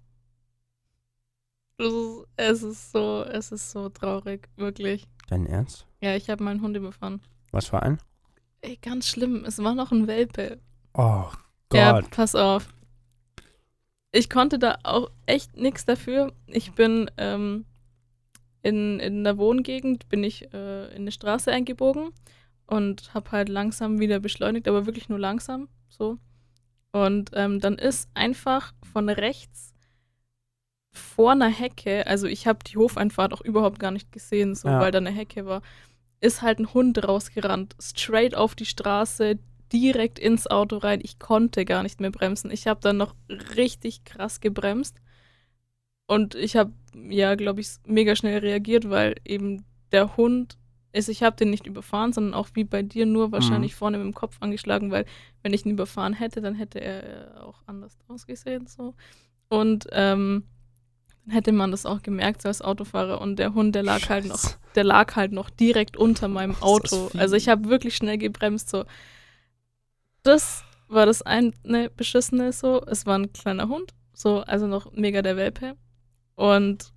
Ist, 1.79 1.93
es 2.37 2.63
ist 2.63 2.93
so, 2.93 3.23
es 3.25 3.53
ist 3.53 3.71
so 3.71 3.89
traurig, 3.91 4.49
wirklich. 4.57 5.07
Dein 5.29 5.45
Ernst? 5.47 5.87
Ja, 6.01 6.17
ich 6.17 6.31
habe 6.31 6.43
meinen 6.43 6.63
Hund 6.63 6.77
überfahren. 6.77 7.21
Was 7.53 7.67
für 7.67 7.83
ein? 7.83 7.99
Ey, 8.63 8.79
ganz 8.81 9.09
schlimm. 9.09 9.45
Es 9.45 9.59
war 9.63 9.75
noch 9.75 9.93
ein 9.93 10.07
Welpe. 10.07 10.59
Oh 10.97 11.31
Ja, 11.73 11.93
Gott. 12.01 12.11
pass 12.11 12.35
auf. 12.35 12.69
Ich 14.13 14.31
konnte 14.31 14.59
da 14.59 14.79
auch 14.83 15.11
echt 15.27 15.57
nichts 15.57 15.85
dafür. 15.85 16.33
Ich 16.47 16.73
bin 16.73 17.11
ähm, 17.19 17.67
in, 18.63 18.99
in 19.01 19.25
der 19.25 19.37
Wohngegend, 19.37 20.09
bin 20.09 20.25
ich 20.25 20.53
äh, 20.55 20.87
in 20.95 21.03
eine 21.03 21.13
Straße 21.13 21.53
eingebogen 21.53 22.11
und 22.67 23.13
habe 23.15 23.31
halt 23.33 23.49
langsam 23.49 24.01
wieder 24.01 24.19
beschleunigt, 24.21 24.69
aber 24.69 24.87
wirklich 24.87 25.09
nur 25.09 25.19
langsam, 25.19 25.69
so. 25.89 26.19
Und 26.93 27.31
ähm, 27.35 27.61
dann 27.61 27.77
ist 27.77 28.09
einfach 28.15 28.73
von 28.93 29.09
rechts 29.11 29.75
vor 30.93 31.33
einer 31.33 31.49
Hecke, 31.51 32.07
also 32.07 32.27
ich 32.27 32.47
habe 32.47 32.61
die 32.67 32.79
Hofeinfahrt 32.79 33.35
auch 33.35 33.43
überhaupt 33.43 33.79
gar 33.79 33.91
nicht 33.91 34.11
gesehen, 34.13 34.55
so, 34.55 34.69
Ja. 34.69 34.81
weil 34.81 34.91
da 34.93 34.99
eine 34.99 35.11
Hecke 35.11 35.45
war, 35.45 35.61
ist 36.21 36.41
halt 36.41 36.59
ein 36.59 36.73
Hund 36.73 37.07
rausgerannt, 37.07 37.77
straight 37.83 38.35
auf 38.35 38.55
die 38.55 38.65
Straße, 38.65 39.39
direkt 39.73 40.19
ins 40.19 40.47
Auto 40.47 40.79
rein. 40.79 41.01
Ich 41.03 41.19
konnte 41.19 41.65
gar 41.65 41.83
nicht 41.83 42.01
mehr 42.01 42.11
bremsen. 42.11 42.51
Ich 42.51 42.67
habe 42.67 42.81
dann 42.81 42.97
noch 42.97 43.15
richtig 43.57 44.05
krass 44.05 44.41
gebremst. 44.41 45.01
Und 46.07 46.35
ich 46.35 46.57
habe, 46.57 46.73
ja, 47.09 47.35
glaube 47.35 47.61
ich, 47.61 47.69
mega 47.85 48.15
schnell 48.15 48.39
reagiert, 48.39 48.89
weil 48.91 49.17
eben 49.25 49.65
der 49.93 50.17
Hund 50.17 50.57
ist, 50.93 51.09
ich 51.09 51.23
habe 51.23 51.37
den 51.37 51.51
nicht 51.51 51.67
überfahren, 51.67 52.13
sondern 52.13 52.35
auch 52.35 52.49
wie 52.55 52.65
bei 52.65 52.83
dir 52.83 53.07
nur 53.07 53.33
wahrscheinlich 53.33 53.75
vorne 53.75 53.99
mit 53.99 54.07
dem 54.07 54.15
Kopf 54.15 54.37
angeschlagen, 54.41 54.91
weil 54.91 55.05
wenn 55.43 55.53
ich 55.53 55.67
ihn 55.67 55.73
überfahren 55.73 56.15
hätte, 56.15 56.41
dann 56.41 56.55
hätte 56.55 56.81
er 56.81 57.45
auch 57.45 57.61
anders 57.67 57.99
ausgesehen. 58.09 58.67
So. 58.67 58.95
Und 59.49 59.87
ähm, 59.93 60.45
dann 61.25 61.35
hätte 61.35 61.53
man 61.53 61.71
das 61.71 61.87
auch 61.87 62.03
gemerkt 62.03 62.43
so 62.43 62.49
als 62.49 62.63
Autofahrer. 62.63 63.21
Und 63.21 63.39
der 63.39 63.53
Hund, 63.53 63.75
der 63.75 63.83
lag 63.83 64.09
halt 64.09 64.27
noch 64.27 64.39
Scheiße. 64.39 64.59
der 64.75 64.85
lag 64.85 65.17
halt 65.17 65.33
noch 65.33 65.51
direkt 65.51 65.97
unter 65.97 66.29
meinem 66.29 66.57
Auto. 66.61 67.11
Also 67.17 67.37
ich 67.37 67.49
habe 67.49 67.69
wirklich 67.69 67.97
schnell 67.97 68.17
gebremst. 68.17 68.71
So, 68.71 68.85
das 70.27 70.65
war 70.89 71.07
das 71.07 71.23
eine 71.23 71.91
beschissene 71.91 72.53
so. 72.53 72.83
Es 72.87 73.07
war 73.07 73.19
ein 73.19 73.33
kleiner 73.33 73.69
Hund, 73.69 73.95
so 74.13 74.41
also 74.41 74.67
noch 74.67 74.93
mega 74.93 75.23
der 75.23 75.37
Welpe 75.37 75.77
und 76.35 76.93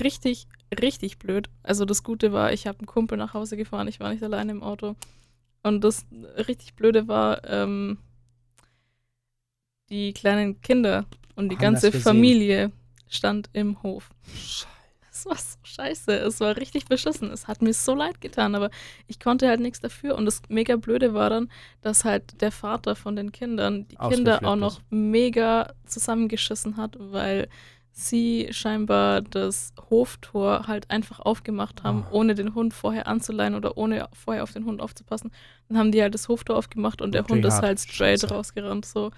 richtig 0.00 0.46
richtig 0.80 1.18
blöd. 1.18 1.50
Also 1.62 1.84
das 1.84 2.02
Gute 2.02 2.32
war, 2.32 2.52
ich 2.52 2.66
habe 2.66 2.78
einen 2.78 2.86
Kumpel 2.86 3.18
nach 3.18 3.34
Hause 3.34 3.56
gefahren. 3.56 3.88
Ich 3.88 4.00
war 4.00 4.12
nicht 4.12 4.22
alleine 4.22 4.52
im 4.52 4.62
Auto. 4.62 4.96
Und 5.62 5.84
das 5.84 6.06
richtig 6.48 6.74
Blöde 6.74 7.08
war, 7.08 7.44
ähm, 7.48 7.98
die 9.90 10.12
kleinen 10.12 10.60
Kinder 10.60 11.06
und 11.36 11.50
die 11.50 11.56
Haben 11.56 11.62
ganze. 11.62 11.92
Familie 11.92 12.72
stand 13.08 13.50
im 13.52 13.82
Hof. 13.82 14.10
Scheiße. 14.34 14.66
Es 15.14 15.26
war 15.26 15.36
so 15.36 15.58
scheiße. 15.62 16.12
Es 16.12 16.40
war 16.40 16.56
richtig 16.56 16.86
beschissen. 16.86 17.30
Es 17.30 17.46
hat 17.46 17.60
mir 17.60 17.74
so 17.74 17.94
leid 17.94 18.20
getan, 18.22 18.54
aber 18.54 18.70
ich 19.08 19.20
konnte 19.20 19.46
halt 19.46 19.60
nichts 19.60 19.78
dafür. 19.80 20.14
Und 20.16 20.24
das 20.24 20.40
mega 20.48 20.76
Blöde 20.76 21.12
war 21.12 21.28
dann, 21.28 21.50
dass 21.82 22.04
halt 22.04 22.40
der 22.40 22.50
Vater 22.50 22.96
von 22.96 23.14
den 23.14 23.30
Kindern 23.30 23.86
die 23.88 23.96
Kinder 23.96 24.40
auch 24.42 24.56
noch 24.56 24.80
mega 24.88 25.72
zusammengeschissen 25.86 26.78
hat, 26.78 26.96
weil 26.98 27.48
sie 27.94 28.48
scheinbar 28.52 29.20
das 29.20 29.74
Hoftor 29.90 30.66
halt 30.66 30.90
einfach 30.90 31.20
aufgemacht 31.20 31.82
haben, 31.82 32.06
Oh. 32.10 32.16
ohne 32.20 32.34
den 32.34 32.54
Hund 32.54 32.72
vorher 32.72 33.06
anzuleihen 33.06 33.54
oder 33.54 33.76
ohne 33.76 34.08
vorher 34.14 34.42
auf 34.44 34.52
den 34.54 34.64
Hund 34.64 34.80
aufzupassen. 34.80 35.30
Dann 35.68 35.76
haben 35.76 35.92
die 35.92 36.00
halt 36.00 36.14
das 36.14 36.28
Hoftor 36.28 36.56
aufgemacht 36.56 37.02
und 37.02 37.12
der 37.12 37.20
Natürlich 37.20 37.44
Hund 37.44 37.52
ist 37.52 37.60
halt 37.60 37.80
straight 37.80 38.20
Scheiße. 38.20 38.30
rausgerannt. 38.30 38.86
So. 38.86 39.10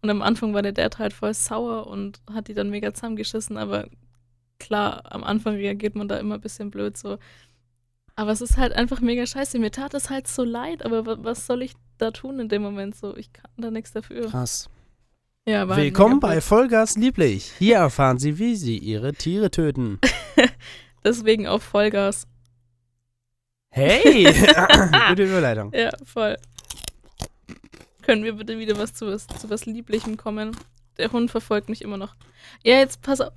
Und 0.00 0.10
am 0.10 0.22
Anfang 0.22 0.54
war 0.54 0.62
der 0.62 0.70
Dad 0.72 0.98
halt 1.00 1.12
voll 1.12 1.34
sauer 1.34 1.88
und 1.88 2.20
hat 2.32 2.46
die 2.46 2.54
dann 2.54 2.70
mega 2.70 2.94
zusammengeschissen, 2.94 3.56
aber 3.56 3.88
klar, 4.60 5.02
am 5.12 5.24
Anfang 5.24 5.56
reagiert 5.56 5.96
man 5.96 6.06
da 6.06 6.18
immer 6.18 6.36
ein 6.36 6.40
bisschen 6.40 6.70
blöd 6.70 6.96
so. 6.96 7.18
Aber 8.14 8.30
es 8.30 8.40
ist 8.40 8.58
halt 8.58 8.74
einfach 8.74 9.00
mega 9.00 9.26
scheiße. 9.26 9.58
Mir 9.58 9.70
tat 9.70 9.94
es 9.94 10.10
halt 10.10 10.28
so 10.28 10.44
leid, 10.44 10.84
aber 10.84 11.06
wa 11.06 11.16
was 11.20 11.46
soll 11.46 11.62
ich 11.62 11.72
da 11.98 12.10
tun 12.10 12.38
in 12.38 12.48
dem 12.48 12.62
Moment 12.62 12.94
so? 12.94 13.16
Ich 13.16 13.32
kann 13.32 13.50
da 13.56 13.70
nichts 13.70 13.92
dafür. 13.92 14.26
Krass. 14.26 14.68
Ja, 15.48 15.66
halt 15.66 15.76
Willkommen 15.76 16.20
bei. 16.20 16.40
Vollgas 16.40 16.96
lieblich. 16.96 17.50
Hier 17.58 17.76
erfahren 17.76 18.18
Sie, 18.18 18.38
wie 18.38 18.56
Sie 18.56 18.76
Ihre 18.76 19.14
Tiere 19.14 19.50
töten. 19.50 19.98
Deswegen 21.04 21.46
auch 21.46 21.62
Vollgas. 21.62 22.26
Hey! 23.70 24.24
Gute 25.08 25.24
Überleitung. 25.24 25.72
Ja, 25.72 25.90
voll. 26.04 26.36
Können 28.02 28.24
wir 28.24 28.34
bitte 28.34 28.58
wieder 28.58 28.76
was 28.76 28.92
zu 28.92 29.06
was, 29.06 29.26
zu 29.26 29.48
was 29.48 29.64
Lieblichem 29.66 30.16
kommen? 30.16 30.56
Der 30.98 31.12
Hund 31.12 31.30
verfolgt 31.30 31.68
mich 31.68 31.82
immer 31.82 31.96
noch. 31.96 32.16
Ja, 32.64 32.76
jetzt 32.76 33.00
pass 33.00 33.20
auf. 33.20 33.32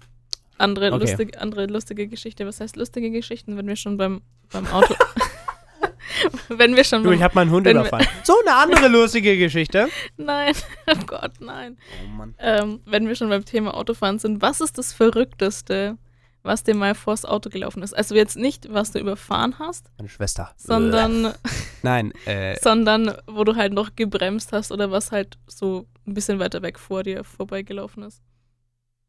Andere, 0.58 0.92
Okay. 0.94 1.00
lustige, 1.10 1.42
andere 1.42 1.66
lustige 1.66 2.08
Geschichte. 2.08 2.46
Was 2.46 2.60
heißt 2.60 2.76
lustige 2.76 3.10
Geschichten, 3.12 3.58
wenn 3.58 3.68
wir 3.68 3.76
schon 3.76 3.98
beim, 3.98 4.22
beim 4.52 4.68
Auto. 4.68 4.94
wenn 6.50 6.76
wir 6.76 6.84
schon 6.84 7.04
Du, 7.04 7.10
beim. 7.10 7.18
ich 7.18 7.24
habe 7.24 7.36
meinen 7.36 7.52
Hund 7.52 7.68
überfallen. 7.68 8.08
So 8.24 8.34
eine 8.46 8.56
andere 8.56 8.88
lustige 8.88 9.38
Geschichte. 9.38 9.90
Nein, 10.18 10.54
oh 10.88 11.06
Gott, 11.06 11.34
nein. 11.40 11.78
Oh 12.04 12.08
Mann. 12.16 12.36
Ähm, 12.40 12.82
wenn 12.86 13.08
wir 13.08 13.16
schon 13.16 13.30
beim 13.30 13.46
Thema 13.46 13.74
Autofahren 13.76 14.20
sind, 14.20 14.42
was 14.42 14.62
ist 14.62 14.78
das 14.78 14.94
Verrückteste, 14.94 15.98
was 16.44 16.64
dir 16.64 16.76
mal 16.76 16.94
vors 16.96 17.26
Auto 17.26 17.50
gelaufen 17.50 17.84
ist? 17.84 17.94
Also 17.96 18.16
jetzt 18.16 18.38
nicht, 18.38 18.72
was 18.72 18.92
du 18.92 19.00
überfahren 19.00 19.58
hast, 19.60 19.90
Meine 19.98 20.10
Schwester. 20.10 20.52
sondern, 20.58 21.34
Nein, 21.82 22.12
äh, 22.26 22.58
sondern 22.62 23.16
wo 23.28 23.44
du 23.44 23.56
halt 23.56 23.74
noch 23.74 23.96
gebremst 23.96 24.52
hast 24.52 24.72
oder 24.72 24.92
was 24.92 25.12
halt 25.12 25.38
so 25.48 25.88
ein 26.06 26.14
bisschen 26.14 26.40
weiter 26.40 26.62
weg 26.62 26.78
vor 26.80 27.04
dir 27.04 27.24
vorbeigelaufen 27.24 28.04
ist. 28.04 28.22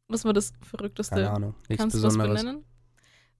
Was 0.08 0.24
war 0.24 0.32
das 0.32 0.52
keine 0.52 0.64
Verrückteste? 0.66 1.30
Ahnung. 1.30 1.54
Nichts 1.68 1.82
Kannst 1.82 1.96
du 1.96 2.00
das 2.02 2.14
Besonderes. 2.14 2.40
benennen? 2.42 2.64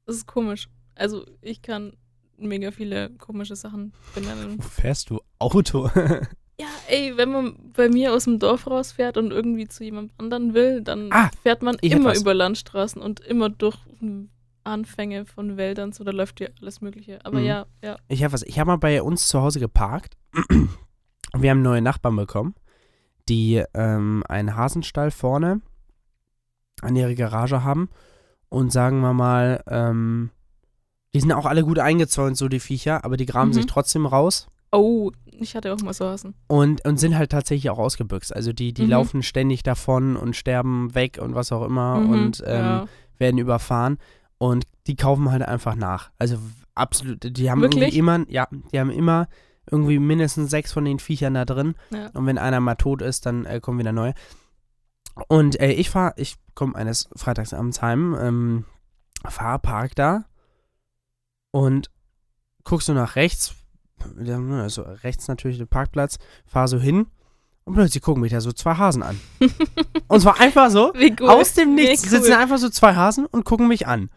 Das 0.06 0.16
ist 0.16 0.26
komisch. 0.26 0.68
Also 0.94 1.24
ich 1.40 1.62
kann 1.62 1.92
mega 2.36 2.70
viele 2.70 3.10
komische 3.10 3.56
Sachen 3.56 3.92
benennen. 4.14 4.58
Wo 4.58 4.62
fährst 4.68 5.10
du 5.10 5.20
Auto? 5.38 5.90
Ja, 6.60 6.68
ey, 6.86 7.16
wenn 7.16 7.32
man 7.32 7.72
bei 7.72 7.88
mir 7.88 8.12
aus 8.12 8.24
dem 8.26 8.38
Dorf 8.38 8.68
rausfährt 8.68 9.16
und 9.16 9.32
irgendwie 9.32 9.66
zu 9.66 9.82
jemand 9.82 10.12
anderen 10.18 10.54
will, 10.54 10.82
dann 10.82 11.08
Ah, 11.12 11.28
fährt 11.42 11.62
man 11.62 11.74
immer 11.80 12.14
über 12.16 12.32
Landstraßen 12.32 13.02
und 13.02 13.18
immer 13.18 13.50
durch 13.50 13.76
Anfänge 14.62 15.26
von 15.26 15.56
Wäldern, 15.56 15.90
so 15.90 16.04
da 16.04 16.12
läuft 16.12 16.38
ja 16.38 16.46
alles 16.60 16.80
Mögliche. 16.80 17.18
Aber 17.24 17.40
Mhm. 17.40 17.44
ja, 17.46 17.66
ja. 17.82 17.96
Ich 18.06 18.22
habe 18.22 18.32
was. 18.34 18.44
Ich 18.44 18.60
habe 18.60 18.68
mal 18.68 18.76
bei 18.76 19.02
uns 19.02 19.26
zu 19.26 19.40
Hause 19.42 19.58
geparkt. 19.58 20.16
Wir 21.36 21.50
haben 21.50 21.62
neue 21.62 21.82
Nachbarn 21.82 22.14
bekommen, 22.14 22.54
die 23.28 23.60
ähm, 23.74 24.22
einen 24.28 24.54
Hasenstall 24.54 25.10
vorne 25.10 25.60
an 26.84 26.96
ihre 26.96 27.14
Garage 27.14 27.64
haben. 27.64 27.88
Und 28.48 28.72
sagen 28.72 29.00
wir 29.00 29.12
mal, 29.12 29.62
ähm, 29.68 30.30
die 31.14 31.20
sind 31.20 31.32
auch 31.32 31.46
alle 31.46 31.64
gut 31.64 31.78
eingezäunt, 31.78 32.36
so 32.36 32.48
die 32.48 32.60
Viecher, 32.60 33.04
aber 33.04 33.16
die 33.16 33.26
graben 33.26 33.50
Mhm. 33.50 33.54
sich 33.54 33.66
trotzdem 33.66 34.06
raus. 34.06 34.48
Oh, 34.72 35.10
ich 35.26 35.54
hatte 35.54 35.72
auch 35.72 35.80
mal 35.82 35.92
so 35.92 36.04
Hasen. 36.06 36.34
Und, 36.48 36.84
und 36.84 36.98
sind 36.98 37.16
halt 37.16 37.30
tatsächlich 37.30 37.70
auch 37.70 37.78
ausgebüxt. 37.78 38.34
Also 38.34 38.52
die, 38.52 38.72
die 38.72 38.82
Mhm. 38.84 38.90
laufen 38.90 39.22
ständig 39.22 39.62
davon 39.62 40.16
und 40.16 40.34
sterben 40.36 40.94
weg 40.94 41.18
und 41.20 41.34
was 41.34 41.52
auch 41.52 41.64
immer 41.64 42.00
Mhm, 42.00 42.10
und 42.10 42.42
ähm, 42.46 42.60
ja. 42.64 42.86
werden 43.18 43.38
überfahren. 43.38 43.98
Und 44.38 44.64
die 44.86 44.96
kaufen 44.96 45.30
halt 45.30 45.42
einfach 45.42 45.76
nach. 45.76 46.10
Also 46.18 46.36
absolut, 46.74 47.36
die 47.38 47.50
haben 47.50 47.60
Wirklich? 47.60 47.82
irgendwie 47.82 47.98
immer, 47.98 48.24
ja, 48.28 48.48
die 48.72 48.78
haben 48.80 48.90
immer 48.90 49.28
irgendwie 49.70 49.98
mindestens 49.98 50.50
sechs 50.50 50.72
von 50.72 50.84
den 50.84 50.98
Viechern 50.98 51.34
da 51.34 51.44
drin. 51.44 51.74
Ja. 51.90 52.10
Und 52.12 52.26
wenn 52.26 52.36
einer 52.38 52.60
mal 52.60 52.74
tot 52.74 53.00
ist, 53.00 53.24
dann 53.26 53.44
äh, 53.46 53.60
kommen 53.60 53.78
wieder 53.78 53.92
neue. 53.92 54.14
Und 55.28 55.60
äh, 55.60 55.72
ich 55.72 55.90
fahre, 55.90 56.14
ich 56.16 56.36
komme 56.54 56.74
eines 56.74 57.08
Freitagsabends 57.14 57.82
heim, 57.82 58.16
ähm, 58.20 58.64
fahre, 59.28 59.58
park 59.58 59.94
da 59.94 60.24
und 61.50 61.90
guckst 62.64 62.86
so 62.86 62.94
nach 62.94 63.16
rechts, 63.16 63.54
also 64.18 64.82
rechts 64.82 65.28
natürlich 65.28 65.58
der 65.58 65.66
Parkplatz, 65.66 66.18
fahre 66.46 66.68
so 66.68 66.78
hin 66.78 67.06
und 67.64 67.74
plötzlich 67.74 68.02
gucken 68.02 68.22
mich 68.22 68.32
da 68.32 68.40
so 68.40 68.52
zwei 68.52 68.74
Hasen 68.74 69.02
an. 69.02 69.18
und 70.08 70.20
zwar 70.20 70.40
einfach 70.40 70.70
so, 70.70 70.92
Wie 70.94 71.10
gut. 71.10 71.28
aus 71.28 71.54
dem 71.54 71.74
Nichts 71.74 72.04
Wie 72.04 72.08
sitzen 72.08 72.32
cool. 72.32 72.38
einfach 72.38 72.58
so 72.58 72.68
zwei 72.68 72.94
Hasen 72.94 73.26
und 73.26 73.44
gucken 73.44 73.68
mich 73.68 73.86
an. 73.86 74.10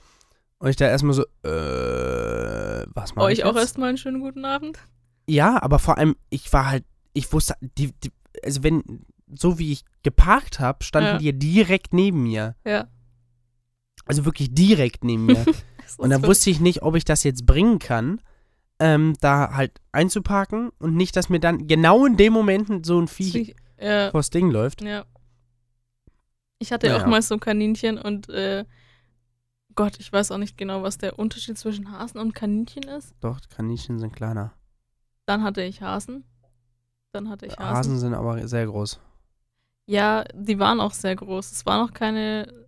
Und 0.59 0.69
ich 0.69 0.75
da 0.75 0.87
erstmal 0.87 1.13
so, 1.13 1.23
äh, 1.43 2.85
was 2.93 3.15
mache 3.15 3.31
ich 3.31 3.43
Euch 3.43 3.45
auch 3.45 3.55
erstmal 3.55 3.89
einen 3.89 3.97
schönen 3.97 4.19
guten 4.19 4.43
Abend. 4.43 4.79
Ja, 5.27 5.61
aber 5.61 5.77
vor 5.77 5.97
allem, 5.97 6.15
ich 6.29 6.51
war 6.51 6.67
halt, 6.67 6.83
ich 7.13 7.31
wusste, 7.31 7.55
die, 7.61 7.91
die 8.03 8.11
also 8.43 8.63
wenn, 8.63 9.05
so 9.33 9.59
wie 9.59 9.71
ich 9.73 9.83
geparkt 10.03 10.59
habe, 10.59 10.83
standen 10.83 11.09
Ja. 11.09 11.17
die 11.17 11.25
ja 11.25 11.31
direkt 11.33 11.93
neben 11.93 12.23
mir. 12.23 12.55
Ja. 12.65 12.87
Also 14.05 14.25
wirklich 14.25 14.53
direkt 14.53 15.03
neben 15.03 15.25
mir. 15.25 15.45
Das 15.87 15.95
Und 15.99 16.09
dann 16.09 16.21
ist 16.21 16.27
wusste 16.27 16.49
ich 16.49 16.59
nicht, 16.59 16.81
ob 16.81 16.95
ich 16.95 17.05
das 17.05 17.23
jetzt 17.23 17.45
bringen 17.45 17.79
kann, 17.79 18.21
ähm, 18.77 19.13
da 19.21 19.53
halt 19.53 19.79
einzuparken 19.93 20.69
und 20.79 20.95
nicht, 20.97 21.15
dass 21.15 21.29
mir 21.29 21.39
dann 21.39 21.65
genau 21.67 22.05
in 22.05 22.17
dem 22.17 22.33
Moment 22.33 22.85
so 22.85 22.99
ein 22.99 23.07
Viech 23.07 23.33
wirklich- 23.33 23.55
Ja, 23.79 24.11
vors 24.11 24.29
Ding 24.29 24.51
läuft. 24.51 24.81
ja. 24.81 25.05
Ich 26.59 26.73
hatte 26.73 26.87
ja 26.87 26.93
Naja. 26.93 27.05
auch 27.05 27.09
mal 27.09 27.21
so 27.21 27.35
ein 27.35 27.39
Kaninchen 27.39 27.97
und 27.97 28.27
äh, 28.27 28.65
Gott, 29.75 29.97
ich 29.99 30.11
weiß 30.11 30.31
auch 30.31 30.39
nicht 30.39 30.57
genau, 30.57 30.83
was 30.83 30.97
der 30.97 31.17
Unterschied 31.17 31.57
zwischen 31.57 31.89
Hasen 31.91 32.19
und 32.19 32.33
Kaninchen 32.35 32.83
ist. 32.83 33.15
Doch, 33.21 33.39
Kaninchen 33.47 33.97
sind 33.97 34.13
kleiner. 34.13 34.51
Dann 35.25 35.41
hatte 35.43 35.61
ich 35.63 35.81
Hasen. 35.81 36.25
Dann 37.13 37.29
hatte 37.29 37.45
ich 37.45 37.57
Hasen. 37.57 37.75
Hasen 37.77 37.99
sind 37.99 38.13
aber 38.13 38.45
sehr 38.47 38.65
groß. 38.65 38.99
Ja, 39.87 40.25
die 40.33 40.59
waren 40.59 40.81
auch 40.81 40.91
sehr 40.91 41.15
groß. 41.15 41.51
Es 41.51 41.65
waren 41.65 41.87
auch 41.87 41.93
keine, 41.93 42.67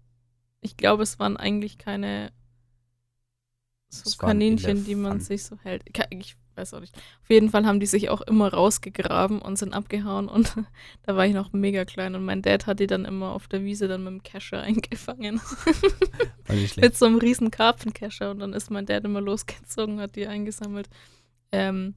ich 0.62 0.78
glaube, 0.78 1.04
es 1.04 1.20
waren 1.20 1.38
eigentlich 1.38 1.78
keine 1.78 2.32
so 3.90 4.18
Kaninchen, 4.18 4.86
die 4.86 4.96
man 4.96 5.20
sich 5.20 5.44
so 5.44 5.58
hält. 5.58 5.84
Ich 6.12 6.38
weiß 6.56 6.74
auch 6.74 6.80
nicht. 6.80 6.96
Auf 6.96 7.30
jeden 7.30 7.50
Fall 7.50 7.66
haben 7.66 7.82
die 7.82 7.88
sich 7.88 8.10
auch 8.10 8.22
immer 8.22 8.54
rausgegraben 8.54 9.42
und 9.42 9.58
sind 9.58 9.74
abgehauen 9.74 10.30
und 10.30 10.56
da 11.04 11.16
war 11.18 11.26
ich 11.26 11.34
noch 11.34 11.52
mega 11.52 11.84
klein 11.84 12.16
und 12.16 12.24
mein 12.24 12.42
Dad 12.42 12.68
hat 12.68 12.80
die 12.80 12.88
dann 12.88 13.04
immer 13.04 13.32
auf 13.32 13.48
der 13.48 13.66
Wiese 13.66 13.90
dann 13.90 14.04
mit 14.04 14.14
dem 14.14 14.24
Kescher 14.24 14.62
eingefangen. 14.62 15.42
Mit 16.78 16.98
so 16.98 17.06
einem 17.06 17.18
riesen 17.18 17.52
Karpfenkescher 17.52 18.32
und 18.32 18.40
dann 18.40 18.54
ist 18.54 18.72
mein 18.72 18.86
Dad 18.86 19.04
immer 19.04 19.22
losgezogen, 19.22 20.00
hat 20.00 20.16
die 20.16 20.28
eingesammelt. 20.28 20.88
Ähm, 21.52 21.96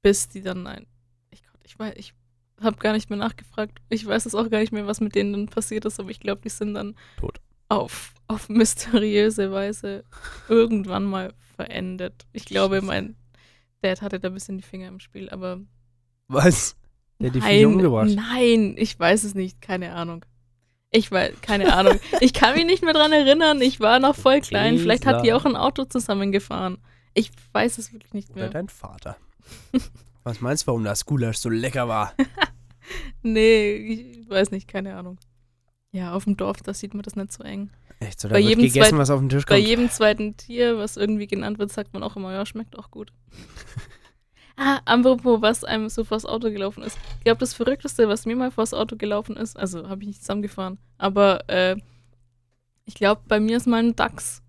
bis 0.00 0.28
die 0.28 0.42
dann 0.42 0.66
ein. 0.66 0.86
Ich, 1.30 1.42
Gott, 1.44 1.60
ich 1.64 1.78
weiß, 1.78 1.94
ich 1.96 2.14
habe 2.62 2.76
gar 2.78 2.92
nicht 2.92 3.10
mehr 3.10 3.18
nachgefragt. 3.18 3.78
Ich 3.88 4.06
weiß 4.06 4.26
es 4.26 4.34
auch 4.34 4.48
gar 4.50 4.58
nicht 4.58 4.72
mehr, 4.72 4.86
was 4.86 5.00
mit 5.00 5.14
denen 5.14 5.32
dann 5.32 5.46
passiert 5.46 5.84
ist, 5.84 6.00
aber 6.00 6.10
ich 6.10 6.20
glaube, 6.20 6.42
die 6.42 6.48
sind 6.48 6.74
dann 6.74 6.94
Tot. 7.18 7.40
auf, 7.68 8.14
auf 8.28 8.48
mysteriöse 8.48 9.52
Weise 9.52 10.04
irgendwann 10.48 11.04
mal 11.04 11.34
verendet. 11.56 12.26
Ich 12.32 12.44
glaube, 12.44 12.82
mein 12.82 13.16
Dad 13.82 14.02
hatte 14.02 14.20
da 14.20 14.28
ein 14.28 14.34
bisschen 14.34 14.56
die 14.58 14.62
Finger 14.62 14.88
im 14.88 15.00
Spiel, 15.00 15.28
aber. 15.30 15.60
Was? 16.28 16.76
Der 17.18 17.28
hat 17.28 17.36
die 17.36 17.40
Viecher 17.40 17.68
umgebracht. 17.68 18.10
Nein, 18.14 18.74
ich 18.76 18.98
weiß 18.98 19.24
es 19.24 19.34
nicht, 19.34 19.60
keine 19.60 19.92
Ahnung. 19.94 20.24
Ich 20.90 21.10
weiß, 21.10 21.34
keine 21.40 21.72
Ahnung. 21.72 21.98
Ich 22.20 22.34
kann 22.34 22.54
mich 22.54 22.66
nicht 22.66 22.82
mehr 22.82 22.92
dran 22.92 23.12
erinnern. 23.12 23.62
Ich 23.62 23.80
war 23.80 23.98
noch 23.98 24.14
voll 24.14 24.40
klein. 24.40 24.78
Vielleicht 24.78 25.06
hat 25.06 25.24
die 25.24 25.32
auch 25.32 25.46
ein 25.46 25.56
Auto 25.56 25.84
zusammengefahren. 25.84 26.78
Ich 27.14 27.30
weiß 27.52 27.78
es 27.78 27.92
wirklich 27.92 28.12
nicht 28.12 28.30
Oder 28.30 28.40
mehr. 28.40 28.50
dein 28.50 28.68
Vater. 28.68 29.16
Was 30.24 30.40
meinst 30.40 30.64
du, 30.64 30.66
warum 30.68 30.84
das 30.84 31.04
Gulasch 31.06 31.38
so 31.38 31.48
lecker 31.48 31.88
war? 31.88 32.14
Nee, 33.22 33.74
ich 34.22 34.28
weiß 34.30 34.50
nicht, 34.50 34.68
keine 34.68 34.96
Ahnung. 34.96 35.18
Ja, 35.92 36.14
auf 36.14 36.24
dem 36.24 36.36
Dorf, 36.36 36.58
da 36.62 36.72
sieht 36.74 36.94
man 36.94 37.02
das 37.02 37.16
nicht 37.16 37.32
so 37.32 37.42
eng. 37.44 37.70
Echt 38.00 38.20
so, 38.20 38.28
Bei 38.28 38.34
da 38.34 38.38
wird 38.40 38.48
jedem 38.48 38.62
gegessen, 38.64 38.80
zweiten- 38.80 38.98
was 38.98 39.10
auf 39.10 39.20
den 39.20 39.28
Tisch 39.28 39.44
Bei 39.46 39.56
kommt. 39.56 39.68
jedem 39.68 39.90
zweiten 39.90 40.36
Tier, 40.36 40.78
was 40.78 40.96
irgendwie 40.96 41.26
genannt 41.26 41.58
wird, 41.58 41.70
sagt 41.70 41.92
man 41.92 42.02
auch 42.02 42.16
immer, 42.16 42.32
ja, 42.32 42.44
schmeckt 42.46 42.76
auch 42.78 42.90
gut. 42.90 43.12
ah, 44.56 44.80
apropos, 44.86 45.40
was 45.42 45.64
einem 45.64 45.88
so 45.88 46.02
vors 46.04 46.24
Auto 46.24 46.50
gelaufen 46.50 46.82
ist. 46.82 46.98
Ich 47.18 47.24
glaube, 47.24 47.38
das 47.40 47.54
Verrückteste, 47.54 48.08
was 48.08 48.26
mir 48.26 48.34
mal 48.36 48.50
vors 48.50 48.74
Auto 48.74 48.96
gelaufen 48.96 49.36
ist, 49.36 49.56
also 49.56 49.88
habe 49.88 50.02
ich 50.02 50.08
nicht 50.08 50.20
zusammengefahren, 50.22 50.78
aber 50.98 51.48
äh, 51.48 51.76
ich 52.84 52.94
glaube, 52.94 53.20
bei 53.28 53.38
mir 53.38 53.56
ist 53.58 53.66
mal 53.66 53.82
ein 53.84 53.94
Dachs 53.94 54.42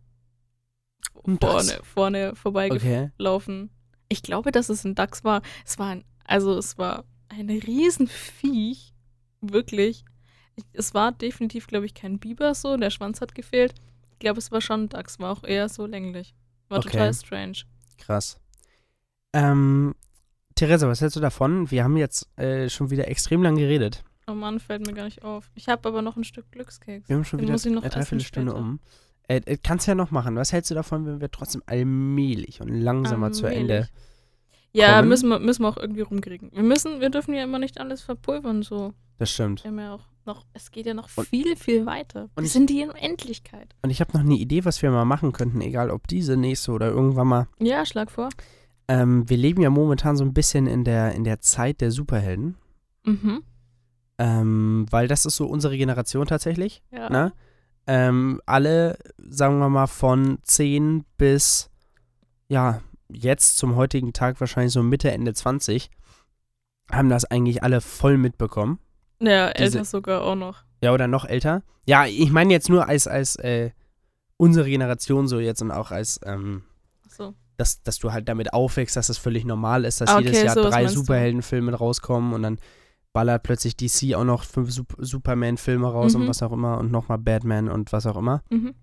Ein 1.28 1.38
Dachs? 1.40 1.54
vorne, 1.72 1.84
vorne 1.84 2.36
vorbeigelaufen. 2.36 3.64
Okay. 3.66 3.70
Ich 4.10 4.24
glaube, 4.24 4.52
dass 4.52 4.70
es 4.70 4.84
ein 4.84 4.96
Dachs 4.96 5.24
war. 5.24 5.42
Es 5.66 5.78
war 5.78 5.90
ein, 5.90 6.04
also 6.26 6.58
es 6.58 6.78
war 6.78 7.04
ein 7.40 7.50
Riesenviech, 7.50 8.94
wirklich. 9.42 10.06
Ich, 10.56 10.64
es 10.74 10.94
war 10.94 11.12
definitiv, 11.12 11.68
glaube 11.68 11.86
ich, 11.86 11.94
kein 11.94 12.20
Biber 12.20 12.54
so, 12.54 12.78
der 12.78 12.90
Schwanz 12.90 13.22
hat 13.22 13.36
gefehlt. 13.36 13.74
Ich 14.12 14.20
glaube, 14.20 14.40
es 14.40 14.52
war 14.52 14.62
schon 14.62 14.84
ein 14.84 14.90
Dachs, 14.90 15.20
war 15.20 15.32
auch 15.32 15.44
eher 15.44 15.70
so 15.70 15.86
länglich. 15.86 16.34
War 16.70 16.80
Okay. 16.80 16.92
total 16.92 17.14
strange. 17.14 17.58
Krass. 17.98 18.40
Ähm, 19.34 19.96
Theresa, 20.56 20.88
was 20.88 21.02
hältst 21.02 21.16
du 21.16 21.20
davon? 21.20 21.72
Wir 21.72 21.84
haben 21.84 21.98
jetzt 21.98 22.28
äh, 22.38 22.70
schon 22.70 22.90
wieder 22.92 23.08
extrem 23.08 23.42
lang 23.42 23.56
geredet. 23.56 24.04
Oh 24.28 24.34
Mann, 24.34 24.60
fällt 24.60 24.86
mir 24.86 24.94
gar 24.94 25.06
nicht 25.06 25.24
auf. 25.24 25.52
Ich 25.56 25.68
habe 25.68 25.90
aber 25.90 26.02
noch 26.02 26.16
ein 26.16 26.24
Stück 26.24 26.50
Glückskeks. 26.52 27.10
Wir 27.10 27.16
haben 27.16 27.26
schon 27.26 27.40
Den 27.40 27.46
wieder 27.46 27.54
muss 27.54 27.66
ich 27.66 27.72
noch 27.74 28.56
um. 28.56 28.80
Äh, 29.28 29.42
äh, 29.46 29.58
kannst 29.62 29.88
ja 29.88 29.96
noch 29.96 30.12
machen. 30.12 30.36
Was 30.36 30.54
hältst 30.54 30.72
du 30.72 30.76
davon, 30.76 31.06
wenn 31.06 31.22
wir 31.22 31.32
trotzdem 31.32 31.64
allmählich 31.66 32.62
und 32.62 32.70
langsamer 32.70 33.32
zu 33.32 33.46
Allmählich. 33.46 33.62
Ende. 33.62 33.90
Ja, 34.74 34.98
kommen? 34.98 35.10
müssen 35.10 35.30
wir, 35.30 35.40
müssen 35.40 35.62
wir 35.64 35.70
auch 35.70 35.78
irgendwie 35.78 36.02
rumkriegen. 36.02 36.52
Wir 36.52 36.64
müssen, 36.64 37.00
wir 37.00 37.10
dürfen 37.10 37.34
ja 37.34 37.44
immer 37.44 37.60
nicht 37.60 37.80
alles 37.80 38.02
verpulvern, 38.02 38.64
so. 38.64 38.94
Das 39.20 39.32
stimmt. 39.32 39.64
Wir 39.64 39.70
haben 39.72 39.80
ja 39.80 39.94
auch 39.96 40.02
noch, 40.26 40.46
es 40.54 40.72
geht 40.72 40.86
ja 40.88 40.94
noch 40.94 41.10
Und- 41.16 41.28
viel, 41.28 41.56
viel 41.56 41.86
weiter. 41.86 42.30
und 42.36 42.44
Wir 42.44 42.50
sind 42.50 42.70
die 42.70 42.84
Unendlichkeit. 42.84 43.76
Und 43.84 43.90
ich 43.92 44.00
habe 44.02 44.12
noch 44.14 44.22
eine 44.22 44.36
Idee, 44.36 44.66
was 44.66 44.82
wir 44.82 44.90
mal 44.90 45.06
machen 45.06 45.32
könnten, 45.32 45.62
egal 45.62 45.92
ob 45.92 46.08
diese 46.08 46.36
nächste 46.38 46.72
oder 46.72 46.88
irgendwann 46.90 47.28
mal. 47.28 47.48
Ja, 47.60 47.86
schlag 47.86 48.10
vor. 48.10 48.30
Ähm, 48.88 49.30
wir 49.30 49.38
leben 49.38 49.62
ja 49.62 49.70
momentan 49.70 50.18
so 50.18 50.24
ein 50.26 50.34
bisschen 50.34 50.66
in 50.68 50.84
der, 50.84 51.14
in 51.14 51.24
der 51.24 51.40
Zeit 51.40 51.80
der 51.82 51.92
Superhelden. 51.92 52.56
Mhm. 53.06 53.44
Ähm, 54.18 54.86
weil 54.90 55.08
das 55.08 55.26
ist 55.26 55.36
so 55.36 55.46
unsere 55.48 55.78
Generation 55.78 56.26
tatsächlich. 56.26 56.82
Ja. 56.92 57.10
Ne? 57.10 57.34
Ähm, 57.88 58.42
alle, 58.46 58.98
sagen 59.18 59.60
wir 59.60 59.70
mal, 59.70 59.88
von 59.88 60.38
10 60.44 61.04
bis, 61.18 61.70
ja, 62.48 62.82
jetzt 63.14 63.58
zum 63.58 63.76
heutigen 63.76 64.14
Tag 64.14 64.40
wahrscheinlich 64.40 64.74
so 64.74 64.84
Mitte, 64.84 65.12
Ende 65.12 65.34
20, 65.34 65.90
haben 66.92 67.10
das 67.10 67.26
eigentlich 67.26 67.64
alle 67.64 67.82
voll 67.82 68.18
mitbekommen. 68.18 68.80
Ja, 69.22 69.52
Diese- 69.54 69.78
älter 69.78 69.86
sogar 69.86 70.22
auch 70.24 70.36
noch. 70.36 70.64
Ja, 70.82 70.94
oder 70.94 71.08
noch 71.08 71.26
älter. 71.26 71.64
Ja, 71.86 72.06
ich 72.06 72.32
meine 72.32 72.52
jetzt 72.54 72.70
nur 72.70 72.88
als, 72.88 73.08
als 73.08 73.36
äh, 73.38 73.72
unsere 74.38 74.68
Generation 74.70 75.28
so 75.28 75.40
jetzt 75.40 75.62
und 75.62 75.72
auch 75.72 75.92
als, 75.92 76.20
ähm, 76.26 76.64
So. 77.10 77.34
dass, 77.58 77.82
dass 77.84 78.00
du 78.00 78.12
halt 78.12 78.28
damit 78.28 78.54
aufwächst, 78.54 78.96
dass 78.98 79.10
es 79.10 79.18
völlig 79.18 79.46
normal 79.46 79.86
ist, 79.86 80.02
dass 80.02 80.10
Ah, 80.10 80.20
jedes 80.20 80.38
okay, 80.38 80.46
Jahr 80.46 80.56
sowas 80.56 80.72
drei. 80.72 80.88
Superheldenfilme 80.88 81.74
rauskommen 81.74 82.34
und 82.34 82.44
dann 82.44 82.60
ballert 83.14 83.44
plötzlich 83.44 83.78
DC 83.78 84.16
auch 84.16 84.24
noch 84.24 84.44
fünf 84.44 84.72
Sup 84.72 84.94
Superman-Filme 84.98 85.88
raus 85.90 86.16
und 86.16 86.24
Mhm. 86.24 86.28
was 86.28 86.42
auch 86.44 86.52
immer 86.52 86.80
und 86.80 86.92
nochmal 86.92 87.20
Batman 87.20 87.70
und 87.70 87.94
was 87.94 88.06
auch 88.08 88.18
immer. 88.18 88.42
Mhm. 88.50 88.74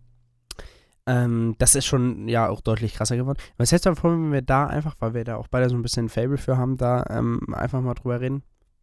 Ähm, 1.06 1.56
das 1.58 1.74
ist 1.74 1.86
schon 1.86 2.28
ja 2.28 2.48
auch 2.48 2.60
deutlich 2.60 2.94
krasser 2.94 3.16
geworden. 3.16 3.38
Was 3.56 3.72
hältst 3.72 3.86
du 3.86 3.90
davon, 3.90 4.24
wenn 4.24 4.32
wir 4.32 4.42
da 4.42 4.66
einfach, 4.66 4.96
weil 5.00 5.14
wir 5.14 5.24
da 5.24 5.36
auch 5.36 5.48
beide 5.48 5.68
so 5.68 5.76
ein 5.76 5.82
bisschen 5.82 6.06
ein 6.06 6.08
Fable 6.08 6.36
für 6.36 6.56
haben, 6.56 6.76
da 6.76 7.04
ähm, 7.10 7.40
einfach 7.54 7.80
mal 7.80 7.94
drüber 7.94 8.20
reden? 8.20 8.42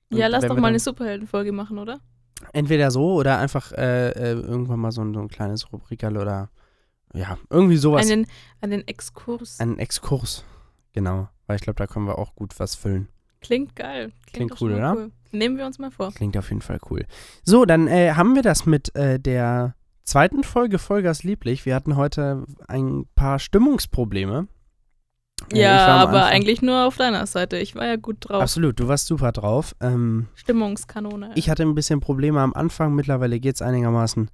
Und 0.10 0.18
Ja, 0.18 0.28
lass 0.28 0.46
doch 0.46 0.58
mal 0.58 0.68
eine 0.68 0.80
Superheldenfolge 0.80 1.52
machen, 1.52 1.78
oder? 1.78 2.00
Entweder 2.54 2.92
so 2.92 3.14
oder 3.14 3.40
einfach 3.40 3.72
äh, 3.72 4.10
äh, 4.10 4.34
irgendwann 4.34 4.80
mal 4.80 4.92
so 4.92 5.02
ein, 5.02 5.14
so 5.14 5.20
ein 5.20 5.28
kleines 5.28 5.72
Rubrikerl 5.72 6.18
oder 6.18 6.50
ja, 7.14 7.38
irgendwie 7.50 7.78
sowas. 7.78 8.10
Einen, 8.10 8.28
einen 8.62 8.88
Exkurs. 8.88 9.60
Einen 9.60 9.80
Exkurs. 9.80 10.44
Genau. 10.94 11.30
Weil 11.46 11.56
ich 11.56 11.62
glaube, 11.62 11.78
da 11.78 11.88
können 11.88 12.06
wir 12.06 12.18
auch 12.18 12.36
gut 12.36 12.60
was 12.60 12.76
füllen. 12.76 13.08
Klingt 13.42 13.76
geil. 13.76 14.12
Klingt 14.32 14.58
schon 14.58 14.70
cool, 14.70 14.76
oder? 14.76 15.10
Nehmen 15.32 15.58
wir 15.58 15.66
uns 15.66 15.80
mal 15.80 15.92
vor. 15.92 16.12
Klingt 16.12 16.38
auf 16.38 16.50
jeden 16.50 16.62
Fall 16.62 16.80
cool. 16.90 17.06
So, 17.44 17.66
dann 17.66 17.88
äh, 17.88 18.14
haben 18.14 18.36
wir 18.36 18.42
das 18.42 18.66
mit 18.66 18.94
äh, 18.96 19.20
der 19.20 19.76
zweiten 20.08 20.44
Folge 20.44 20.80
Vollgas 20.80 21.24
lieblich. 21.24 21.66
Wir 21.66 21.76
hatten 21.76 21.96
heute 21.96 22.46
ein 22.68 23.06
paar 23.16 23.38
Stimmungsprobleme. 23.40 24.48
Äh, 25.54 25.62
ja, 25.62 25.86
aber 25.98 26.24
Anfang- 26.24 26.32
eigentlich 26.34 26.62
nur 26.64 26.86
auf 26.88 26.96
deiner 26.98 27.26
Seite. 27.28 27.58
Ich 27.58 27.76
war 27.76 27.86
ja 27.86 27.96
gut 27.98 28.18
drauf. 28.22 28.42
Absolut, 28.42 28.80
du 28.80 28.88
warst 28.88 29.06
super 29.08 29.32
drauf. 29.32 29.76
Ähm, 29.82 30.28
Stimmungskanone. 30.34 31.32
ich 31.36 31.50
hatte 31.50 31.64
ein 31.64 31.76
bisschen 31.76 32.00
Probleme 32.00 32.42
am 32.42 32.54
Anfang, 32.54 32.96
mittlerweile 32.96 33.40
geht 33.40 33.56
es 33.56 33.62
einigermaßen. 33.62 34.32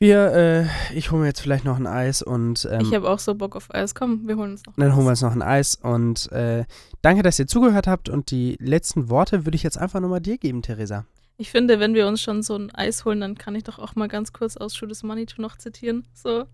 Wir, 0.00 0.32
äh, 0.32 0.94
ich 0.96 1.10
hole 1.10 1.22
mir 1.22 1.26
jetzt 1.26 1.40
vielleicht 1.40 1.64
noch 1.64 1.76
ein 1.76 1.88
Eis 1.88 2.22
und 2.22 2.66
ähm, 2.70 2.82
ich 2.82 2.94
habe 2.94 3.10
auch 3.10 3.18
so 3.18 3.34
Bock 3.34 3.56
auf 3.56 3.74
Eis. 3.74 3.96
Komm, 3.96 4.28
wir 4.28 4.36
holen 4.36 4.52
uns 4.52 4.64
noch. 4.64 4.74
dann 4.76 4.94
holen 4.94 5.04
wir 5.06 5.10
Eis. 5.10 5.22
uns 5.22 5.28
noch 5.28 5.32
ein 5.36 5.42
Eis 5.42 5.74
und 5.74 6.30
äh, 6.30 6.64
danke, 7.02 7.22
dass 7.24 7.38
ihr 7.40 7.48
zugehört 7.48 7.88
habt 7.88 8.08
und 8.08 8.30
die 8.30 8.56
letzten 8.60 9.10
Worte 9.10 9.44
würde 9.44 9.56
ich 9.56 9.64
jetzt 9.64 9.76
einfach 9.76 9.98
nochmal 10.00 10.20
dir 10.20 10.38
geben, 10.38 10.62
Theresa. 10.62 11.04
Ich 11.40 11.50
finde, 11.50 11.78
wenn 11.78 11.94
wir 11.94 12.08
uns 12.08 12.20
schon 12.20 12.42
so 12.42 12.56
ein 12.56 12.74
Eis 12.74 13.04
holen, 13.04 13.20
dann 13.20 13.38
kann 13.38 13.54
ich 13.54 13.62
doch 13.62 13.78
auch 13.78 13.94
mal 13.94 14.08
ganz 14.08 14.32
kurz 14.32 14.56
aus 14.56 14.80
is 14.82 15.02
Money 15.04 15.24
to 15.24 15.40
noch 15.40 15.56
zitieren. 15.56 16.04
So, 16.12 16.46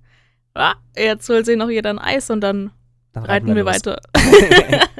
ah, 0.52 0.74
jetzt 0.94 1.26
holt 1.30 1.46
sich 1.46 1.56
noch 1.56 1.70
jeder 1.70 1.88
ein 1.88 1.98
Eis 1.98 2.28
und 2.28 2.42
dann 2.42 2.70
Dann 3.14 3.24
reiten 3.24 3.54
wir 3.54 3.64
los. 3.64 3.74
weiter. 3.74 4.00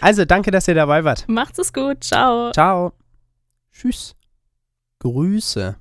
Also, 0.00 0.24
danke, 0.24 0.52
dass 0.52 0.68
ihr 0.68 0.76
dabei 0.76 1.02
wart. 1.02 1.24
Macht's 1.28 1.58
es 1.58 1.72
gut. 1.72 2.04
Ciao. 2.04 2.52
Ciao. 2.52 2.92
Tschüss. 3.72 4.14
Grüße. 5.00 5.76